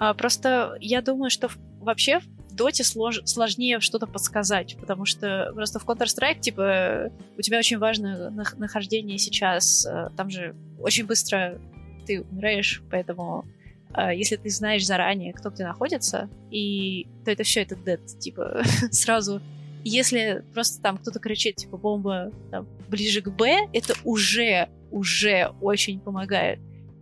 А, 0.00 0.14
просто 0.14 0.76
я 0.80 1.00
думаю, 1.00 1.30
что 1.30 1.48
вообще 1.78 2.18
в 2.18 2.52
доте 2.52 2.82
слож... 2.82 3.20
сложнее 3.24 3.78
что-то 3.78 4.08
подсказать, 4.08 4.76
потому 4.80 5.04
что 5.04 5.52
просто 5.54 5.78
в 5.78 5.86
Counter-Strike, 5.86 6.40
типа, 6.40 7.12
у 7.38 7.40
тебя 7.40 7.58
очень 7.58 7.78
важно 7.78 8.30
нахождение 8.30 9.18
сейчас, 9.18 9.86
э, 9.86 10.08
там 10.16 10.28
же 10.28 10.56
очень 10.80 11.06
быстро 11.06 11.60
ты 12.06 12.22
умираешь, 12.22 12.82
поэтому 12.90 13.44
если 14.12 14.36
ты 14.36 14.50
знаешь 14.50 14.86
заранее, 14.86 15.32
кто 15.32 15.50
где 15.50 15.64
находится, 15.64 16.28
и 16.50 17.06
то 17.24 17.30
это 17.30 17.42
все 17.42 17.62
это 17.62 17.76
дед, 17.76 18.06
типа, 18.18 18.62
сразу. 18.90 19.40
Если 19.82 20.44
просто 20.52 20.82
там 20.82 20.98
кто-то 20.98 21.18
кричит, 21.20 21.56
типа, 21.56 21.76
бомба 21.76 22.30
там, 22.50 22.68
ближе 22.88 23.22
к 23.22 23.30
Б, 23.30 23.68
это 23.72 23.94
уже, 24.04 24.68
уже 24.90 25.52
очень 25.60 26.00
помогает. 26.00 26.60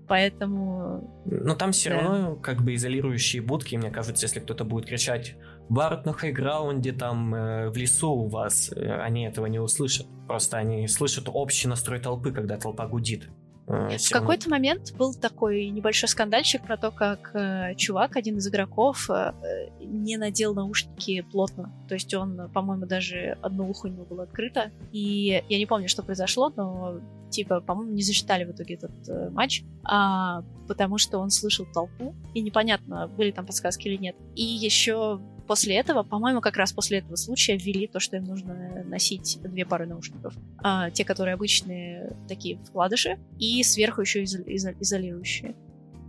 Поэтому... 0.09 1.23
Но 1.27 1.55
там 1.55 1.73
все 1.73 1.91
да. 1.91 2.01
равно 2.01 2.37
как 2.37 2.63
бы 2.63 2.75
изолирующие 2.75 3.43
будки, 3.43 3.77
мне 3.77 3.91
кажется, 3.91 4.25
если 4.25 4.41
кто-то 4.41 4.65
будет 4.65 4.87
кричать 4.87 5.37
Барт 5.69 6.07
на 6.07 6.15
хайграунде, 6.15 6.93
там, 6.93 7.35
э, 7.35 7.69
в 7.69 7.77
лесу 7.77 8.11
у 8.11 8.29
вас, 8.29 8.73
э, 8.75 9.01
они 9.01 9.27
этого 9.27 9.47
не 9.47 9.59
услышат. 9.59 10.07
Просто 10.27 10.57
они 10.57 10.89
слышат 10.89 11.29
общий 11.29 11.69
настрой 11.69 12.01
толпы, 12.01 12.33
когда 12.33 12.57
толпа 12.57 12.87
гудит. 12.87 13.29
Э, 13.69 13.97
в 13.99 14.11
какой-то 14.11 14.49
момент 14.51 14.95
был 14.97 15.15
такой 15.15 15.69
небольшой 15.69 16.09
скандальчик 16.09 16.63
про 16.63 16.77
то, 16.77 16.91
как 16.91 17.31
э, 17.35 17.75
чувак, 17.77 18.17
один 18.17 18.39
из 18.39 18.49
игроков, 18.49 19.11
э, 19.11 19.33
не 19.81 20.17
надел 20.17 20.55
наушники 20.55 21.21
плотно. 21.31 21.73
То 21.89 21.95
есть 21.95 22.13
он, 22.15 22.51
по-моему, 22.53 22.87
даже 22.87 23.39
одно 23.43 23.69
ухо 23.69 23.87
у 23.87 23.89
него 23.91 24.05
было 24.05 24.23
открыто. 24.25 24.71
И 24.93 25.43
я 25.49 25.59
не 25.59 25.67
помню, 25.67 25.89
что 25.89 26.03
произошло, 26.03 26.53
но 26.55 27.01
типа, 27.31 27.61
по-моему, 27.61 27.93
не 27.93 28.03
засчитали 28.03 28.45
в 28.45 28.53
итоге 28.53 28.75
этот 28.75 29.09
э, 29.09 29.31
матч, 29.31 29.63
а, 29.85 30.43
потому 30.67 30.99
что 30.99 31.19
он 31.19 31.31
слышал 31.31 31.67
толпу, 31.73 32.15
и 32.35 32.41
непонятно, 32.41 33.07
были 33.09 33.31
там 33.31 33.47
подсказки 33.47 33.89
или 33.89 33.97
нет. 33.97 34.17
И 34.35 34.43
еще 34.43 35.21
после 35.49 35.75
этого, 35.77 36.05
по-моему, 36.05 36.41
как 36.41 36.57
раз 36.57 36.73
после 36.73 36.99
этого 36.99 37.17
случая 37.17 37.57
ввели 37.57 37.89
то, 37.89 37.99
что 37.99 38.17
им 38.17 38.25
нужно 38.25 38.85
носить 38.85 39.39
две 39.43 39.65
пары 39.67 39.87
наушников. 39.87 40.35
А, 40.59 40.91
те, 40.91 41.05
которые 41.05 41.35
обычные 41.35 42.13
такие 42.29 42.59
вкладыши, 42.59 43.19
и 43.41 43.63
сверху 43.65 44.03
еще 44.03 44.23
изо- 44.23 44.43
изо- 44.43 44.77
изолирующие. 44.79 45.57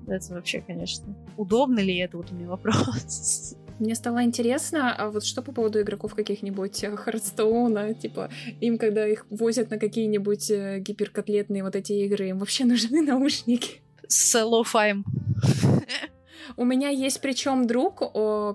Это 0.08 0.34
вообще, 0.34 0.62
конечно. 0.62 1.16
Удобно 1.38 1.80
ли 1.80 1.98
это? 1.98 2.18
Вот 2.18 2.32
у 2.32 2.36
меня 2.36 2.48
вопрос. 2.48 3.56
Мне 3.80 3.96
стало 3.96 4.24
интересно, 4.24 4.94
а 4.94 5.10
вот 5.10 5.24
что 5.24 5.42
по 5.42 5.54
поводу 5.54 5.82
игроков 5.82 6.14
каких-нибудь 6.14 6.84
Hearthstone 6.96 7.78
а, 7.78 7.94
типа, 7.94 8.30
им, 8.60 8.78
когда 8.78 9.08
их 9.08 9.26
возят 9.30 9.70
на 9.72 9.78
какие-нибудь 9.80 10.52
э, 10.52 10.80
киберкотлетные 10.80 11.64
вот 11.64 11.76
эти 11.78 11.94
игры, 11.94 12.28
им 12.30 12.40
вообще 12.40 12.66
нужны 12.66 13.02
наушники? 13.12 13.82
С 14.08 14.36
lo-fi 14.44 14.82
ем. 14.82 15.06
У 16.58 16.66
меня 16.66 16.90
есть 16.90 17.22
причем 17.22 17.68
друг, 17.68 18.00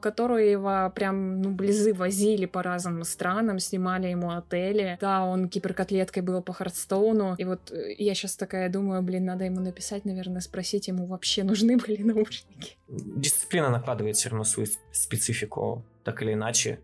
который 0.03 0.51
его 0.51 0.91
прям, 0.95 1.41
ну, 1.41 1.51
Близы 1.51 1.93
возили 1.95 2.47
по 2.47 2.63
разным 2.63 3.05
странам, 3.05 3.59
снимали 3.59 4.09
ему 4.09 4.31
отели. 4.31 4.99
Да, 5.01 5.25
он 5.25 5.49
киберкотлеткой 5.49 6.23
был 6.23 6.43
по 6.43 6.53
Hearthstone 6.53 7.22
у. 7.22 7.35
И 7.39 7.45
вот 7.45 7.71
э, 7.71 7.95
я 7.99 8.15
сейчас 8.15 8.37
такая 8.37 8.69
думаю, 8.69 9.03
блин, 9.03 9.25
надо 9.25 9.45
ему 9.45 9.61
написать, 9.61 10.05
наверное, 10.05 10.41
спросить 10.41 10.89
ему 10.89 11.07
вообще 11.07 11.45
нужны 11.45 11.77
были 11.87 12.03
наушники. 12.03 12.77
Дисциплина 12.89 13.71
накладывает 13.71 14.17
все 14.17 14.31
равно 14.31 14.45
свою 14.45 14.69
специфику, 14.93 15.85
так 16.05 16.23
или 16.23 16.33
иначе. 16.33 16.81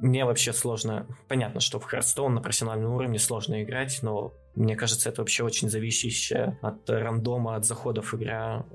Мне 0.00 0.24
вообще 0.24 0.52
сложно... 0.52 1.06
Понятно, 1.28 1.60
что 1.60 1.80
в 1.80 1.84
Hearthstone 1.84 2.34
на 2.34 2.42
профессиональном 2.42 2.92
уровне 2.92 3.18
сложно 3.18 3.62
играть, 3.62 4.00
но 4.02 4.34
мне 4.54 4.76
кажется, 4.76 5.08
это 5.08 5.22
вообще 5.22 5.44
очень 5.44 5.70
зависящее 5.70 6.58
от 6.60 6.88
рандома, 6.90 7.56
от 7.56 7.64
заходов 7.64 8.14
игра 8.14 8.66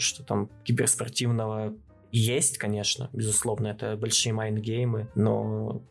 что 0.00 0.24
там 0.24 0.50
киберспортивного 0.64 1.74
есть, 2.10 2.58
конечно, 2.58 3.08
безусловно, 3.12 3.68
это 3.68 3.96
большие 3.96 4.32
mind 4.32 4.62
game 4.62 4.93
ы, 4.93 5.08
но 5.14 5.82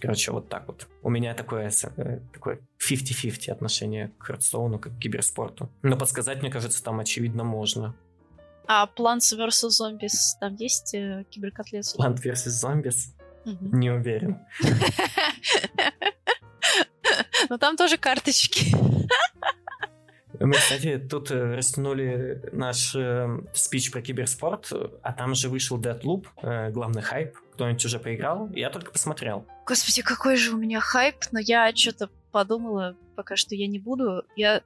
Короче, 0.00 0.32
вот 0.32 0.48
так 0.48 0.66
вот. 0.66 0.88
У 1.02 1.10
меня 1.10 1.34
такое, 1.34 1.70
э, 1.70 2.20
такое 2.32 2.58
50-50 2.80 3.52
отношение 3.52 4.08
к 4.18 4.24
Hearthstone 4.24 4.71
у, 4.71 4.80
как 4.80 4.96
к 4.96 4.98
киберспорту. 4.98 5.70
Но 5.82 5.96
подсказать, 5.96 6.42
мне 6.42 6.50
кажется, 6.50 6.82
там 6.82 6.98
очевидно 6.98 7.44
можно. 7.44 7.94
А 8.66 8.86
Plants 8.86 9.32
vs. 9.32 9.68
Zombies, 9.68 10.36
там 10.40 10.56
есть 10.56 10.94
э, 10.94 11.24
киберкотлет? 11.30 11.84
Plant 11.96 12.16
vs. 12.16 12.64
Zombies? 12.64 13.12
Угу. 13.44 13.76
Не 13.76 13.90
уверен. 13.90 14.40
Но 17.48 17.58
там 17.58 17.76
тоже 17.76 17.96
карточки. 17.96 18.74
Мы, 20.44 20.54
кстати, 20.54 20.98
тут 20.98 21.30
э, 21.30 21.54
растянули 21.54 22.42
наш 22.52 22.94
э, 22.96 23.28
спич 23.54 23.90
про 23.90 24.02
киберспорт, 24.02 24.72
а 25.02 25.12
там 25.12 25.34
же 25.34 25.48
вышел 25.48 25.80
Deadloop, 25.80 26.26
э, 26.42 26.70
главный 26.70 27.02
хайп. 27.02 27.36
Кто-нибудь 27.54 27.84
уже 27.84 27.98
поиграл? 27.98 28.50
Я 28.52 28.70
только 28.70 28.90
посмотрел. 28.90 29.46
Господи, 29.66 30.02
какой 30.02 30.36
же 30.36 30.54
у 30.54 30.58
меня 30.58 30.80
хайп, 30.80 31.16
но 31.30 31.38
я 31.38 31.74
что-то 31.74 32.10
подумала, 32.32 32.96
пока 33.14 33.36
что 33.36 33.54
я 33.54 33.66
не 33.68 33.78
буду. 33.78 34.24
Я 34.36 34.62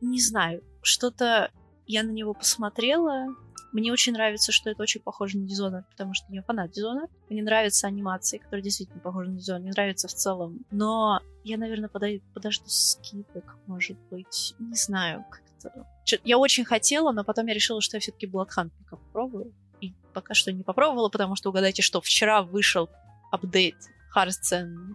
не 0.00 0.20
знаю, 0.20 0.62
что-то 0.82 1.50
я 1.86 2.02
на 2.02 2.10
него 2.10 2.32
посмотрела, 2.32 3.34
мне 3.72 3.90
очень 3.92 4.12
нравится, 4.12 4.52
что 4.52 4.70
это 4.70 4.82
очень 4.82 5.00
похоже 5.00 5.38
на 5.38 5.46
Dishonored, 5.46 5.84
потому 5.90 6.14
что 6.14 6.26
я 6.30 6.42
фанат 6.42 6.70
Dishonored. 6.76 7.10
Мне 7.30 7.42
нравятся 7.42 7.86
анимации, 7.86 8.38
которые 8.38 8.62
действительно 8.62 9.00
похожи 9.00 9.30
на 9.30 9.38
Dishonored. 9.38 9.60
Мне 9.60 9.70
нравится 9.70 10.08
в 10.08 10.14
целом. 10.14 10.60
Но 10.70 11.20
я, 11.42 11.56
наверное, 11.56 11.88
подожду, 11.88 12.20
подожду 12.34 12.64
скидок, 12.68 13.56
может 13.66 13.96
быть. 14.10 14.54
Не 14.58 14.74
знаю, 14.74 15.24
как-то... 15.30 15.86
Я 16.24 16.38
очень 16.38 16.64
хотела, 16.64 17.12
но 17.12 17.24
потом 17.24 17.46
я 17.46 17.54
решила, 17.54 17.80
что 17.80 17.96
я 17.96 18.00
все-таки 18.00 18.26
Bloodhunt 18.26 18.70
пока 18.84 18.96
попробую. 18.96 19.52
И 19.80 19.94
пока 20.12 20.34
что 20.34 20.52
не 20.52 20.62
попробовала, 20.62 21.08
потому 21.08 21.34
что 21.34 21.48
угадайте, 21.48 21.82
что 21.82 22.00
вчера 22.00 22.42
вышел 22.42 22.90
апдейт 23.30 23.76
Hearts 24.14 24.52
and 24.52 24.94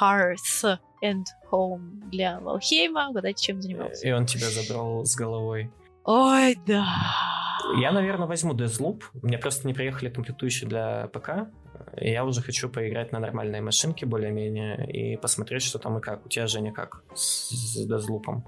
Hearts 0.00 0.78
and 1.02 1.24
Home 1.50 2.10
для 2.10 2.40
Валхейма. 2.40 3.10
Угадайте, 3.10 3.44
чем 3.46 3.62
занимался. 3.62 4.06
И 4.06 4.10
он 4.10 4.26
тебя 4.26 4.50
забрал 4.50 5.04
с 5.04 5.14
головой. 5.14 5.70
Ой, 6.04 6.58
да. 6.66 7.39
Я, 7.76 7.92
наверное, 7.92 8.26
возьму 8.26 8.54
Deathloop. 8.54 9.02
Мне 9.22 9.38
просто 9.38 9.66
не 9.66 9.74
приехали 9.74 10.10
комплектующие 10.10 10.68
для 10.68 11.08
ПК. 11.08 11.48
Я 11.96 12.24
уже 12.24 12.42
хочу 12.42 12.68
поиграть 12.68 13.12
на 13.12 13.20
нормальной 13.20 13.60
машинке 13.60 14.06
более-менее 14.06 14.90
и 14.90 15.16
посмотреть, 15.16 15.62
что 15.62 15.78
там 15.78 15.98
и 15.98 16.00
как. 16.00 16.26
У 16.26 16.28
тебя, 16.28 16.46
Женя, 16.46 16.72
как 16.72 17.02
с, 17.14 17.50
с 17.50 17.90
Deathloop? 17.90 18.42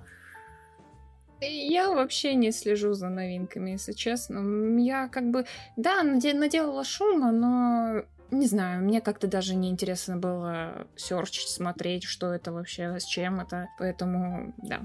Я 1.41 1.91
вообще 1.91 2.35
не 2.35 2.53
слежу 2.53 2.95
за 2.95 3.09
новинками, 3.09 3.71
если 3.71 3.93
честно. 3.93 4.79
Я 4.81 5.09
как 5.09 5.31
бы, 5.31 5.45
да, 5.77 6.03
наделала 6.03 6.85
шума, 6.85 7.33
но 7.33 8.05
не 8.31 8.47
знаю, 8.47 8.83
мне 8.83 9.01
как-то 9.01 9.27
даже 9.27 9.55
не 9.55 9.69
интересно 9.69 10.17
было 10.17 10.87
серчить, 10.97 11.49
смотреть, 11.49 12.05
что 12.05 12.33
это 12.33 12.53
вообще, 12.53 12.99
с 12.99 13.05
чем 13.05 13.41
это. 13.41 13.69
Поэтому, 13.79 14.55
да. 14.57 14.81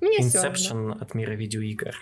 Мне 0.00 0.20
Inception 0.20 0.98
от 1.00 1.14
мира 1.14 1.32
видеоигр. 1.32 1.94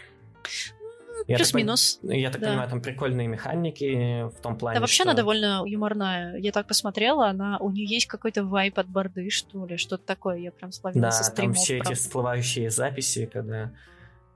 Плюс-минус. 1.26 1.98
Я 2.02 2.30
так 2.30 2.40
да. 2.40 2.48
понимаю, 2.48 2.70
там 2.70 2.80
прикольные 2.80 3.28
механики 3.28 4.28
в 4.28 4.40
том 4.40 4.56
плане. 4.56 4.76
Да, 4.76 4.80
вообще 4.80 5.02
что... 5.02 5.10
она 5.10 5.14
довольно 5.14 5.62
юморная. 5.66 6.36
Я 6.36 6.52
так 6.52 6.66
посмотрела, 6.66 7.28
она 7.28 7.58
у 7.58 7.70
нее 7.70 7.86
есть 7.86 8.06
какой-то 8.06 8.44
вайп 8.44 8.78
от 8.78 8.88
борды, 8.88 9.30
что 9.30 9.64
ли, 9.66 9.76
что-то 9.76 10.04
такое. 10.04 10.38
Я 10.38 10.52
прям 10.52 10.72
словила 10.72 11.02
да, 11.02 11.10
со 11.10 11.24
стримов. 11.24 11.56
там 11.56 11.62
все 11.62 11.76
правда. 11.76 11.92
эти 11.92 11.98
всплывающие 11.98 12.70
записи, 12.70 13.26
когда 13.32 13.72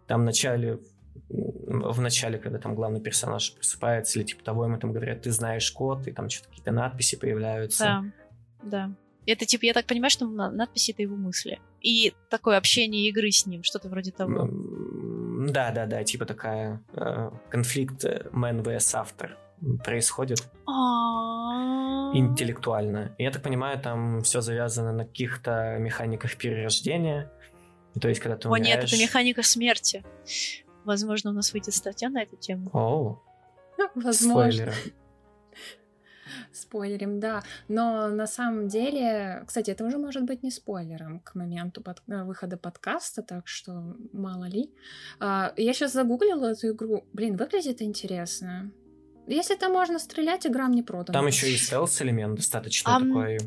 там 0.06 0.22
вначале 0.22 0.78
в 1.28 2.00
начале, 2.00 2.38
когда 2.38 2.58
там 2.58 2.74
главный 2.74 3.00
персонаж 3.00 3.52
просыпается 3.54 4.18
или 4.18 4.26
типа 4.26 4.42
того, 4.42 4.64
ему 4.64 4.78
там 4.78 4.92
говорят, 4.92 5.22
ты 5.22 5.30
знаешь 5.30 5.70
код, 5.70 6.06
и 6.06 6.12
там 6.12 6.30
что-то 6.30 6.48
какие-то 6.48 6.72
надписи 6.72 7.16
появляются. 7.16 7.84
Да, 7.84 8.04
да. 8.62 8.90
Это 9.26 9.44
типа, 9.44 9.66
я 9.66 9.74
так 9.74 9.84
понимаю, 9.84 10.10
что 10.10 10.26
надписи 10.26 10.92
это 10.92 11.02
его 11.02 11.16
мысли. 11.16 11.60
И 11.82 12.14
такое 12.30 12.56
общение 12.56 13.08
игры 13.08 13.30
с 13.30 13.44
ним, 13.44 13.62
что-то 13.62 13.90
вроде 13.90 14.10
того. 14.10 14.48
Да, 15.48 15.70
да, 15.70 15.86
да, 15.86 16.04
типа 16.04 16.26
такая 16.26 16.82
э, 16.94 17.30
конфликт 17.50 18.04
man 18.04 18.62
vs 18.62 18.94
автор 18.94 19.36
происходит 19.84 20.48
интеллектуально. 22.14 23.14
Я 23.18 23.30
так 23.30 23.42
понимаю, 23.42 23.78
там 23.80 24.22
все 24.22 24.40
завязано 24.40 24.92
на 24.92 25.04
каких-то 25.04 25.76
механиках 25.78 26.36
перерождения. 26.36 27.30
То 28.00 28.08
есть, 28.08 28.20
когда 28.20 28.36
ты 28.36 28.48
умираешь... 28.48 28.68
О 28.68 28.80
нет, 28.80 28.84
это 28.84 29.00
механика 29.00 29.42
смерти. 29.42 30.04
Возможно, 30.84 31.30
у 31.30 31.32
нас 31.32 31.52
выйдет 31.52 31.74
статья 31.74 32.08
на 32.08 32.22
эту 32.22 32.36
тему. 32.36 32.70
Оу. 32.72 33.22
Возможно. 33.94 34.52
Спойлеры. 34.52 34.74
Спойлерим, 36.58 37.20
да. 37.20 37.42
Но 37.68 38.08
на 38.08 38.26
самом 38.26 38.68
деле, 38.68 39.44
кстати, 39.46 39.70
это 39.70 39.84
уже 39.84 39.98
может 39.98 40.24
быть 40.24 40.42
не 40.42 40.50
спойлером 40.50 41.20
к 41.20 41.34
моменту 41.34 41.80
под... 41.80 42.02
Э, 42.08 42.24
выхода 42.24 42.56
подкаста, 42.56 43.22
так 43.22 43.48
что 43.48 43.96
мало 44.12 44.44
ли. 44.44 44.70
А, 45.20 45.52
я 45.56 45.72
сейчас 45.72 45.92
загуглила 45.92 46.46
эту 46.52 46.70
игру. 46.70 47.04
Блин, 47.12 47.36
выглядит 47.36 47.82
интересно. 47.82 48.70
Если 49.26 49.56
там 49.56 49.72
можно 49.72 49.98
стрелять, 49.98 50.46
игра 50.46 50.68
мне 50.68 50.82
продана. 50.82 51.18
Там 51.18 51.26
еще 51.26 51.52
и 51.52 51.56
стелс-элемент 51.56 52.36
достаточно 52.36 52.88
um... 52.88 53.08
такой 53.08 53.38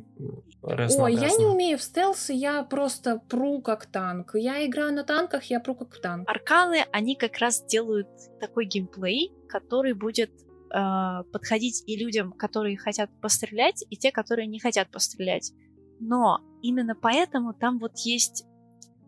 Ой, 0.64 1.16
я 1.16 1.30
не 1.32 1.46
умею 1.46 1.80
в 1.80 1.82
стелс, 1.82 2.30
я 2.30 2.62
просто 2.64 3.20
пру 3.30 3.62
как 3.62 3.88
танк. 3.88 4.36
Я 4.36 4.64
играю 4.66 4.94
на 4.94 5.04
танках, 5.04 5.46
я 5.46 5.60
пру 5.60 5.74
как 5.74 6.00
танк. 6.00 6.30
Арканы, 6.30 6.86
они 6.92 7.16
как 7.16 7.40
раз 7.40 7.64
делают 7.66 8.08
такой 8.40 8.66
геймплей, 8.66 9.34
который 9.50 9.94
будет 9.94 10.30
э, 10.74 11.24
подходить 11.32 11.84
и 11.88 11.96
людям, 11.96 12.32
которые 12.32 12.78
хотят 12.78 13.10
пострелять, 13.22 13.84
и 13.90 13.98
те, 13.98 14.12
которые 14.12 14.48
не 14.48 14.60
хотят 14.60 14.90
пострелять. 14.90 15.52
Но 16.00 16.42
именно 16.62 16.96
поэтому 16.96 17.54
там 17.54 17.80
вот 17.80 17.98
есть 18.00 18.46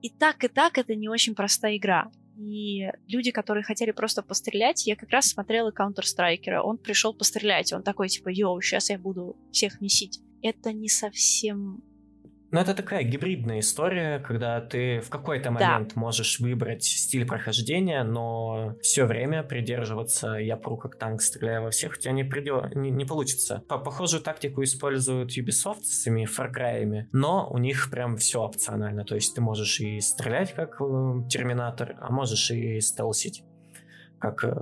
и 0.01 0.09
так, 0.09 0.43
и 0.43 0.47
так 0.47 0.77
это 0.77 0.95
не 0.95 1.09
очень 1.09 1.35
простая 1.35 1.77
игра. 1.77 2.11
И 2.37 2.89
люди, 3.07 3.31
которые 3.31 3.63
хотели 3.63 3.91
просто 3.91 4.21
пострелять, 4.21 4.85
я 4.87 4.95
как 4.95 5.09
раз 5.09 5.27
смотрела 5.27 5.71
Counter-Strike. 5.71 6.59
Он 6.63 6.77
пришел 6.77 7.13
пострелять. 7.13 7.71
Он 7.73 7.83
такой, 7.83 8.09
типа, 8.09 8.29
йоу, 8.29 8.59
сейчас 8.61 8.89
я 8.89 8.97
буду 8.97 9.37
всех 9.51 9.81
месить. 9.81 10.19
Это 10.41 10.73
не 10.73 10.89
совсем 10.89 11.83
ну, 12.53 12.59
это 12.59 12.75
такая 12.75 13.03
гибридная 13.03 13.59
история, 13.59 14.19
когда 14.19 14.61
ты 14.61 15.01
в 15.01 15.09
какой-то 15.09 15.49
момент 15.49 15.93
да. 15.95 15.99
можешь 15.99 16.39
выбрать 16.39 16.83
стиль 16.83 17.25
прохождения, 17.25 18.03
но 18.03 18.75
все 18.79 19.05
время 19.05 19.41
придерживаться 19.41 20.35
«я 20.35 20.55
пру 20.55 20.77
как 20.77 20.97
танк, 20.97 21.23
стреляю 21.23 21.63
во 21.63 21.71
всех», 21.71 21.93
у 21.93 21.95
тебя 21.99 22.11
не, 22.11 22.23
придет, 22.23 22.75
не, 22.75 22.91
не 22.91 23.05
получится. 23.05 23.63
По 23.67 23.79
похожую 23.79 24.21
тактику 24.21 24.61
используют 24.63 25.35
Ubisoft 25.35 25.81
с 25.81 26.03
этими 26.03 26.27
Far 26.27 26.53
Cry, 26.53 27.05
но 27.11 27.49
у 27.49 27.57
них 27.57 27.89
прям 27.89 28.17
все 28.17 28.43
опционально, 28.43 29.03
то 29.03 29.15
есть 29.15 29.33
ты 29.33 29.41
можешь 29.41 29.79
и 29.79 29.99
стрелять 29.99 30.53
как 30.53 30.79
э, 30.79 30.83
Терминатор, 31.29 31.97
а 31.99 32.11
можешь 32.11 32.51
и 32.51 32.79
стелсить 32.81 33.43
как 34.19 34.43
э, 34.43 34.53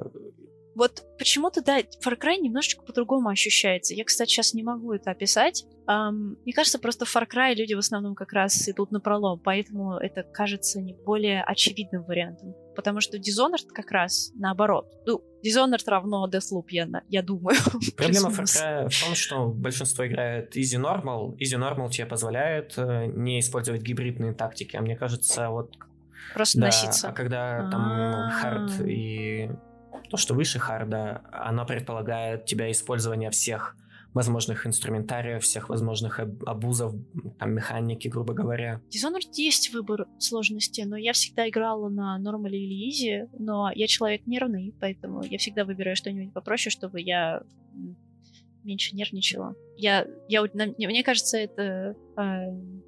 вот 0.75 1.03
почему-то, 1.17 1.61
да, 1.61 1.79
Far 1.79 2.17
Cry 2.17 2.37
немножечко 2.37 2.83
по-другому 2.83 3.29
ощущается. 3.29 3.93
Я, 3.93 4.05
кстати, 4.05 4.29
сейчас 4.29 4.53
не 4.53 4.63
могу 4.63 4.93
это 4.93 5.11
описать. 5.11 5.65
Um, 5.87 6.37
мне 6.43 6.53
кажется, 6.53 6.79
просто 6.79 7.05
в 7.05 7.13
Far 7.13 7.27
Cry 7.27 7.53
люди 7.53 7.73
в 7.73 7.79
основном 7.79 8.15
как 8.15 8.31
раз 8.31 8.69
идут 8.69 8.91
на 8.91 9.01
пролом, 9.01 9.39
поэтому 9.43 9.97
это 9.97 10.23
кажется 10.23 10.79
не 10.79 10.93
более 10.93 11.43
очевидным 11.43 12.03
вариантом. 12.03 12.55
Потому 12.75 13.01
что 13.01 13.17
Dishonored 13.17 13.67
как 13.73 13.91
раз 13.91 14.31
наоборот. 14.35 14.87
Ну, 15.05 15.21
Dishonored 15.45 15.83
равно 15.87 16.29
Deathloop, 16.31 16.65
я, 16.69 16.87
я 17.09 17.21
думаю. 17.21 17.57
Проблема 17.97 18.29
Far 18.29 18.45
Cry 18.45 18.89
в 18.89 19.05
том, 19.05 19.15
что 19.15 19.47
большинство 19.47 20.07
играет 20.07 20.55
Easy 20.55 20.79
Normal. 20.79 21.35
Easy 21.37 21.59
Normal 21.59 21.89
тебе 21.89 22.05
позволяет 22.05 22.77
э, 22.77 23.07
не 23.07 23.39
использовать 23.39 23.81
гибридные 23.81 24.33
тактики, 24.33 24.77
а 24.77 24.81
мне 24.81 24.95
кажется, 24.95 25.49
вот... 25.49 25.75
Просто 26.33 26.59
да, 26.59 26.67
носиться. 26.67 27.09
А 27.09 27.11
когда 27.11 27.69
там 27.69 28.29
хард 28.29 28.71
ну, 28.79 28.85
и 28.85 29.49
то, 30.11 30.17
что 30.17 30.33
выше 30.33 30.59
харда, 30.59 31.21
оно 31.31 31.65
предполагает 31.65 32.45
тебя 32.45 32.69
использование 32.69 33.31
всех 33.31 33.77
возможных 34.13 34.67
инструментариев, 34.67 35.41
всех 35.41 35.69
возможных 35.69 36.19
абузов, 36.19 36.93
там, 37.39 37.53
механики, 37.53 38.09
грубо 38.09 38.33
говоря. 38.33 38.81
Dishonored 38.89 39.31
есть 39.35 39.73
выбор 39.73 40.07
сложности, 40.19 40.81
но 40.81 40.97
я 40.97 41.13
всегда 41.13 41.47
играла 41.47 41.87
на 41.87 42.17
нормале 42.17 42.59
или 42.59 42.89
изи, 42.89 43.29
но 43.39 43.71
я 43.73 43.87
человек 43.87 44.27
нервный, 44.27 44.73
поэтому 44.81 45.23
я 45.23 45.37
всегда 45.37 45.63
выбираю 45.63 45.95
что-нибудь 45.95 46.33
попроще, 46.33 46.69
чтобы 46.71 46.99
я 46.99 47.41
меньше 48.65 48.93
нервничала. 48.93 49.55
Я, 49.77 50.05
я, 50.27 50.43
мне 50.53 51.03
кажется, 51.03 51.37
это 51.37 51.95
э, 52.17 52.81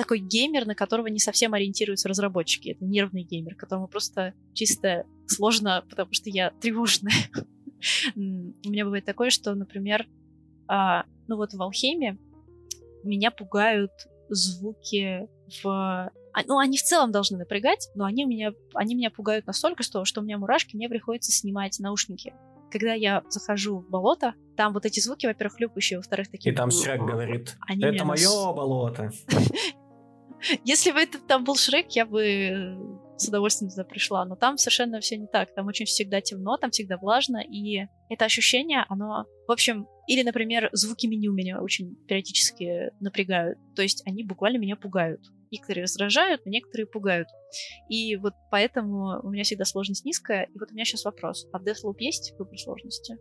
такой 0.00 0.20
геймер, 0.20 0.66
на 0.66 0.74
которого 0.74 1.08
не 1.08 1.18
совсем 1.18 1.52
ориентируются 1.52 2.08
разработчики. 2.08 2.70
Это 2.70 2.84
нервный 2.86 3.22
геймер, 3.22 3.54
которому 3.54 3.86
просто 3.86 4.32
чисто 4.54 5.04
сложно, 5.26 5.84
потому 5.90 6.12
что 6.12 6.30
я 6.30 6.52
тревожная. 6.60 7.12
У 8.16 8.20
меня 8.70 8.84
бывает 8.84 9.04
такое, 9.04 9.28
что, 9.28 9.54
например, 9.54 10.06
а, 10.68 11.04
ну 11.28 11.36
вот 11.36 11.52
в 11.52 11.62
Алхеме 11.62 12.18
меня 13.04 13.30
пугают 13.30 13.90
звуки 14.30 15.28
в... 15.62 15.68
А, 16.32 16.42
ну, 16.46 16.58
они 16.58 16.78
в 16.78 16.82
целом 16.82 17.10
должны 17.10 17.36
напрягать, 17.36 17.90
но 17.94 18.04
они 18.04 18.24
меня, 18.24 18.52
они 18.74 18.94
меня 18.94 19.10
пугают 19.10 19.46
настолько, 19.46 19.82
что, 19.82 20.04
что 20.06 20.20
у 20.20 20.24
меня 20.24 20.38
мурашки, 20.38 20.76
мне 20.76 20.88
приходится 20.88 21.32
снимать 21.32 21.78
наушники. 21.78 22.32
Когда 22.70 22.94
я 22.94 23.22
захожу 23.28 23.80
в 23.80 23.90
болото, 23.90 24.34
там 24.56 24.72
вот 24.72 24.86
эти 24.86 25.00
звуки, 25.00 25.26
во-первых, 25.26 25.56
хлюпающие, 25.56 25.98
во-вторых, 25.98 26.30
такие... 26.30 26.52
И 26.52 26.56
там 26.56 26.70
Шрек 26.70 27.00
говорит, 27.00 27.56
они 27.66 27.84
это 27.84 28.04
мое 28.04 28.52
болото. 28.52 29.10
Если 30.64 30.92
бы 30.92 31.00
это 31.00 31.18
там 31.18 31.44
был 31.44 31.56
Шрек, 31.56 31.90
я 31.90 32.06
бы 32.06 32.76
с 33.20 33.28
удовольствием 33.28 33.70
туда 33.70 33.84
пришла. 33.84 34.24
Но 34.24 34.36
там 34.36 34.56
совершенно 34.56 35.00
все 35.00 35.16
не 35.16 35.26
так. 35.26 35.54
Там 35.54 35.66
очень 35.66 35.86
всегда 35.86 36.20
темно, 36.20 36.56
там 36.56 36.70
всегда 36.70 36.96
влажно, 36.96 37.38
и 37.38 37.86
это 38.08 38.24
ощущение, 38.24 38.84
оно... 38.88 39.26
В 39.46 39.52
общем, 39.52 39.86
или, 40.06 40.22
например, 40.22 40.70
звуки 40.72 41.06
меню 41.06 41.32
меня 41.32 41.60
очень 41.60 41.94
периодически 42.06 42.90
напрягают. 43.00 43.58
То 43.76 43.82
есть 43.82 44.02
они 44.06 44.24
буквально 44.24 44.58
меня 44.58 44.76
пугают. 44.76 45.20
Некоторые 45.50 45.82
раздражают, 45.84 46.42
а 46.44 46.48
некоторые 46.48 46.86
пугают. 46.86 47.28
И 47.88 48.16
вот 48.16 48.34
поэтому 48.50 49.20
у 49.22 49.30
меня 49.30 49.42
всегда 49.42 49.64
сложность 49.64 50.04
низкая. 50.04 50.44
И 50.44 50.58
вот 50.58 50.70
у 50.70 50.74
меня 50.74 50.84
сейчас 50.84 51.04
вопрос. 51.04 51.46
А 51.52 51.58
в 51.58 51.62
Deathloop 51.62 51.96
есть 51.98 52.32
выбор 52.38 52.56
сложности? 52.58 53.16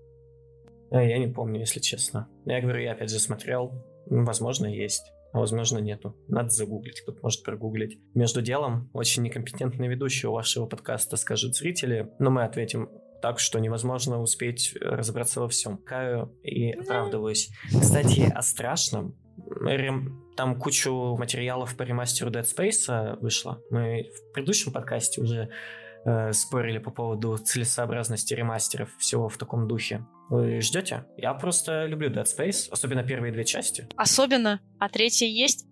А, 0.91 1.03
я 1.03 1.17
не 1.17 1.27
помню, 1.27 1.59
если 1.59 1.79
честно. 1.79 2.29
Я 2.45 2.61
говорю, 2.61 2.81
я 2.81 2.93
опять 2.93 3.09
же 3.09 3.19
смотрел. 3.19 3.73
Возможно, 4.05 4.67
есть 4.67 5.11
а 5.31 5.39
возможно 5.39 5.79
нету. 5.79 6.15
Надо 6.27 6.49
загуглить, 6.49 7.01
кто 7.01 7.15
может 7.21 7.43
прогуглить. 7.43 7.99
Между 8.13 8.41
делом, 8.41 8.89
очень 8.93 9.23
некомпетентный 9.23 9.87
ведущий 9.87 10.27
у 10.27 10.31
вашего 10.31 10.65
подкаста 10.65 11.17
скажут 11.17 11.55
зрители, 11.55 12.09
но 12.19 12.29
мы 12.29 12.43
ответим 12.43 12.89
так, 13.21 13.39
что 13.39 13.59
невозможно 13.59 14.21
успеть 14.21 14.75
разобраться 14.79 15.41
во 15.41 15.49
всем. 15.49 15.77
Каю 15.77 16.33
и 16.41 16.71
оправдываюсь. 16.71 17.49
Кстати, 17.69 18.31
о 18.33 18.41
страшном. 18.41 19.15
Там 20.35 20.57
кучу 20.57 21.15
материалов 21.17 21.75
по 21.75 21.83
ремастеру 21.83 22.31
Dead 22.31 22.43
Space 22.45 23.19
вышло. 23.19 23.61
Мы 23.69 24.09
в 24.13 24.33
предыдущем 24.33 24.71
подкасте 24.71 25.21
уже 25.21 25.49
э, 26.05 26.33
спорили 26.33 26.77
по 26.79 26.91
поводу 26.91 27.37
целесообразности 27.37 28.33
ремастеров, 28.33 28.89
всего 28.97 29.29
в 29.29 29.37
таком 29.37 29.67
духе. 29.67 30.05
Вы 30.29 30.61
ждете? 30.61 31.05
Я 31.17 31.33
просто 31.33 31.85
люблю 31.85 32.09
Dead 32.09 32.25
Space, 32.25 32.69
особенно 32.71 33.03
первые 33.03 33.33
две 33.33 33.45
части. 33.45 33.87
Особенно? 33.95 34.59
А 34.77 34.87
третья 34.89 35.25
есть? 35.25 35.65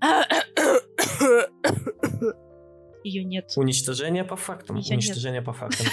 Ее 3.03 3.23
нет. 3.23 3.51
Уничтожение 3.55 4.23
по 4.23 4.35
фактам. 4.35 4.77
Её 4.77 4.95
Уничтожение 4.95 5.39
нет. 5.41 5.45
по 5.45 5.53
фактам. 5.53 5.85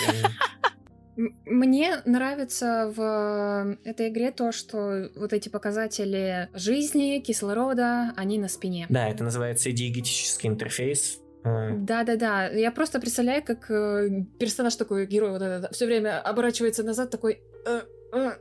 Мне 1.16 2.02
нравится 2.06 2.92
в 2.94 3.76
этой 3.84 4.08
игре 4.08 4.32
то, 4.32 4.50
что 4.50 5.10
вот 5.14 5.32
эти 5.32 5.48
показатели 5.48 6.48
жизни, 6.54 7.20
кислорода, 7.20 8.12
они 8.16 8.38
на 8.38 8.48
спине. 8.48 8.86
Да, 8.88 9.08
это 9.08 9.22
называется 9.22 9.70
диегетический 9.70 10.48
интерфейс. 10.48 11.20
Э. 11.44 11.76
Да-да-да, 11.76 12.46
я 12.48 12.72
просто 12.72 13.00
представляю, 13.00 13.44
как 13.44 13.70
э, 13.70 14.24
персонаж 14.38 14.74
такой, 14.76 15.06
герой 15.06 15.30
вот 15.30 15.42
этот, 15.42 15.74
все 15.74 15.86
время 15.86 16.20
оборачивается 16.20 16.82
назад, 16.82 17.10
такой... 17.10 17.42
Э, 17.66 17.82
э, 18.12 18.32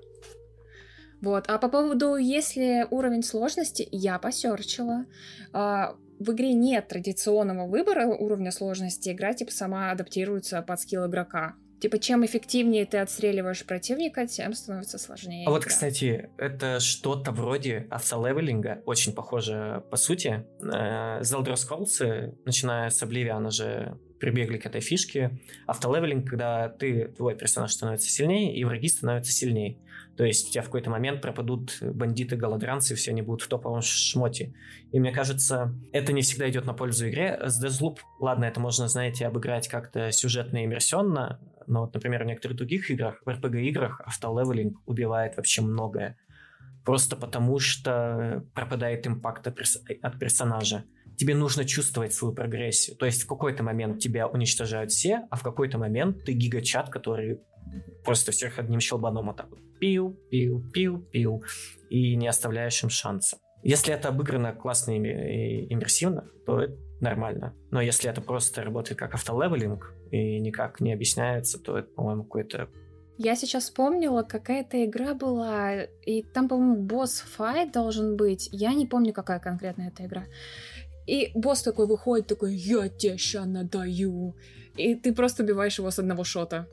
вот. 1.21 1.45
А 1.47 1.57
по 1.57 1.69
поводу, 1.69 2.15
если 2.15 2.85
уровень 2.91 3.23
сложности, 3.23 3.87
я 3.91 4.19
посерчила. 4.19 5.05
А, 5.53 5.95
в 6.19 6.31
игре 6.31 6.53
нет 6.53 6.89
традиционного 6.89 7.65
выбора 7.65 8.07
уровня 8.07 8.51
сложности. 8.51 9.11
Игра 9.11 9.33
типа 9.33 9.51
сама 9.51 9.91
адаптируется 9.91 10.61
под 10.61 10.81
скилл 10.81 11.07
игрока. 11.07 11.55
Типа, 11.83 11.99
чем 11.99 12.25
эффективнее 12.25 12.85
ты 12.85 12.99
отстреливаешь 12.99 13.65
противника, 13.65 14.25
тем 14.25 14.53
становится 14.53 14.97
сложнее. 14.97 15.45
А 15.45 15.49
вот, 15.49 15.65
кстати, 15.65 16.29
это 16.37 16.79
что-то 16.79 17.33
вроде 17.33 17.87
автолевелинга, 17.91 18.81
очень 18.85 19.11
похоже 19.11 19.83
по 19.91 19.97
сути. 19.97 20.45
Э, 20.61 21.19
The 21.19 21.43
Elder 21.43 21.55
Scrolls, 21.55 22.37
начиная 22.45 22.89
с 22.89 23.03
Oblivion, 23.03 23.51
же 23.51 23.97
прибегли 24.17 24.59
к 24.59 24.65
этой 24.65 24.79
фишке. 24.79 25.37
Автолевелинг, 25.67 26.29
когда 26.29 26.69
ты, 26.69 27.09
твой 27.09 27.35
персонаж 27.35 27.73
становится 27.73 28.09
сильнее, 28.09 28.55
и 28.55 28.63
враги 28.63 28.87
становятся 28.87 29.33
сильнее. 29.33 29.77
То 30.15 30.23
есть 30.23 30.49
у 30.49 30.51
тебя 30.51 30.61
в 30.61 30.65
какой-то 30.65 30.89
момент 30.89 31.21
пропадут 31.21 31.77
бандиты-голодранцы, 31.81 32.95
все 32.95 33.11
они 33.11 33.21
будут 33.21 33.41
в 33.41 33.47
топовом 33.47 33.81
шмоте. 33.81 34.53
И 34.91 34.99
мне 34.99 35.11
кажется, 35.11 35.73
это 35.91 36.13
не 36.13 36.21
всегда 36.21 36.49
идет 36.49 36.65
на 36.65 36.73
пользу 36.73 37.09
игре. 37.09 37.39
С 37.43 37.63
Deathloop, 37.63 37.97
ладно, 38.19 38.45
это 38.45 38.59
можно, 38.59 38.87
знаете, 38.87 39.25
обыграть 39.25 39.67
как-то 39.67 40.11
сюжетно 40.11 40.61
и 40.61 40.65
иммерсионно, 40.65 41.39
но 41.67 41.81
вот, 41.81 41.93
например, 41.93 42.23
в 42.23 42.27
некоторых 42.27 42.57
других 42.57 42.89
играх, 42.91 43.21
в 43.25 43.29
RPG-играх 43.29 44.01
автолевелинг 44.01 44.81
убивает 44.85 45.37
вообще 45.37 45.61
многое. 45.61 46.17
Просто 46.85 47.15
потому, 47.15 47.59
что 47.59 48.45
пропадает 48.53 49.07
импакт 49.07 49.47
от 49.47 50.19
персонажа 50.19 50.83
тебе 51.15 51.35
нужно 51.35 51.65
чувствовать 51.65 52.13
свою 52.13 52.33
прогрессию. 52.33 52.97
То 52.97 53.05
есть 53.05 53.23
в 53.23 53.27
какой-то 53.27 53.63
момент 53.63 53.99
тебя 53.99 54.27
уничтожают 54.27 54.91
все, 54.91 55.27
а 55.29 55.35
в 55.35 55.43
какой-то 55.43 55.77
момент 55.77 56.23
ты 56.25 56.33
гигачат, 56.33 56.89
который 56.89 57.39
просто 58.03 58.31
всех 58.31 58.59
одним 58.59 58.79
щелбаном 58.79 59.27
вот 59.27 59.37
так 59.37 59.49
вот 59.49 59.59
пил, 59.79 60.17
пил, 60.29 60.63
пил, 60.71 61.01
пил, 61.11 61.43
и 61.89 62.15
не 62.15 62.27
оставляешь 62.27 62.83
им 62.83 62.89
шанса. 62.89 63.37
Если 63.63 63.93
это 63.93 64.09
обыграно 64.09 64.53
классно 64.53 64.91
и 64.91 65.71
иммерсивно, 65.73 66.27
то 66.45 66.61
это 66.61 66.75
нормально. 66.99 67.55
Но 67.71 67.81
если 67.81 68.09
это 68.09 68.21
просто 68.21 68.63
работает 68.63 68.99
как 68.99 69.13
автолевелинг 69.13 69.93
и 70.13 70.39
никак 70.39 70.79
не 70.79 70.93
объясняется, 70.93 71.59
то 71.59 71.77
это, 71.77 71.89
по-моему, 71.89 72.23
какой-то 72.23 72.69
я 73.19 73.35
сейчас 73.35 73.65
вспомнила, 73.65 74.23
какая-то 74.23 74.83
игра 74.83 75.13
была, 75.13 75.83
и 75.83 76.23
там, 76.23 76.49
по-моему, 76.49 76.77
босс-файт 76.77 77.71
должен 77.71 78.17
быть. 78.17 78.49
Я 78.51 78.73
не 78.73 78.87
помню, 78.87 79.13
какая 79.13 79.39
конкретно 79.39 79.83
эта 79.83 80.05
игра. 80.05 80.23
И 81.05 81.31
босс 81.35 81.61
такой 81.61 81.85
выходит, 81.85 82.25
такой, 82.25 82.55
я 82.55 82.89
тебе 82.89 83.17
ща 83.17 83.45
надаю. 83.45 84.35
И 84.77 84.95
ты 84.95 85.13
просто 85.13 85.43
убиваешь 85.43 85.77
его 85.77 85.91
с 85.91 85.99
одного 85.99 86.23
шота. 86.23 86.67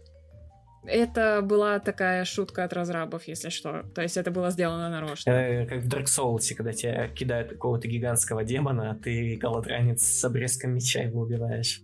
Это 0.87 1.43
была 1.43 1.79
такая 1.79 2.25
шутка 2.25 2.65
от 2.65 2.73
разрабов, 2.73 3.29
если 3.29 3.51
что. 3.51 3.83
То 3.95 4.01
есть 4.01 4.17
это 4.17 4.31
было 4.31 4.51
сделано 4.51 4.89
нарочно. 4.89 5.31
Э, 5.31 5.67
как 5.67 5.83
в 5.83 5.89
Dark 5.89 6.07
Souls, 6.07 6.55
когда 6.57 6.73
тебя 6.73 7.09
кидают 7.09 7.51
какого-то 7.51 7.87
гигантского 7.87 8.45
демона, 8.45 8.93
а 8.93 8.95
ты 8.95 9.37
голодранец 9.37 10.03
с 10.03 10.25
обрезком 10.25 10.73
меча 10.73 11.03
его 11.03 11.21
убиваешь. 11.21 11.83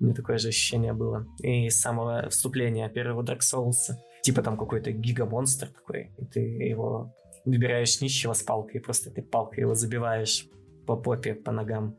Меня 0.00 0.14
такое 0.14 0.38
же 0.38 0.48
ощущение 0.48 0.92
было. 0.92 1.26
И 1.42 1.68
с 1.68 1.80
самого 1.80 2.28
вступления 2.28 2.88
первого 2.88 3.22
Dark 3.22 3.40
Souls. 3.40 3.94
Типа 4.22 4.42
там 4.42 4.56
какой-то 4.56 4.92
гигамонстр 4.92 5.68
такой, 5.68 6.12
и 6.18 6.24
ты 6.24 6.40
его 6.40 7.14
выбираешь 7.44 8.00
нищего 8.00 8.32
с 8.32 8.42
палкой, 8.42 8.80
и 8.80 8.84
просто 8.84 9.10
ты 9.10 9.22
палкой 9.22 9.60
его 9.60 9.74
забиваешь 9.74 10.46
по 10.86 10.96
попе, 10.96 11.34
по 11.34 11.52
ногам. 11.52 11.96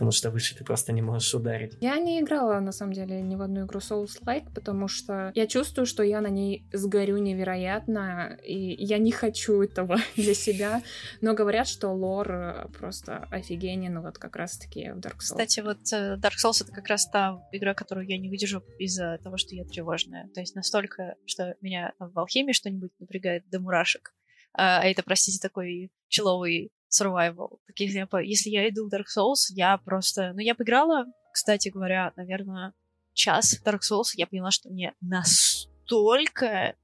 Потому 0.00 0.12
что 0.12 0.30
выше 0.30 0.56
ты 0.56 0.64
просто 0.64 0.92
не 0.92 1.02
можешь 1.02 1.34
ударить. 1.34 1.76
Я 1.78 1.98
не 1.98 2.20
играла, 2.20 2.58
на 2.60 2.72
самом 2.72 2.94
деле, 2.94 3.20
ни 3.20 3.36
в 3.36 3.42
одну 3.42 3.66
игру 3.66 3.80
Souls-like, 3.80 4.50
потому 4.54 4.88
что 4.88 5.30
я 5.34 5.46
чувствую, 5.46 5.84
что 5.84 6.02
я 6.02 6.22
на 6.22 6.28
ней 6.28 6.64
сгорю 6.72 7.18
невероятно, 7.18 8.38
и 8.42 8.82
я 8.82 8.96
не 8.96 9.12
хочу 9.12 9.60
этого 9.60 9.98
для 10.16 10.32
себя. 10.32 10.82
Но 11.20 11.34
говорят, 11.34 11.68
что 11.68 11.90
лор 11.90 12.32
э, 12.32 12.68
просто 12.78 13.28
офигенен, 13.30 14.00
вот 14.00 14.16
как 14.16 14.36
раз-таки 14.36 14.90
в 14.90 15.00
Dark 15.00 15.18
Souls. 15.18 15.36
Кстати, 15.36 15.60
вот 15.60 15.92
э, 15.92 16.16
Dark 16.16 16.36
Souls— 16.42 16.62
это 16.64 16.72
как 16.72 16.88
раз 16.88 17.06
та 17.06 17.46
игра, 17.52 17.74
которую 17.74 18.08
я 18.08 18.16
не 18.16 18.30
выдержу 18.30 18.64
из-за 18.78 19.18
того, 19.22 19.36
что 19.36 19.54
я 19.54 19.66
тревожная. 19.66 20.30
То 20.32 20.40
есть 20.40 20.54
настолько, 20.54 21.16
что 21.26 21.56
меня 21.60 21.92
в 21.98 22.18
алхимии 22.18 22.54
что-нибудь 22.54 22.92
напрягает 22.98 23.46
до 23.50 23.60
мурашек. 23.60 24.14
А, 24.54 24.80
а 24.80 24.84
это, 24.86 25.02
простите, 25.02 25.38
такой 25.40 25.90
человый 26.08 26.72
survival. 26.90 27.58
Таких, 27.66 27.94
если 27.94 28.50
я 28.50 28.68
иду 28.68 28.88
в 28.88 28.92
Dark 28.92 29.06
Souls, 29.16 29.46
я 29.50 29.78
просто... 29.78 30.32
Ну, 30.32 30.40
я 30.40 30.54
поиграла, 30.54 31.06
кстати 31.32 31.68
говоря, 31.68 32.12
наверное, 32.16 32.72
час 33.12 33.60
Dark 33.64 33.80
Souls, 33.80 34.10
я 34.14 34.26
поняла, 34.26 34.50
что 34.50 34.70
мне 34.70 34.94
настолько 35.00 36.74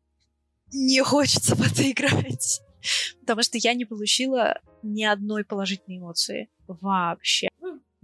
не 0.73 1.03
хочется 1.03 1.55
в 1.55 1.61
это 1.61 1.91
играть. 1.91 2.63
Потому 3.21 3.43
что 3.43 3.59
я 3.59 3.75
не 3.75 3.85
получила 3.85 4.61
ни 4.83 5.05
одной 5.05 5.45
положительной 5.45 5.99
эмоции. 5.99 6.49
Вообще. 6.67 7.49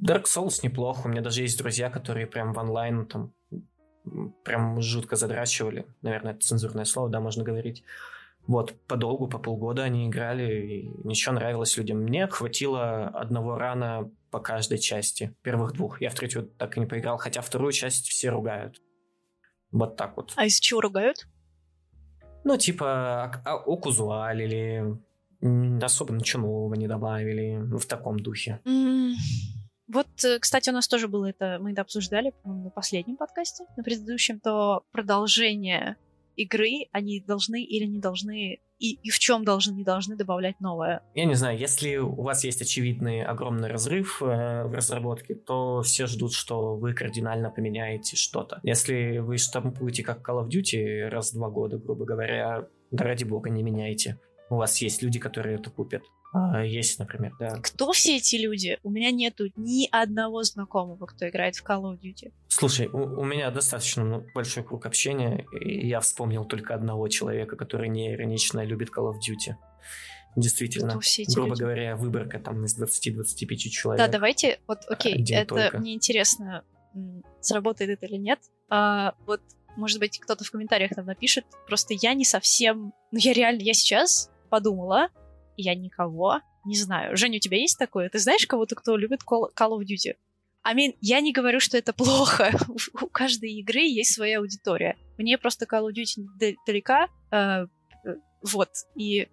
Dark 0.00 0.24
Souls 0.24 0.60
неплохо. 0.62 1.06
У 1.06 1.08
меня 1.08 1.22
даже 1.22 1.42
есть 1.42 1.58
друзья, 1.58 1.90
которые 1.90 2.26
прям 2.26 2.52
в 2.52 2.58
онлайн 2.58 3.06
там 3.06 3.32
прям 4.44 4.80
жутко 4.80 5.16
задрачивали. 5.16 5.86
Наверное, 6.02 6.32
это 6.32 6.44
цензурное 6.44 6.84
слово, 6.84 7.08
да, 7.08 7.20
можно 7.20 7.44
говорить. 7.44 7.84
Вот, 8.46 8.74
подолгу, 8.88 9.28
по 9.28 9.38
полгода 9.38 9.84
они 9.84 10.08
играли, 10.08 10.66
и 10.66 10.90
ничего 11.04 11.34
нравилось 11.34 11.76
людям. 11.76 11.98
Мне 11.98 12.26
хватило 12.26 13.06
одного 13.08 13.56
рана 13.56 14.10
по 14.30 14.40
каждой 14.40 14.78
части, 14.78 15.34
первых 15.42 15.74
двух. 15.74 16.00
Я 16.00 16.10
в 16.10 16.14
третью 16.14 16.44
так 16.58 16.76
и 16.76 16.80
не 16.80 16.86
поиграл, 16.86 17.18
хотя 17.18 17.40
вторую 17.40 17.72
часть 17.72 18.08
все 18.08 18.30
ругают. 18.30 18.80
Вот 19.70 19.96
так 19.96 20.16
вот. 20.16 20.32
А 20.36 20.44
из 20.44 20.58
чего 20.58 20.80
ругают? 20.80 21.28
Ну, 22.44 22.56
типа, 22.56 23.42
Окузуаль 23.44 24.42
или 24.42 24.98
особо 25.82 26.14
ничего 26.14 26.42
нового 26.42 26.74
не 26.74 26.88
добавили, 26.88 27.56
ну, 27.56 27.78
в 27.78 27.86
таком 27.86 28.18
духе. 28.18 28.60
Mm. 28.64 29.12
Вот, 29.88 30.06
э, 30.24 30.38
кстати, 30.38 30.70
у 30.70 30.72
нас 30.72 30.88
тоже 30.88 31.08
было 31.08 31.26
это, 31.26 31.58
мы 31.60 31.72
это 31.72 31.82
обсуждали, 31.82 32.32
по-моему, 32.42 32.64
на 32.64 32.70
последнем 32.70 33.16
подкасте, 33.16 33.64
на 33.76 33.82
предыдущем, 33.82 34.40
то 34.40 34.84
продолжение 34.92 35.96
игры 36.36 36.86
они 36.92 37.20
должны 37.20 37.62
или 37.62 37.84
не 37.84 37.98
должны 37.98 38.60
и, 38.78 38.94
и 38.94 39.10
в 39.10 39.18
чем 39.20 39.44
должны, 39.44 39.74
не 39.74 39.84
должны 39.84 40.16
добавлять 40.16 40.60
новое. 40.60 41.02
Я 41.14 41.24
не 41.24 41.34
знаю, 41.34 41.56
если 41.56 41.96
у 41.96 42.22
вас 42.22 42.42
есть 42.42 42.60
очевидный 42.62 43.22
огромный 43.22 43.68
разрыв 43.68 44.20
э, 44.20 44.64
в 44.64 44.74
разработке, 44.74 45.36
то 45.36 45.82
все 45.82 46.06
ждут, 46.06 46.32
что 46.32 46.74
вы 46.74 46.92
кардинально 46.92 47.50
поменяете 47.50 48.16
что-то. 48.16 48.58
Если 48.64 49.18
вы 49.18 49.38
штампуете 49.38 50.02
как 50.02 50.28
Call 50.28 50.44
of 50.44 50.48
Duty 50.48 51.08
раз 51.08 51.32
в 51.32 51.36
два 51.36 51.48
года, 51.48 51.78
грубо 51.78 52.04
говоря, 52.04 52.66
да 52.90 53.04
ради 53.04 53.22
бога, 53.22 53.50
не 53.50 53.62
меняйте. 53.62 54.18
У 54.50 54.56
вас 54.56 54.82
есть 54.82 55.00
люди, 55.00 55.20
которые 55.20 55.56
это 55.56 55.70
купят. 55.70 56.02
А, 56.32 56.64
есть, 56.64 56.98
например, 56.98 57.32
да. 57.38 57.50
Кто 57.62 57.92
все 57.92 58.16
эти 58.16 58.36
люди? 58.36 58.78
У 58.82 58.90
меня 58.90 59.10
нету 59.10 59.44
ни 59.56 59.86
одного 59.90 60.42
знакомого, 60.42 61.06
кто 61.06 61.28
играет 61.28 61.56
в 61.56 61.64
Call 61.64 61.82
of 61.82 62.00
Duty. 62.00 62.32
Слушай, 62.54 62.88
у, 62.88 63.20
у 63.20 63.24
меня 63.24 63.50
достаточно 63.50 64.24
большой 64.34 64.62
круг 64.62 64.84
общения, 64.84 65.46
и 65.58 65.88
я 65.88 66.00
вспомнил 66.00 66.44
только 66.44 66.74
одного 66.74 67.08
человека, 67.08 67.56
который 67.56 67.88
не 67.88 68.12
иронично 68.12 68.62
любит 68.62 68.90
Call 68.90 69.10
of 69.10 69.16
Duty. 69.16 69.54
Действительно, 70.36 71.00
грубо 71.34 71.50
люди? 71.50 71.60
говоря, 71.60 71.96
выборка 71.96 72.38
там 72.38 72.64
из 72.64 72.78
20-25 72.78 73.56
человек. 73.56 74.04
Да, 74.04 74.12
давайте, 74.12 74.60
вот, 74.66 74.80
окей, 74.88 75.24
это 75.32 75.54
только. 75.54 75.78
мне 75.78 75.94
интересно, 75.94 76.62
сработает 77.40 77.90
это 77.90 78.06
или 78.06 78.16
нет. 78.16 78.38
А, 78.68 79.14
вот, 79.26 79.40
может 79.76 79.98
быть, 79.98 80.18
кто-то 80.18 80.44
в 80.44 80.50
комментариях 80.50 80.90
там 80.94 81.06
напишет, 81.06 81.46
просто 81.66 81.94
я 81.94 82.12
не 82.12 82.26
совсем... 82.26 82.92
Ну, 83.12 83.18
я 83.18 83.32
реально, 83.32 83.62
я 83.62 83.72
сейчас 83.72 84.30
подумала, 84.50 85.08
я 85.56 85.74
никого 85.74 86.40
не 86.66 86.76
знаю. 86.76 87.16
Женя, 87.16 87.36
у 87.36 87.40
тебя 87.40 87.58
есть 87.58 87.78
такое? 87.78 88.10
Ты 88.10 88.18
знаешь 88.18 88.46
кого-то, 88.46 88.74
кто 88.74 88.96
любит 88.96 89.20
Call, 89.26 89.50
of 89.58 89.80
Duty? 89.80 90.16
I 90.64 90.74
mean, 90.74 90.96
я 91.00 91.20
не 91.20 91.32
говорю, 91.32 91.60
что 91.60 91.76
это 91.76 91.92
плохо. 91.92 92.52
у 93.00 93.06
каждой 93.06 93.52
игры 93.54 93.80
есть 93.80 94.14
своя 94.14 94.38
аудитория. 94.38 94.96
Мне 95.18 95.38
просто 95.38 95.66
Call 95.66 95.88
of 95.88 95.94
Duty 95.94 96.56
далека. 96.66 97.08
Э, 97.30 97.66
э, 98.04 98.16
вот. 98.42 98.70
И 98.94 99.28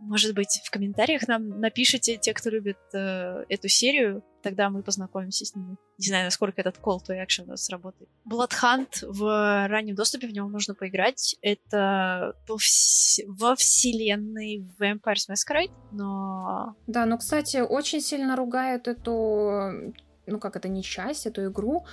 может 0.00 0.34
быть, 0.34 0.60
в 0.64 0.70
комментариях 0.70 1.26
нам 1.26 1.60
напишите, 1.60 2.16
те, 2.16 2.32
кто 2.32 2.50
любит 2.50 2.78
э, 2.92 3.44
эту 3.48 3.68
серию, 3.68 4.22
тогда 4.42 4.70
мы 4.70 4.82
познакомимся 4.82 5.44
с 5.44 5.54
ними. 5.54 5.76
Не 5.98 6.06
знаю, 6.06 6.24
насколько 6.26 6.60
этот 6.60 6.76
call 6.78 6.98
to 6.98 7.20
action 7.20 7.56
сработает. 7.56 8.08
Bloodhunt 8.24 9.02
в 9.02 9.68
раннем 9.68 9.96
доступе, 9.96 10.28
в 10.28 10.32
него 10.32 10.48
можно 10.48 10.74
поиграть. 10.74 11.36
Это 11.42 12.34
вс- 12.48 13.24
во 13.26 13.56
вселенной 13.56 14.64
Vampire's 14.78 15.28
Masquerade, 15.28 15.72
но... 15.90 16.76
Да, 16.86 17.04
но, 17.04 17.18
кстати, 17.18 17.56
очень 17.56 18.00
сильно 18.00 18.36
ругают 18.36 18.86
эту 18.86 19.92
ну 20.28 20.38
как 20.38 20.56
это 20.56 20.68
не 20.68 20.82
часть, 20.82 21.26
эту 21.26 21.46
игру, 21.46 21.84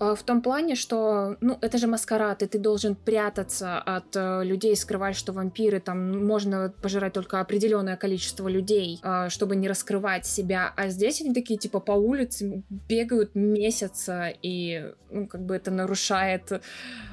Э, 0.00 0.14
в 0.14 0.22
том 0.22 0.40
плане, 0.40 0.74
что, 0.74 1.36
ну, 1.40 1.58
это 1.60 1.78
же 1.78 1.86
маскарад, 1.86 2.42
и 2.42 2.46
ты 2.46 2.58
должен 2.58 2.94
прятаться 2.94 3.78
от 3.78 4.16
э, 4.16 4.44
людей, 4.44 4.74
скрывать, 4.76 5.14
что 5.14 5.32
вампиры, 5.32 5.80
там, 5.80 6.26
можно 6.26 6.72
пожирать 6.82 7.12
только 7.12 7.40
определенное 7.40 7.96
количество 7.96 8.48
людей, 8.48 8.98
э, 9.02 9.28
чтобы 9.28 9.56
не 9.56 9.68
раскрывать 9.68 10.26
себя, 10.26 10.72
а 10.76 10.88
здесь 10.88 11.20
они 11.20 11.34
такие, 11.34 11.58
типа, 11.58 11.80
по 11.80 11.92
улице 11.92 12.62
бегают 12.88 13.34
месяца, 13.34 14.32
и, 14.42 14.92
ну, 15.10 15.26
как 15.26 15.42
бы 15.42 15.54
это 15.54 15.70
нарушает 15.70 16.62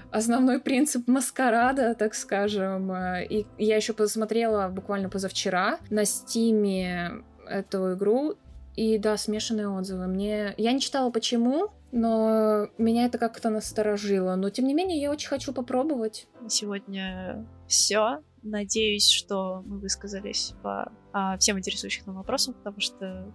основной 0.09 0.61
принцип 0.61 1.07
маскарада, 1.07 1.93
так 1.93 2.15
скажем. 2.15 2.91
Э, 2.91 3.25
и 3.25 3.45
я 3.57 3.75
еще 3.75 3.93
посмотрела 3.93 4.69
буквально 4.69 5.09
позавчера 5.09 5.79
на 5.89 6.05
стиме 6.05 7.23
эту 7.49 7.93
игру, 7.93 8.37
и 8.77 8.99
да, 8.99 9.17
смешанные 9.17 9.67
отзывы. 9.67 10.05
Мне... 10.05 10.53
Я 10.55 10.71
не 10.71 10.79
читала 10.79 11.09
почему, 11.09 11.69
но 11.91 12.67
меня 12.77 13.05
это 13.05 13.17
как-то 13.17 13.49
насторожило. 13.49 14.35
Но 14.35 14.51
тем 14.51 14.67
не 14.67 14.75
менее, 14.75 15.01
я 15.01 15.11
очень 15.11 15.27
хочу 15.27 15.51
попробовать. 15.51 16.27
Сегодня 16.47 17.43
все. 17.67 18.19
Надеюсь, 18.43 19.09
что 19.09 19.63
мы 19.65 19.79
высказались 19.79 20.53
по 20.61 20.91
а, 21.11 21.39
всем 21.39 21.57
интересующих 21.57 22.05
нам 22.05 22.17
вопросам, 22.17 22.53
потому 22.53 22.79
что 22.79 23.33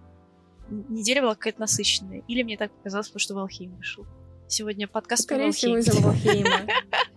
неделя 0.69 1.21
была 1.21 1.35
какая-то 1.35 1.59
насыщенная. 1.59 2.23
Или 2.29 2.43
мне 2.43 2.55
так 2.55 2.71
показалось, 2.71 3.09
потому 3.09 3.19
что 3.19 3.35
Валхейм 3.35 3.75
вышел. 3.75 4.05
Сегодня 4.47 4.87
подкаст 4.87 5.23
Скорее 5.23 5.51
всего, 5.51 5.77
из-за 5.77 6.01
Валхейма. 6.01 6.67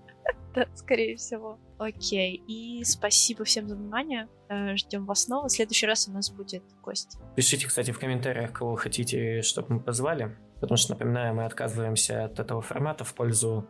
Да, 0.57 0.67
скорее 0.75 1.17
всего. 1.17 1.61
Окей. 1.79 2.43
И 2.49 2.83
спасибо 2.85 3.45
всем 3.45 3.69
за 3.69 3.77
внимание. 3.77 4.29
Э, 4.49 4.75
Ждем 4.77 5.05
вас 5.07 5.25
снова. 5.25 5.49
В 5.49 5.53
следующий 5.53 5.87
раз 5.87 6.09
у 6.09 6.13
нас 6.13 6.31
будет 6.31 6.65
гость. 6.83 7.19
Пишите, 7.37 7.67
кстати, 7.69 7.91
в 7.91 7.99
комментариях, 7.99 8.53
кого 8.53 8.73
вы 8.73 8.79
хотите, 8.79 9.43
чтобы 9.43 9.75
мы 9.75 9.81
позвали. 9.81 10.37
Потому 10.61 10.79
что, 10.79 10.95
напоминаю, 10.95 11.35
мы 11.35 11.45
отказываемся 11.45 12.25
от 12.25 12.41
этого 12.41 12.63
формата 12.63 13.05
в 13.05 13.15
пользу 13.15 13.69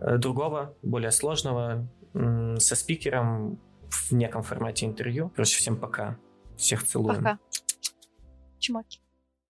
э, 0.00 0.16
другого, 0.16 0.74
более 0.82 1.10
сложного, 1.10 1.88
со 2.58 2.74
спикером 2.76 3.60
в 3.90 4.12
неком 4.12 4.42
формате 4.42 4.86
интервью. 4.86 5.30
Короче, 5.36 5.58
всем 5.58 5.76
пока. 5.76 6.18
Всех 6.56 6.82
целуем. 6.82 7.16
Пока. 7.16 7.38
Чмоки. 8.58 9.00